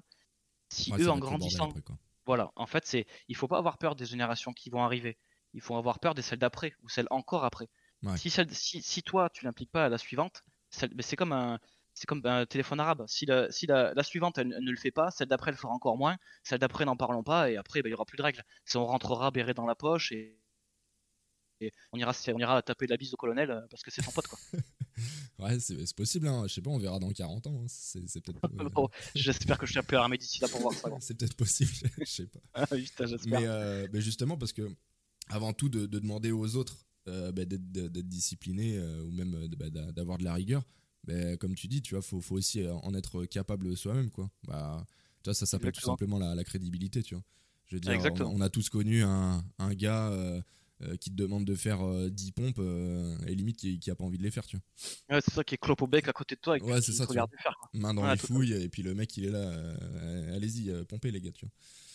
si 0.69 0.93
Ouais, 0.93 0.99
eux, 0.99 1.09
en 1.09 1.19
grandissant, 1.19 1.71
après, 1.71 1.81
voilà, 2.25 2.51
en 2.55 2.65
fait, 2.67 2.85
c'est, 2.85 3.05
il 3.27 3.35
faut 3.35 3.47
pas 3.47 3.57
avoir 3.57 3.77
peur 3.77 3.95
des 3.95 4.05
générations 4.05 4.53
qui 4.53 4.69
vont 4.69 4.83
arriver. 4.83 5.17
Il 5.53 5.61
faut 5.61 5.75
avoir 5.77 5.99
peur 5.99 6.13
des 6.13 6.21
celles 6.21 6.39
d'après 6.39 6.73
ou 6.83 6.89
celles 6.89 7.07
encore 7.09 7.45
après. 7.45 7.69
Ouais. 8.03 8.17
Si, 8.17 8.29
celle, 8.29 8.53
si, 8.53 8.81
si 8.81 9.01
toi, 9.03 9.29
tu 9.33 9.45
l'impliques 9.45 9.71
pas 9.71 9.85
à 9.85 9.89
la 9.89 9.97
suivante, 9.97 10.43
c'est 10.69 11.15
comme 11.15 11.31
un, 11.31 11.59
c'est 11.93 12.05
comme 12.05 12.21
un 12.25 12.45
téléphone 12.45 12.79
arabe. 12.79 13.05
Si 13.07 13.25
la, 13.25 13.51
si 13.51 13.65
la, 13.65 13.93
la 13.93 14.03
suivante 14.03 14.37
elle, 14.37 14.53
elle 14.55 14.63
ne 14.63 14.71
le 14.71 14.77
fait 14.77 14.91
pas, 14.91 15.09
celle 15.11 15.27
d'après 15.27 15.51
elle 15.51 15.57
fera 15.57 15.73
encore 15.73 15.97
moins, 15.97 16.17
celle 16.43 16.59
d'après 16.59 16.85
n'en 16.85 16.95
parlons 16.95 17.23
pas, 17.23 17.49
et 17.49 17.57
après 17.57 17.81
bah, 17.81 17.89
il 17.89 17.91
y 17.91 17.95
aura 17.95 18.05
plus 18.05 18.17
de 18.17 18.23
règles. 18.23 18.43
Si 18.65 18.77
on 18.77 18.85
rentrera 18.85 19.31
béret 19.31 19.53
dans 19.55 19.65
la 19.65 19.75
poche 19.75 20.11
et, 20.11 20.39
et 21.59 21.71
on 21.91 21.97
ira 21.97 22.11
on 22.33 22.37
ira 22.37 22.61
taper 22.61 22.85
la 22.85 22.97
bise 22.97 23.13
au 23.13 23.17
colonel 23.17 23.49
euh, 23.49 23.61
parce 23.71 23.81
que 23.81 23.89
c'est 23.89 24.03
ton 24.03 24.11
pote 24.11 24.27
quoi. 24.27 24.37
Ouais, 25.39 25.59
c'est 25.59 25.95
possible, 25.95 26.27
hein. 26.27 26.45
je 26.47 26.53
sais 26.55 26.61
pas, 26.61 26.71
on 26.71 26.79
verra 26.79 26.97
dans 26.97 27.09
40 27.11 27.45
ans. 27.45 27.61
hein. 27.61 27.65
C'est 27.67 28.07
c'est 28.09 28.21
peut-être 28.21 28.43
euh, 28.59 28.69
Bon, 28.69 28.89
J'espère 29.13 29.57
que 29.59 29.65
je 29.67 29.71
suis 29.71 29.79
un 29.79 29.83
peu 29.83 29.95
armé 29.95 30.17
d'ici 30.17 30.39
là 30.41 30.47
pour 30.47 30.59
voir 30.61 30.73
ça. 30.73 30.89
c'est 30.99 31.15
peut-être 31.17 31.35
possible, 31.35 31.71
je 31.99 32.05
sais 32.05 32.25
pas. 32.27 32.39
Ah, 32.55 32.65
putain, 32.67 33.05
j'espère. 33.05 33.39
Mais, 33.39 33.47
euh, 33.47 33.87
mais 33.93 34.01
justement, 34.01 34.37
parce 34.37 34.53
que 34.53 34.67
avant 35.29 35.53
tout, 35.53 35.69
de, 35.69 35.85
de 35.85 35.99
demander 35.99 36.31
aux 36.31 36.55
autres 36.55 36.86
bah, 37.31 37.45
d'être 37.45 38.07
disciplinés 38.07 38.77
euh, 38.77 39.03
ou 39.03 39.11
même 39.11 39.33
euh, 39.35 39.47
bah, 39.57 39.69
d'a- 39.69 39.91
d'avoir 39.91 40.17
de 40.17 40.23
la 40.23 40.33
rigueur, 40.33 40.63
bah, 41.05 41.37
comme 41.37 41.55
tu 41.55 41.67
dis, 41.67 41.81
tu 41.81 41.95
vois, 41.95 42.01
faut, 42.01 42.21
faut 42.21 42.35
aussi 42.35 42.61
euh, 42.63 42.73
en 42.75 42.93
être 42.93 43.25
capable 43.25 43.75
soi-même, 43.77 44.09
quoi. 44.11 44.29
Bah, 44.47 44.85
tu 45.23 45.29
vois, 45.29 45.33
ça 45.33 45.45
s'appelle 45.45 45.71
tout 45.71 45.81
simplement 45.81 46.19
la, 46.19 46.35
la 46.35 46.43
crédibilité, 46.43 47.03
tu 47.03 47.15
vois. 47.15 47.23
Je 47.67 47.75
veux 47.75 47.79
dire, 47.81 47.97
on, 48.21 48.39
a 48.41 48.49
tous 48.49 48.69
connu 48.69 49.03
un, 49.03 49.43
un 49.59 49.73
gars 49.73 50.09
euh, 50.09 50.41
euh, 50.83 50.95
qui 50.97 51.09
te 51.11 51.15
demande 51.15 51.43
de 51.45 51.55
faire 51.55 51.81
euh, 51.85 52.09
10 52.09 52.31
pompes 52.31 52.59
euh, 52.59 53.17
et 53.27 53.35
limite 53.35 53.57
qui, 53.57 53.79
qui 53.79 53.91
a 53.91 53.95
pas 53.95 54.05
envie 54.05 54.17
de 54.17 54.23
les 54.23 54.31
faire, 54.31 54.45
tu 54.45 54.55
vois. 54.57 54.63
Ouais, 55.09 55.21
c'est 55.21 55.33
ça 55.33 55.43
qui 55.43 55.55
est 55.55 55.57
clope 55.57 55.81
au 55.81 55.87
bec 55.87 56.07
à 56.07 56.13
côté 56.13 56.35
de 56.35 56.41
toi 56.41 56.57
et 56.57 56.61
Ouais, 56.61 56.81
te 56.81 56.91
ça, 56.91 57.05
tu 57.05 57.11
regardes 57.11 57.31
faire. 57.41 57.55
quoi. 57.59 57.69
Main 57.73 57.93
dans 57.93 58.05
Ouais, 58.05 58.13
les 58.13 58.17
fouilles 58.17 58.53
et 58.53 58.69
puis 58.69 58.81
le 58.83 58.95
mec 58.95 59.15
il 59.17 59.25
est 59.25 59.29
là, 59.29 59.39
euh, 59.39 60.35
allez-y, 60.35 60.71
euh, 60.71 60.83
pompez 60.85 61.11
les 61.11 61.21
gars, 61.21 61.31
tu 61.31 61.45
vois. 61.45 61.51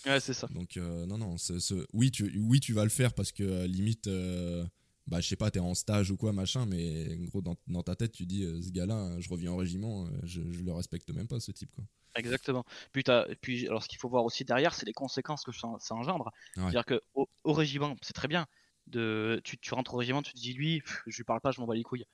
Ouais, 0.07 0.20
c'est 0.20 0.35
ça. 0.35 0.48
Donc 0.51 0.77
euh, 0.77 1.07
non 1.07 1.18
non, 1.18 1.38
ce- 1.38 1.87
oui 1.92 2.11
tu 2.11 2.38
oui 2.38 2.61
tu 2.61 2.72
vas 2.72 2.85
le 2.85 2.90
faire 2.90 3.14
parce 3.14 3.33
que 3.33 3.42
euh, 3.42 3.66
limite 3.66 4.07
euh, 4.09 4.66
bah 5.07 5.21
je 5.21 5.29
sais 5.29 5.37
pas 5.37 5.51
t'es 5.51 5.59
en 5.61 5.75
stage 5.75 6.11
ou 6.11 6.17
quoi 6.17 6.33
machin 6.33 6.65
mais 6.67 7.17
en 7.21 7.25
gros 7.25 7.43
dans, 7.43 7.57
dans 7.67 7.83
ta 7.83 7.97
tête 7.97 8.12
tu 8.12 8.25
dis 8.25 8.45
euh, 8.45 8.62
ce 8.62 8.71
gars-là 8.71 8.95
euh, 8.95 9.21
je 9.21 9.29
reviens 9.29 9.53
au 9.53 9.57
régiment 9.57 10.07
euh, 10.07 10.11
je, 10.23 10.41
je 10.53 10.62
le 10.62 10.73
respecte 10.73 11.11
même 11.11 11.27
pas 11.27 11.41
ce 11.41 11.51
type 11.53 11.73
quoi. 11.73 11.85
Exactement. 12.15 12.65
Puis, 12.93 13.05
t'as- 13.05 13.27
puis 13.41 13.67
alors, 13.67 13.83
ce 13.83 13.88
qu'il 13.88 13.99
faut 13.99 14.09
voir 14.11 14.23
aussi 14.27 14.45
derrière, 14.45 14.75
c'est 14.75 14.85
les 14.85 14.93
conséquences 14.93 15.45
que 15.45 15.53
ça, 15.53 15.69
ça 15.79 15.95
engendre. 15.95 16.27
Ouais. 16.59 16.65
C'est-à-dire 16.65 16.85
que 16.85 17.01
au, 17.15 17.27
régiment, 17.55 17.97
c'est 18.03 18.12
très 18.12 18.29
bien. 18.29 18.47
De, 18.87 19.41
tu, 19.45 19.57
tu 19.57 19.73
rentres 19.73 19.95
au 19.95 19.97
régiment, 19.97 20.21
tu 20.21 20.35
te 20.35 20.38
dis 20.38 20.53
lui, 20.53 20.83
pff, 20.83 21.03
je 21.07 21.17
lui 21.17 21.25
parle 21.25 21.41
pas, 21.41 21.53
je 21.53 21.61
m'en 21.62 21.67
bats 21.67 21.75
les 21.75 21.83
couilles. 21.83 22.05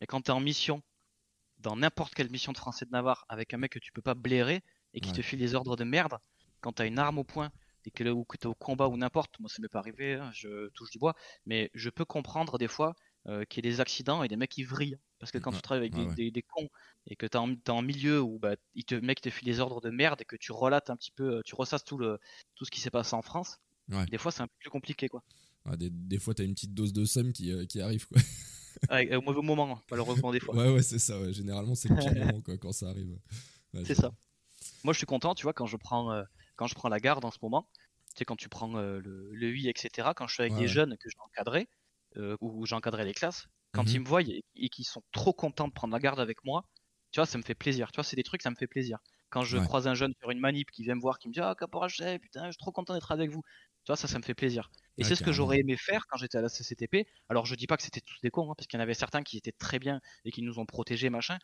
Mais 0.00 0.06
quand 0.06 0.20
tu 0.20 0.30
es 0.30 0.32
en 0.32 0.38
mission, 0.38 0.80
dans 1.58 1.74
n'importe 1.74 2.14
quelle 2.14 2.30
mission 2.30 2.52
de 2.52 2.56
français 2.56 2.84
de 2.84 2.92
Navarre, 2.92 3.24
avec 3.28 3.52
un 3.52 3.56
mec 3.56 3.72
que 3.72 3.80
tu 3.80 3.90
peux 3.90 4.00
pas 4.00 4.14
blairer 4.14 4.62
et 4.94 5.00
qui 5.00 5.10
Ouais. 5.10 5.16
te 5.16 5.22
file 5.22 5.40
des 5.40 5.56
ordres 5.56 5.74
de 5.74 5.82
merde, 5.82 6.18
quand 6.60 6.74
tu 6.74 6.82
as 6.82 6.86
une 6.86 7.00
arme 7.00 7.18
au 7.18 7.24
poing 7.24 7.50
et 7.86 7.90
que, 7.90 8.04
ou 8.08 8.24
que 8.24 8.36
tu 8.36 8.44
es 8.44 8.46
au 8.46 8.54
combat 8.54 8.88
ou 8.88 8.96
n'importe, 8.96 9.38
moi 9.40 9.48
ça 9.48 9.60
m'est 9.62 9.68
pas 9.68 9.78
arrivé, 9.80 10.14
hein, 10.14 10.30
je 10.34 10.68
touche 10.70 10.90
du 10.90 10.98
bois, 10.98 11.14
mais 11.46 11.70
je 11.74 11.90
peux 11.90 12.04
comprendre 12.04 12.58
des 12.58 12.68
fois 12.68 12.94
euh, 13.26 13.44
qu'il 13.44 13.64
y 13.64 13.68
ait 13.68 13.72
des 13.72 13.80
accidents 13.80 14.22
et 14.22 14.28
des 14.28 14.36
mecs 14.36 14.50
qui 14.50 14.64
vrillent. 14.64 14.98
Parce 15.18 15.32
que 15.32 15.38
quand 15.38 15.50
tu 15.52 15.60
travailles 15.62 15.80
avec 15.88 15.94
des, 15.94 16.04
ouais. 16.06 16.14
des- 16.14 16.30
des 16.30 16.42
cons 16.42 16.68
et 17.06 17.16
que 17.16 17.26
tu 17.26 17.36
es, 17.36 17.70
en 17.70 17.82
milieu 17.82 18.20
où 18.20 18.38
bah, 18.38 18.54
il 18.74 18.84
te, 18.84 18.94
le 18.94 19.00
mec 19.00 19.20
te 19.20 19.30
file 19.30 19.46
des 19.46 19.58
ordres 19.58 19.80
de 19.80 19.90
merde 19.90 20.20
et 20.20 20.24
que 20.24 20.36
tu 20.36 20.52
relates 20.52 20.90
un 20.90 20.96
petit 20.96 21.10
peu, 21.10 21.38
euh, 21.38 21.42
tu 21.44 21.54
ressasses 21.56 21.84
tout, 21.84 21.98
le, 21.98 22.18
tout 22.54 22.64
ce 22.64 22.70
qui 22.70 22.80
s'est 22.80 22.90
passé 22.90 23.14
en 23.14 23.22
France, 23.22 23.58
Ouais. 23.90 24.04
des 24.06 24.18
fois 24.18 24.30
c'est 24.30 24.42
un 24.42 24.46
peu 24.46 24.54
plus 24.60 24.70
compliqué 24.70 25.08
quoi. 25.08 25.22
Des, 25.76 25.90
des 25.90 26.18
fois 26.18 26.34
t'as 26.34 26.44
une 26.44 26.54
petite 26.54 26.72
dose 26.74 26.92
de 26.92 27.04
somme 27.04 27.32
qui, 27.32 27.52
euh, 27.52 27.64
qui 27.66 27.80
arrive 27.80 28.06
quoi. 28.06 28.18
Ouais, 28.92 29.12
au 29.16 29.22
mauvais 29.22 29.42
moment, 29.42 29.76
hein, 29.76 29.82
malheureusement 29.90 30.30
des 30.30 30.38
fois. 30.40 30.54
Ouais 30.54 30.70
ouais 30.72 30.82
c'est 30.82 31.00
ça 31.00 31.20
ouais. 31.20 31.32
généralement 31.32 31.74
c'est 31.74 31.88
le 31.88 31.96
pire 31.96 32.14
moment 32.26 32.40
quoi 32.40 32.56
quand 32.58 32.72
ça 32.72 32.88
arrive. 32.90 33.18
C'est 33.84 33.94
ça. 33.94 34.12
Moi, 34.84 34.92
je 34.92 34.98
suis 34.98 35.06
content, 35.06 35.34
tu 35.34 35.42
vois, 35.42 35.52
quand 35.52 35.66
je 35.66 35.76
prends, 35.76 36.12
euh, 36.12 36.22
quand 36.58 36.66
je 36.68 36.74
prends 36.76 36.90
la 36.90 37.00
garde 37.00 37.24
en 37.24 37.30
ce 37.32 37.38
moment, 37.42 37.70
tu 38.14 38.18
sais, 38.20 38.24
quand 38.26 38.36
tu 38.36 38.48
prends 38.50 38.76
euh, 38.78 39.00
le, 39.00 39.30
le 39.34 39.56
etc., 39.68 40.14
quand 40.14 40.28
je 40.28 40.34
suis 40.34 40.42
avec 40.42 40.54
Ouais, 40.54 40.56
des 40.56 40.68
jeunes 40.68 40.96
que 40.98 41.08
j'ai 41.10 41.18
encadrés, 41.20 41.68
euh, 42.16 42.36
ou 42.40 42.66
j'ai 42.66 42.74
encadré 42.74 43.04
les 43.04 43.14
classes, 43.14 43.46
quand 43.72 43.92
Mhm. 43.92 43.94
ils 43.94 44.00
me 44.00 44.06
voient 44.06 44.22
et, 44.22 44.44
et 44.56 44.68
qu'ils 44.70 44.86
sont 44.86 45.02
trop 45.12 45.32
contents 45.32 45.68
de 45.68 45.72
prendre 45.72 45.92
la 45.94 46.00
garde 46.00 46.20
avec 46.20 46.44
moi, 46.44 46.64
tu 47.12 47.20
vois, 47.20 47.26
ça 47.26 47.38
me 47.38 47.42
fait 47.42 47.54
plaisir. 47.54 47.90
Tu 47.92 47.96
vois, 47.96 48.04
c'est 48.04 48.16
des 48.16 48.22
trucs, 48.22 48.42
ça 48.42 48.50
me 48.50 48.56
fait 48.56 48.66
plaisir. 48.66 48.98
Quand 49.30 49.42
je 49.44 49.56
Ouais. 49.56 49.68
croise 49.68 49.86
un 49.88 49.94
jeune 49.94 50.12
sur 50.20 50.30
une 50.30 50.40
manip 50.40 50.70
qui 50.70 50.82
vient 50.82 50.94
me 50.94 51.00
voir, 51.00 51.18
qui 51.18 51.28
me 51.28 51.32
dit 51.32 51.40
Ah, 51.40 51.54
caporal 51.58 51.90
putain, 52.20 52.46
je 52.46 52.50
suis 52.52 52.58
trop 52.58 52.72
content 52.72 52.94
d'être 52.94 53.12
avec 53.12 53.30
vous. 53.30 53.42
Tu 53.84 53.90
vois, 53.92 53.96
ça, 53.96 54.08
ça 54.08 54.18
me 54.18 54.24
fait 54.24 54.34
plaisir. 54.34 54.70
Et 54.98 55.04
c'est 55.04 55.14
ce 55.16 55.22
que 55.22 55.32
j'aurais 55.32 55.58
aimé 55.60 55.76
faire 55.76 56.06
quand 56.08 56.18
j'étais 56.18 56.38
à 56.38 56.42
la 56.42 56.48
CCTP. 56.48 57.06
Alors, 57.28 57.46
je 57.46 57.54
dis 57.54 57.66
pas 57.66 57.76
que 57.76 57.82
c'était 57.82 58.00
tous 58.00 58.20
des 58.22 58.30
cons, 58.30 58.50
hein, 58.50 58.54
parce 58.56 58.66
qu'il 58.66 58.78
y 58.78 58.80
en 58.80 58.82
avait 58.82 58.94
certains 58.94 59.22
qui 59.22 59.36
étaient 59.38 59.52
très 59.52 59.78
bien 59.78 60.00
et 60.24 60.30
qui 60.32 60.42
nous 60.42 60.58
ont 60.58 60.66
protégés, 60.66 61.08
machin. 61.10 61.38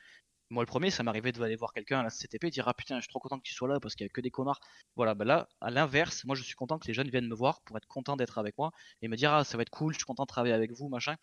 Moi, 0.55 0.63
le 0.63 0.67
premier, 0.67 0.91
ça 0.91 1.03
m'arrivait 1.03 1.33
d'aller 1.33 1.57
voir 1.57 1.73
quelqu'un 1.73 1.99
à 1.99 2.03
la 2.05 2.11
CCTP 2.11 2.45
et 2.47 2.51
dire 2.51 2.69
Ah 2.69 2.75
putain, 2.75 2.97
je 2.97 3.03
suis 3.03 3.09
trop 3.09 3.19
content 3.19 3.39
que 3.39 3.43
tu 3.43 3.53
sois 3.53 3.69
là 3.69 3.81
parce 3.81 3.95
qu'il 3.97 4.05
y 4.05 4.09
a 4.09 4.09
que 4.09 4.21
des 4.21 4.31
connards. 4.31 4.61
Voilà, 4.95 5.15
bah 5.15 5.25
là, 5.25 5.49
à 5.61 5.71
l'inverse, 5.71 6.25
moi, 6.25 6.37
je 6.37 6.43
suis 6.45 6.55
content 6.55 6.79
que 6.79 6.87
les 6.87 6.95
jeunes 6.95 7.11
viennent 7.11 7.27
me 7.29 7.35
voir 7.35 7.61
pour 7.63 7.77
être 7.77 7.87
contents 7.89 8.17
d'être 8.17 8.39
avec 8.39 8.57
moi 8.57 8.71
et 9.03 9.09
me 9.09 9.17
dire 9.17 9.33
Ah, 9.35 9.43
ça 9.45 9.57
va 9.57 9.63
être 9.63 9.71
cool, 9.71 9.93
je 9.93 9.99
suis 9.99 10.07
content 10.07 10.23
de 10.23 10.29
travailler 10.29 10.55
avec 10.55 10.71
vous, 10.73 10.89
machin. 10.89 11.17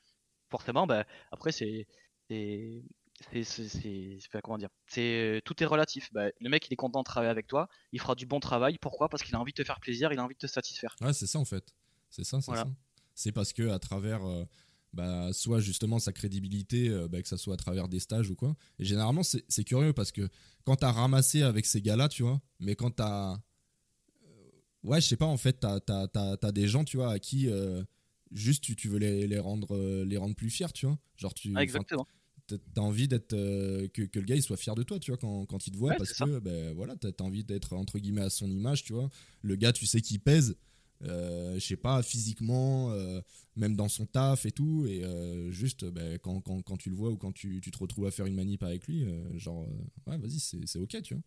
Forcément, 0.50 0.86
bah, 0.86 1.06
après, 1.32 1.52
c'est. 1.52 1.88
c'est- 2.30 2.84
comment 4.44 4.58
dire 4.58 4.70
c'est 4.88 5.42
tout 5.46 5.62
est 5.62 5.66
relatif 5.68 6.12
Bah, 6.12 6.30
le 6.40 6.50
mec 6.50 6.68
il 6.68 6.74
est 6.74 6.76
content 6.76 7.00
de 7.02 7.04
travailler 7.04 7.30
avec 7.30 7.46
toi 7.46 7.68
il 7.92 8.02
fera 8.02 8.16
du 8.16 8.26
bon 8.26 8.40
travail 8.40 8.80
pourquoi? 8.80 9.10
Parce 9.10 9.22
qu'il 9.22 9.36
a 9.36 9.40
envie 9.40 9.52
de 9.52 9.62
te 9.62 9.64
faire 9.64 9.80
plaisir 9.80 10.12
il 10.12 10.18
a 10.20 10.24
envie 10.24 10.34
de 10.34 10.40
te 10.40 10.48
satisfaire 10.48 10.96
Ouais, 11.02 11.14
c'est 11.14 11.28
ça 11.28 11.38
en 11.38 11.46
fait. 11.46 11.64
C'est 12.10 12.24
ça, 12.24 12.42
c'est 12.42 12.48
Voilà. 12.48 12.64
ça. 12.64 12.70
C'est 13.14 13.32
parce 13.32 13.54
que 13.54 13.70
à 13.70 13.78
travers, 13.80 14.26
euh, 14.26 14.44
bah, 14.94 15.32
soit 15.34 15.60
justement 15.60 16.00
sa 16.00 16.12
crédibilité, 16.12 16.90
euh, 16.90 17.08
bah, 17.08 17.22
que 17.22 17.28
ça 17.28 17.38
soit 17.38 17.54
à 17.54 17.58
travers 17.58 17.88
des 17.88 18.00
stages 18.00 18.30
ou 18.30 18.36
quoi. 18.36 18.56
Et 18.80 18.86
généralement, 18.86 19.24
c'est 19.24 19.64
curieux 19.64 19.94
parce 19.94 20.12
que 20.12 20.28
quand 20.66 20.76
t'as 20.78 20.92
ramassé 20.92 21.42
avec 21.44 21.66
ces 21.66 21.82
gars-là, 21.82 22.10
tu 22.10 22.24
vois, 22.24 22.42
mais 22.60 22.76
quand 22.76 22.92
t'as. 22.92 23.34
euh, 23.34 23.38
Ouais, 24.84 25.00
je 25.02 25.08
sais 25.08 25.18
pas, 25.18 25.26
en 25.28 25.38
fait, 25.38 25.60
t'as 25.60 25.80
t'as- 25.80 26.08
t'as- 26.08 26.38
t'as 26.38 26.52
des 26.52 26.68
gens, 26.68 26.84
tu 26.84 26.98
vois, 26.98 27.12
à 27.14 27.20
qui. 27.20 27.50
euh, 27.50 27.84
juste 28.34 28.64
tu, 28.64 28.78
tu 28.78 28.88
veux 28.88 28.98
les, 28.98 29.28
les 29.28 29.40
rendre 29.40 29.78
les 30.06 30.16
rendre 30.16 30.36
plus 30.36 30.50
fiers 30.50 30.72
tu 30.74 30.86
vois 30.86 30.98
genre 31.18 31.34
tu 31.34 31.52
Ah, 31.54 31.62
exactement 31.64 32.08
t'as 32.48 32.80
envie 32.82 33.10
d'être 33.10 33.34
euh, 33.34 33.90
que, 33.90 34.04
que 34.04 34.20
le 34.20 34.26
gars 34.26 34.36
il 34.38 34.42
soit 34.42 34.56
fier 34.56 34.74
de 34.74 34.84
toi 34.84 35.00
tu 35.00 35.12
vois 35.12 35.18
quand, 35.18 35.46
quand 35.48 35.68
il 35.68 35.72
te 35.72 35.78
voit 35.78 35.90
Ouais, 35.90 35.98
parce 35.98 36.14
que 36.14 36.40
ben 36.40 36.74
voilà 36.74 36.96
t'as 36.96 37.12
envie 37.26 37.44
d'être 37.44 37.74
entre 37.74 38.00
guillemets 38.00 38.22
à 38.22 38.30
son 38.30 38.50
image 38.50 38.84
tu 38.86 38.94
vois 38.94 39.10
le 39.42 39.58
gars 39.58 39.74
tu 39.74 39.86
sais 39.86 40.00
qu'il 40.00 40.22
pèse 40.22 40.56
je 41.04 41.60
sais 41.60 41.76
pas 41.78 42.04
physiquement 42.04 42.92
euh, 42.92 43.22
même 43.56 43.76
dans 43.76 43.90
son 43.90 44.06
taf 44.06 44.46
et 44.46 44.52
tout 44.52 44.86
et 44.88 45.04
euh, 45.04 45.52
juste 45.52 45.86
ben, 45.86 46.18
quand, 46.20 46.42
quand, 46.42 46.62
quand 46.62 46.78
tu 46.78 46.90
le 46.90 46.96
vois 46.96 47.10
ou 47.10 47.18
quand 47.18 47.32
tu, 47.32 47.60
tu 47.62 47.72
te 47.72 47.78
retrouves 47.78 48.06
à 48.08 48.12
faire 48.12 48.26
une 48.26 48.36
manip 48.36 48.64
avec 48.64 48.88
lui 48.88 49.04
euh, 49.06 49.38
genre 49.38 49.64
euh, 49.64 50.12
ouais 50.12 50.18
vas-y 50.18 50.40
c'est 50.40 50.66
c'est 50.68 50.80
ok 50.80 51.02
tu 51.02 51.14
vois 51.16 51.24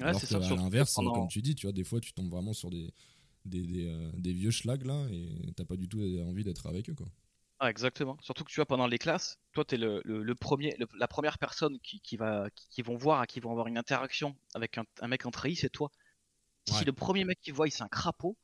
Ouais, 0.00 0.12
alors 0.12 0.26
qu'à 0.26 0.38
surtout 0.40 0.54
l'inverse 0.54 0.94
pendant- 0.94 1.12
comme 1.12 1.28
tu 1.28 1.42
dis 1.42 1.54
tu 1.54 1.66
vois 1.66 1.72
des 1.72 1.84
fois 1.84 2.00
tu 2.00 2.12
tombes 2.14 2.30
vraiment 2.30 2.54
sur 2.54 2.70
des 2.70 2.92
des, 3.46 3.66
des, 3.66 3.86
euh, 3.88 4.10
des 4.18 4.32
vieux 4.32 4.50
schlags 4.52 4.86
là 4.86 5.06
et 5.12 5.52
t'as 5.56 5.64
pas 5.66 5.76
du 5.76 5.88
tout 5.88 6.00
envie 6.26 6.44
d'être 6.44 6.66
avec 6.68 6.90
eux 6.90 6.94
quoi 6.94 7.08
Ah, 7.60 7.70
exactement. 7.70 8.16
Surtout 8.20 8.44
que 8.44 8.50
tu 8.50 8.56
vois, 8.56 8.66
pendant 8.66 8.86
les 8.86 8.98
classes, 8.98 9.38
toi, 9.52 9.64
tu 9.64 9.76
es 9.76 9.78
le, 9.78 10.02
le- 10.04 10.22
le 10.22 10.34
premier, 10.34 10.76
le- 10.78 10.86
la 10.98 11.08
première 11.08 11.38
personne 11.38 11.78
qui, 11.80 12.00
qui 12.00 12.16
va, 12.16 12.50
qui, 12.50 12.68
qui 12.68 12.82
vont 12.82 12.96
voir, 12.96 13.26
qui 13.26 13.40
vont 13.40 13.50
avoir 13.50 13.68
une 13.68 13.78
interaction 13.78 14.36
avec 14.54 14.76
un, 14.78 14.84
un 15.00 15.08
mec 15.08 15.24
en 15.26 15.30
trahi, 15.30 15.56
c'est 15.56 15.70
toi. 15.70 15.90
Si 16.66 16.84
Ouais. 16.84 16.86
le 16.86 16.92
premier 16.92 17.24
mec 17.24 17.40
qui 17.42 17.52
voit, 17.52 17.70
c'est 17.70 17.82
un 17.84 17.88
crapaud, 17.88 18.36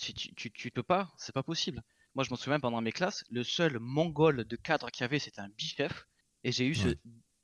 si 0.00 0.14
tu, 0.14 0.34
tu, 0.34 0.50
tu 0.50 0.70
peux 0.70 0.82
pas, 0.82 1.12
c'est 1.16 1.34
pas 1.34 1.42
possible. 1.42 1.82
Moi, 2.14 2.24
je 2.24 2.30
me 2.30 2.36
souviens 2.36 2.58
pendant 2.58 2.80
mes 2.80 2.92
classes, 2.92 3.22
le 3.30 3.44
seul 3.44 3.78
mongol 3.78 4.44
de 4.44 4.56
cadre 4.56 4.90
qu'il 4.90 5.02
y 5.02 5.04
avait, 5.04 5.18
c'était 5.18 5.40
un 5.40 5.48
bichef. 5.50 6.06
Et 6.42 6.52
j'ai 6.52 6.66
eu 6.66 6.74
ce, 6.74 6.88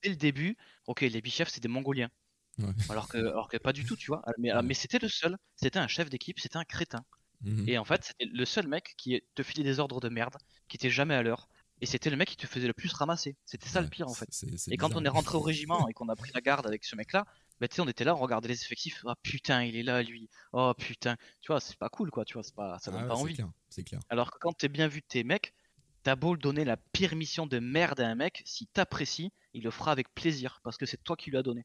dès 0.03 0.09
le 0.09 0.17
début, 0.17 0.57
ok, 0.87 1.03
les 1.03 1.21
bichefs, 1.21 1.49
c'est 1.51 1.63
des 1.63 1.69
mongoliens. 1.69 2.11
Ouais. 2.59 2.73
Alors, 2.89 3.09
que, 3.09 3.19
alors 3.19 3.49
que 3.49 3.59
pas 3.59 3.73
du 3.73 3.85
tout, 3.85 3.97
tu 3.97 4.07
vois. 4.07 4.23
Mais, 4.39 4.53
Ouais. 4.53 4.63
mais 4.63 4.75
c'était 4.75 4.99
le 4.99 5.09
seul, 5.09 5.37
c'était 5.55 5.79
un 5.79 5.89
chef 5.89 6.09
d'équipe, 6.09 6.41
c'était 6.41 6.57
un 6.57 6.65
crétin. 6.65 7.05
Mhm. 7.43 7.69
Et 7.69 7.77
en 7.77 7.85
fait, 7.85 8.03
c'était 8.05 8.25
le 8.25 8.45
seul 8.47 8.67
mec 8.67 8.95
qui 8.97 9.21
te 9.35 9.43
filait 9.43 9.63
des 9.65 9.79
ordres 9.79 10.01
de 10.01 10.09
merde, 10.09 10.37
qui 10.69 10.77
était 10.79 10.91
jamais 10.91 11.15
à 11.15 11.23
l'heure. 11.23 11.49
Et 11.83 11.87
c'était 11.87 12.09
le 12.09 12.17
mec 12.17 12.31
qui 12.31 12.37
te 12.39 12.47
faisait 12.47 12.67
le 12.67 12.73
plus 12.73 12.91
ramasser. 12.95 13.37
C'était 13.45 13.69
ça 13.69 13.83
le 13.83 13.89
pire 13.89 14.09
en 14.09 14.15
fait. 14.15 14.31
Et 14.71 14.79
quand 14.79 14.97
on 14.97 15.05
est 15.05 15.11
rentré 15.11 15.37
au 15.37 15.41
régiment 15.43 15.87
et 15.89 15.93
qu'on 15.93 16.09
a 16.09 16.17
pris 16.17 16.31
la 16.33 16.41
garde 16.41 16.67
avec 16.67 16.85
ce 16.85 16.97
mec-là, 16.97 17.27
bah 17.61 17.69
tu 17.69 17.77
sais, 17.77 17.83
on 17.83 17.89
était 17.89 18.05
là, 18.05 18.15
on 18.15 18.19
regardait 18.19 18.49
les 18.49 18.63
effectifs. 18.63 19.03
Ah 19.07 19.15
putain, 19.23 19.65
il 19.65 19.77
est 19.77 19.83
là 19.83 20.03
lui. 20.03 20.29
Oh 20.53 20.73
putain. 20.77 21.17
Tu 21.41 21.53
vois, 21.53 21.61
c'est 21.61 21.77
pas 21.79 21.89
cool 21.89 22.11
quoi, 22.11 22.25
tu 22.25 22.35
vois, 22.35 22.43
pas, 22.55 22.79
ça 22.79 22.91
donne 22.91 23.01
Ah 23.05 23.07
pas 23.07 23.15
ouais, 23.15 23.17
c'est 23.17 23.23
envie. 23.23 23.35
clair, 23.35 23.51
c'est 23.69 23.85
clair 23.85 24.01
Alors 24.09 24.31
que 24.31 24.39
quand 24.39 24.53
t'es 24.53 24.69
bien 24.69 24.89
vu 24.89 25.01
de 25.01 25.07
tes 25.07 25.25
mecs, 25.25 25.55
t'as 26.03 26.17
beau 26.17 26.37
donner 26.37 26.65
la 26.65 26.77
pire 26.77 27.17
mission 27.17 27.47
de 27.47 27.59
merde 27.59 28.01
à 28.01 28.09
un 28.09 28.15
mec, 28.15 28.43
si 28.45 28.67
t'apprécies, 28.67 29.33
il 29.55 29.65
le 29.65 29.71
fera 29.71 29.93
avec 29.93 30.15
plaisir 30.15 30.61
parce 30.63 30.77
que 30.77 30.87
c'est 30.87 31.03
toi 31.03 31.17
qui 31.17 31.31
lui 31.31 31.39
as 31.39 31.43
donné. 31.43 31.65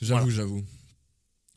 J'avoue, 0.00 0.30
j'avoue. 0.30 0.64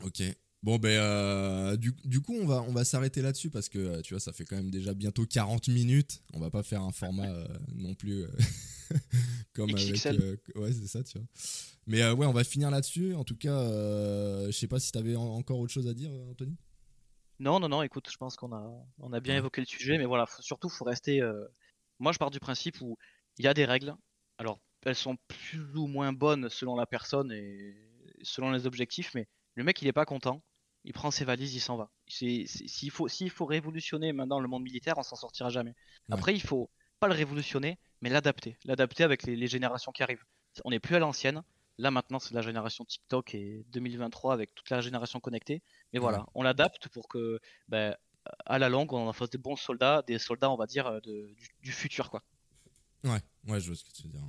Ok. 0.03 0.21
Bon, 0.65 0.79
ben, 0.79 0.89
euh, 0.99 1.77
du, 1.77 1.93
du 2.05 2.21
coup, 2.21 2.33
on 2.33 2.47
va, 2.47 2.63
on 2.63 2.71
va 2.71 2.83
s'arrêter 2.85 3.21
là-dessus 3.21 3.51
parce 3.51 3.69
que, 3.69 3.77
euh, 3.77 4.01
tu 4.01 4.15
vois, 4.15 4.19
ça 4.19 4.33
fait 4.33 4.45
quand 4.45 4.55
même 4.55 4.71
déjà 4.71 4.95
bientôt 4.95 5.23
40 5.27 5.67
minutes. 5.67 6.23
On 6.33 6.39
va 6.39 6.49
pas 6.49 6.63
faire 6.63 6.81
un 6.81 6.91
format 6.91 7.27
euh, 7.29 7.47
non 7.75 7.93
plus 7.93 8.23
euh, 8.23 8.27
comme 9.53 9.69
avec. 9.69 9.93
XXL. 9.93 10.19
euh, 10.19 10.37
ouais, 10.55 10.71
c'est 10.73 10.87
ça, 10.87 11.03
tu 11.03 11.19
vois. 11.19 11.27
Mais 11.85 12.03
ouais, 12.09 12.25
on 12.25 12.33
va 12.33 12.43
finir 12.43 12.71
là-dessus. 12.71 13.13
En 13.13 13.23
tout 13.23 13.35
cas, 13.37 13.61
je 14.47 14.51
sais 14.51 14.67
pas 14.67 14.79
si 14.79 14.91
t'avais 14.91 15.15
en- 15.15 15.35
encore 15.35 15.59
autre 15.59 15.71
chose 15.71 15.87
à 15.87 15.93
dire, 15.93 16.09
Anthony. 16.31 16.57
Non, 17.39 17.59
non, 17.59 17.69
non, 17.69 17.83
écoute, 17.83 18.09
je 18.11 18.17
pense 18.17 18.35
qu'on 18.35 18.51
a, 18.51 18.67
on 18.97 19.13
a 19.13 19.19
bien 19.19 19.33
Ouais. 19.35 19.39
évoqué 19.39 19.61
le 19.61 19.67
sujet, 19.67 19.99
mais 19.99 20.05
voilà, 20.05 20.25
faut- 20.25 20.41
surtout, 20.41 20.69
faut 20.69 20.85
rester. 20.85 21.21
Moi, 21.99 22.11
je 22.11 22.17
pars 22.17 22.31
du 22.31 22.39
principe 22.39 22.81
où 22.81 22.97
il 23.37 23.45
y 23.45 23.47
a 23.47 23.53
des 23.53 23.65
règles. 23.65 23.93
Alors, 24.39 24.59
elles 24.83 24.95
sont 24.95 25.15
plus 25.27 25.75
ou 25.75 25.85
moins 25.85 26.11
bonnes 26.11 26.49
selon 26.49 26.75
la 26.75 26.87
personne 26.87 27.31
et 27.31 27.75
selon 28.23 28.49
les 28.49 28.65
objectifs, 28.65 29.11
mais 29.13 29.27
le 29.53 29.63
mec, 29.63 29.79
il 29.83 29.87
est 29.87 29.93
pas 29.93 30.05
content. 30.05 30.41
Il 30.85 30.93
prend 30.93 31.11
ses 31.11 31.25
valises, 31.25 31.55
il 31.55 31.59
s'en 31.59 31.77
va. 31.77 31.89
S'il 32.07 32.91
faut, 32.91 33.45
révolutionner 33.45 34.13
maintenant 34.13 34.39
le 34.39 34.47
monde 34.47 34.63
militaire, 34.63 34.97
on 34.97 35.03
s'en 35.03 35.15
sortira 35.15 35.49
jamais. 35.49 35.71
Ouais. 35.71 36.15
Après, 36.15 36.33
il 36.33 36.41
faut 36.41 36.69
pas 36.99 37.07
le 37.07 37.13
révolutionner, 37.13 37.77
mais 38.01 38.09
l'adapter. 38.09 38.57
L'adapter 38.63 39.03
avec 39.03 39.23
les, 39.23 39.35
les 39.35 39.47
générations 39.47 39.91
qui 39.91 40.03
arrivent. 40.03 40.23
On 40.63 40.69
n'est 40.69 40.79
plus 40.79 40.95
à 40.95 40.99
l'ancienne. 40.99 41.43
Là 41.77 41.91
maintenant, 41.91 42.19
c'est 42.19 42.33
la 42.33 42.41
génération 42.41 42.85
TikTok 42.85 43.35
et 43.35 43.65
2023 43.69 44.33
avec 44.33 44.55
toute 44.55 44.69
la 44.69 44.79
génération 44.79 45.19
connectée. 45.19 45.61
Mais 45.91 45.99
voilà, 45.99 46.25
on 46.33 46.41
l'adapte 46.43 46.87
pour 46.87 47.09
que, 47.09 47.39
ben, 47.67 47.95
à 48.45 48.59
la 48.59 48.69
longue, 48.69 48.93
on 48.93 49.07
en 49.07 49.13
fasse 49.13 49.29
des 49.29 49.37
bons 49.37 49.55
soldats, 49.55 50.01
des 50.07 50.19
soldats, 50.19 50.49
on 50.49 50.55
va 50.55 50.67
dire, 50.67 50.87
euh, 50.87 50.99
de, 51.01 51.33
du, 51.35 51.49
du 51.61 51.71
futur, 51.71 52.09
quoi. 52.09 52.23
Ouais, 53.03 53.21
ouais, 53.47 53.59
je 53.59 53.67
vois 53.67 53.75
ce 53.75 53.83
que 53.83 53.91
tu 53.91 54.03
veux 54.03 54.09
dire. 54.09 54.21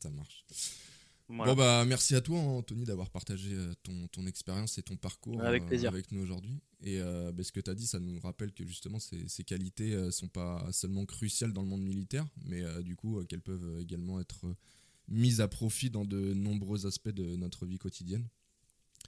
Ça 0.00 0.10
marche. 0.10 0.44
Voilà. 1.30 1.54
Bon 1.54 1.58
bah 1.58 1.84
merci 1.84 2.14
à 2.14 2.22
toi 2.22 2.38
Anthony 2.38 2.84
d'avoir 2.84 3.10
partagé 3.10 3.52
euh, 3.52 3.74
ton, 3.82 4.08
ton 4.08 4.26
expérience 4.26 4.78
et 4.78 4.82
ton 4.82 4.96
parcours 4.96 5.42
Avec 5.42 5.62
euh, 5.64 5.66
plaisir. 5.66 5.90
avec 5.90 6.10
nous 6.10 6.22
aujourd'hui. 6.22 6.58
Et 6.80 7.00
euh, 7.00 7.32
bah, 7.32 7.42
ce 7.44 7.52
que 7.52 7.60
tu 7.60 7.68
as 7.68 7.74
dit, 7.74 7.86
ça 7.86 8.00
nous 8.00 8.18
rappelle 8.20 8.50
que 8.52 8.64
justement 8.64 8.98
ces, 8.98 9.28
ces 9.28 9.44
qualités 9.44 9.92
euh, 9.92 10.10
sont 10.10 10.28
pas 10.28 10.66
seulement 10.72 11.04
cruciales 11.04 11.52
dans 11.52 11.60
le 11.60 11.68
monde 11.68 11.82
militaire, 11.82 12.26
mais 12.46 12.62
du 12.82 12.96
coup 12.96 13.22
qu'elles 13.24 13.42
peuvent 13.42 13.78
également 13.80 14.20
être 14.20 14.54
mises 15.08 15.40
à 15.42 15.48
profit 15.48 15.90
dans 15.90 16.06
de 16.06 16.32
nombreux 16.32 16.86
aspects 16.86 17.10
de 17.10 17.36
notre 17.36 17.66
vie 17.66 17.78
quotidienne. 17.78 18.26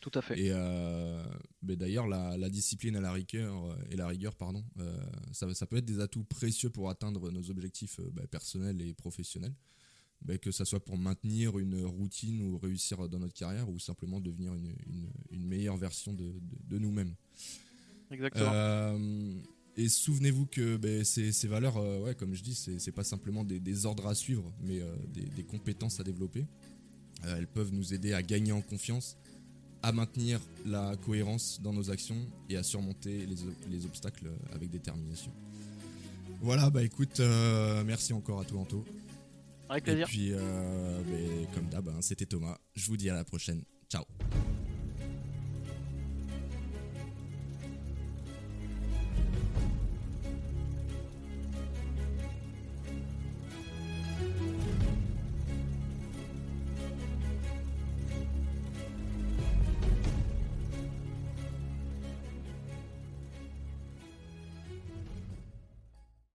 Tout 0.02 0.10
à 0.14 0.20
fait. 0.20 0.38
Et 0.38 0.50
bah, 0.50 1.76
d'ailleurs 1.76 2.06
la, 2.06 2.36
la 2.36 2.50
discipline 2.50 2.96
et 2.96 3.00
la 3.00 3.12
rigueur, 3.12 3.76
et 3.90 3.96
la 3.96 4.06
rigueur 4.06 4.34
pardon, 4.34 4.62
ça, 5.32 5.52
ça 5.54 5.66
peut 5.66 5.76
être 5.76 5.84
des 5.86 6.00
atouts 6.00 6.24
précieux 6.24 6.70
pour 6.70 6.90
atteindre 6.90 7.30
nos 7.30 7.50
objectifs 7.50 7.98
bah, 8.12 8.26
personnels 8.30 8.82
et 8.82 8.92
professionnels. 8.94 9.54
Bah, 10.22 10.36
que 10.36 10.50
ça 10.50 10.66
soit 10.66 10.84
pour 10.84 10.98
maintenir 10.98 11.58
une 11.58 11.82
routine 11.84 12.42
ou 12.42 12.58
réussir 12.58 13.08
dans 13.08 13.18
notre 13.18 13.32
carrière 13.32 13.70
ou 13.70 13.78
simplement 13.78 14.20
devenir 14.20 14.52
une, 14.54 14.74
une- 14.86 15.10
une 15.30 15.46
meilleure 15.46 15.78
version 15.78 16.12
de, 16.12 16.24
de- 16.24 16.34
de 16.68 16.78
nous-mêmes. 16.78 17.14
Exactement. 18.10 18.50
Euh, 18.52 19.32
et 19.78 19.88
souvenez-vous 19.88 20.44
que 20.46 20.76
ben, 20.76 21.04
ces, 21.04 21.32
ces 21.32 21.48
valeurs, 21.48 21.78
euh, 21.78 22.00
ouais, 22.02 22.14
comme 22.14 22.34
je 22.34 22.42
dis, 22.42 22.54
c'est 22.54 22.78
c'est 22.78 22.92
pas 22.92 23.04
simplement 23.04 23.44
des, 23.44 23.60
des 23.60 23.86
ordres 23.86 24.06
à 24.08 24.14
suivre, 24.14 24.44
mais 24.62 24.80
euh, 24.80 24.94
des, 25.14 25.22
des 25.22 25.42
compétences 25.44 26.00
à 26.00 26.04
développer. 26.04 26.44
Elles 27.24 27.46
peuvent 27.46 27.72
nous 27.72 27.94
aider 27.94 28.12
à 28.12 28.22
gagner 28.22 28.52
en 28.52 28.60
confiance, 28.62 29.16
à 29.82 29.92
maintenir 29.92 30.40
la 30.66 30.96
cohérence 30.96 31.60
dans 31.62 31.72
nos 31.72 31.90
actions 31.90 32.16
et 32.50 32.56
à 32.58 32.62
surmonter 32.62 33.24
les, 33.26 33.42
ob- 33.44 33.54
les 33.70 33.86
obstacles 33.86 34.30
avec 34.52 34.70
détermination. 34.70 35.30
Voilà, 36.42 36.68
bah 36.70 36.82
écoute, 36.82 37.20
merci 37.86 38.12
encore 38.12 38.40
à 38.40 38.44
toi 38.44 38.60
Anto. 38.60 38.84
Avec 39.70 39.84
Et 39.84 39.92
plaisir. 39.92 40.06
puis, 40.08 40.32
euh, 40.32 41.00
ben, 41.04 41.46
comme 41.54 41.68
d'hab, 41.68 41.88
hein, 41.88 41.98
c'était 42.00 42.26
Thomas. 42.26 42.58
Je 42.74 42.86
vous 42.88 42.96
dis 42.96 43.08
à 43.08 43.14
la 43.14 43.24
prochaine. 43.24 43.62
Ciao. 43.88 44.04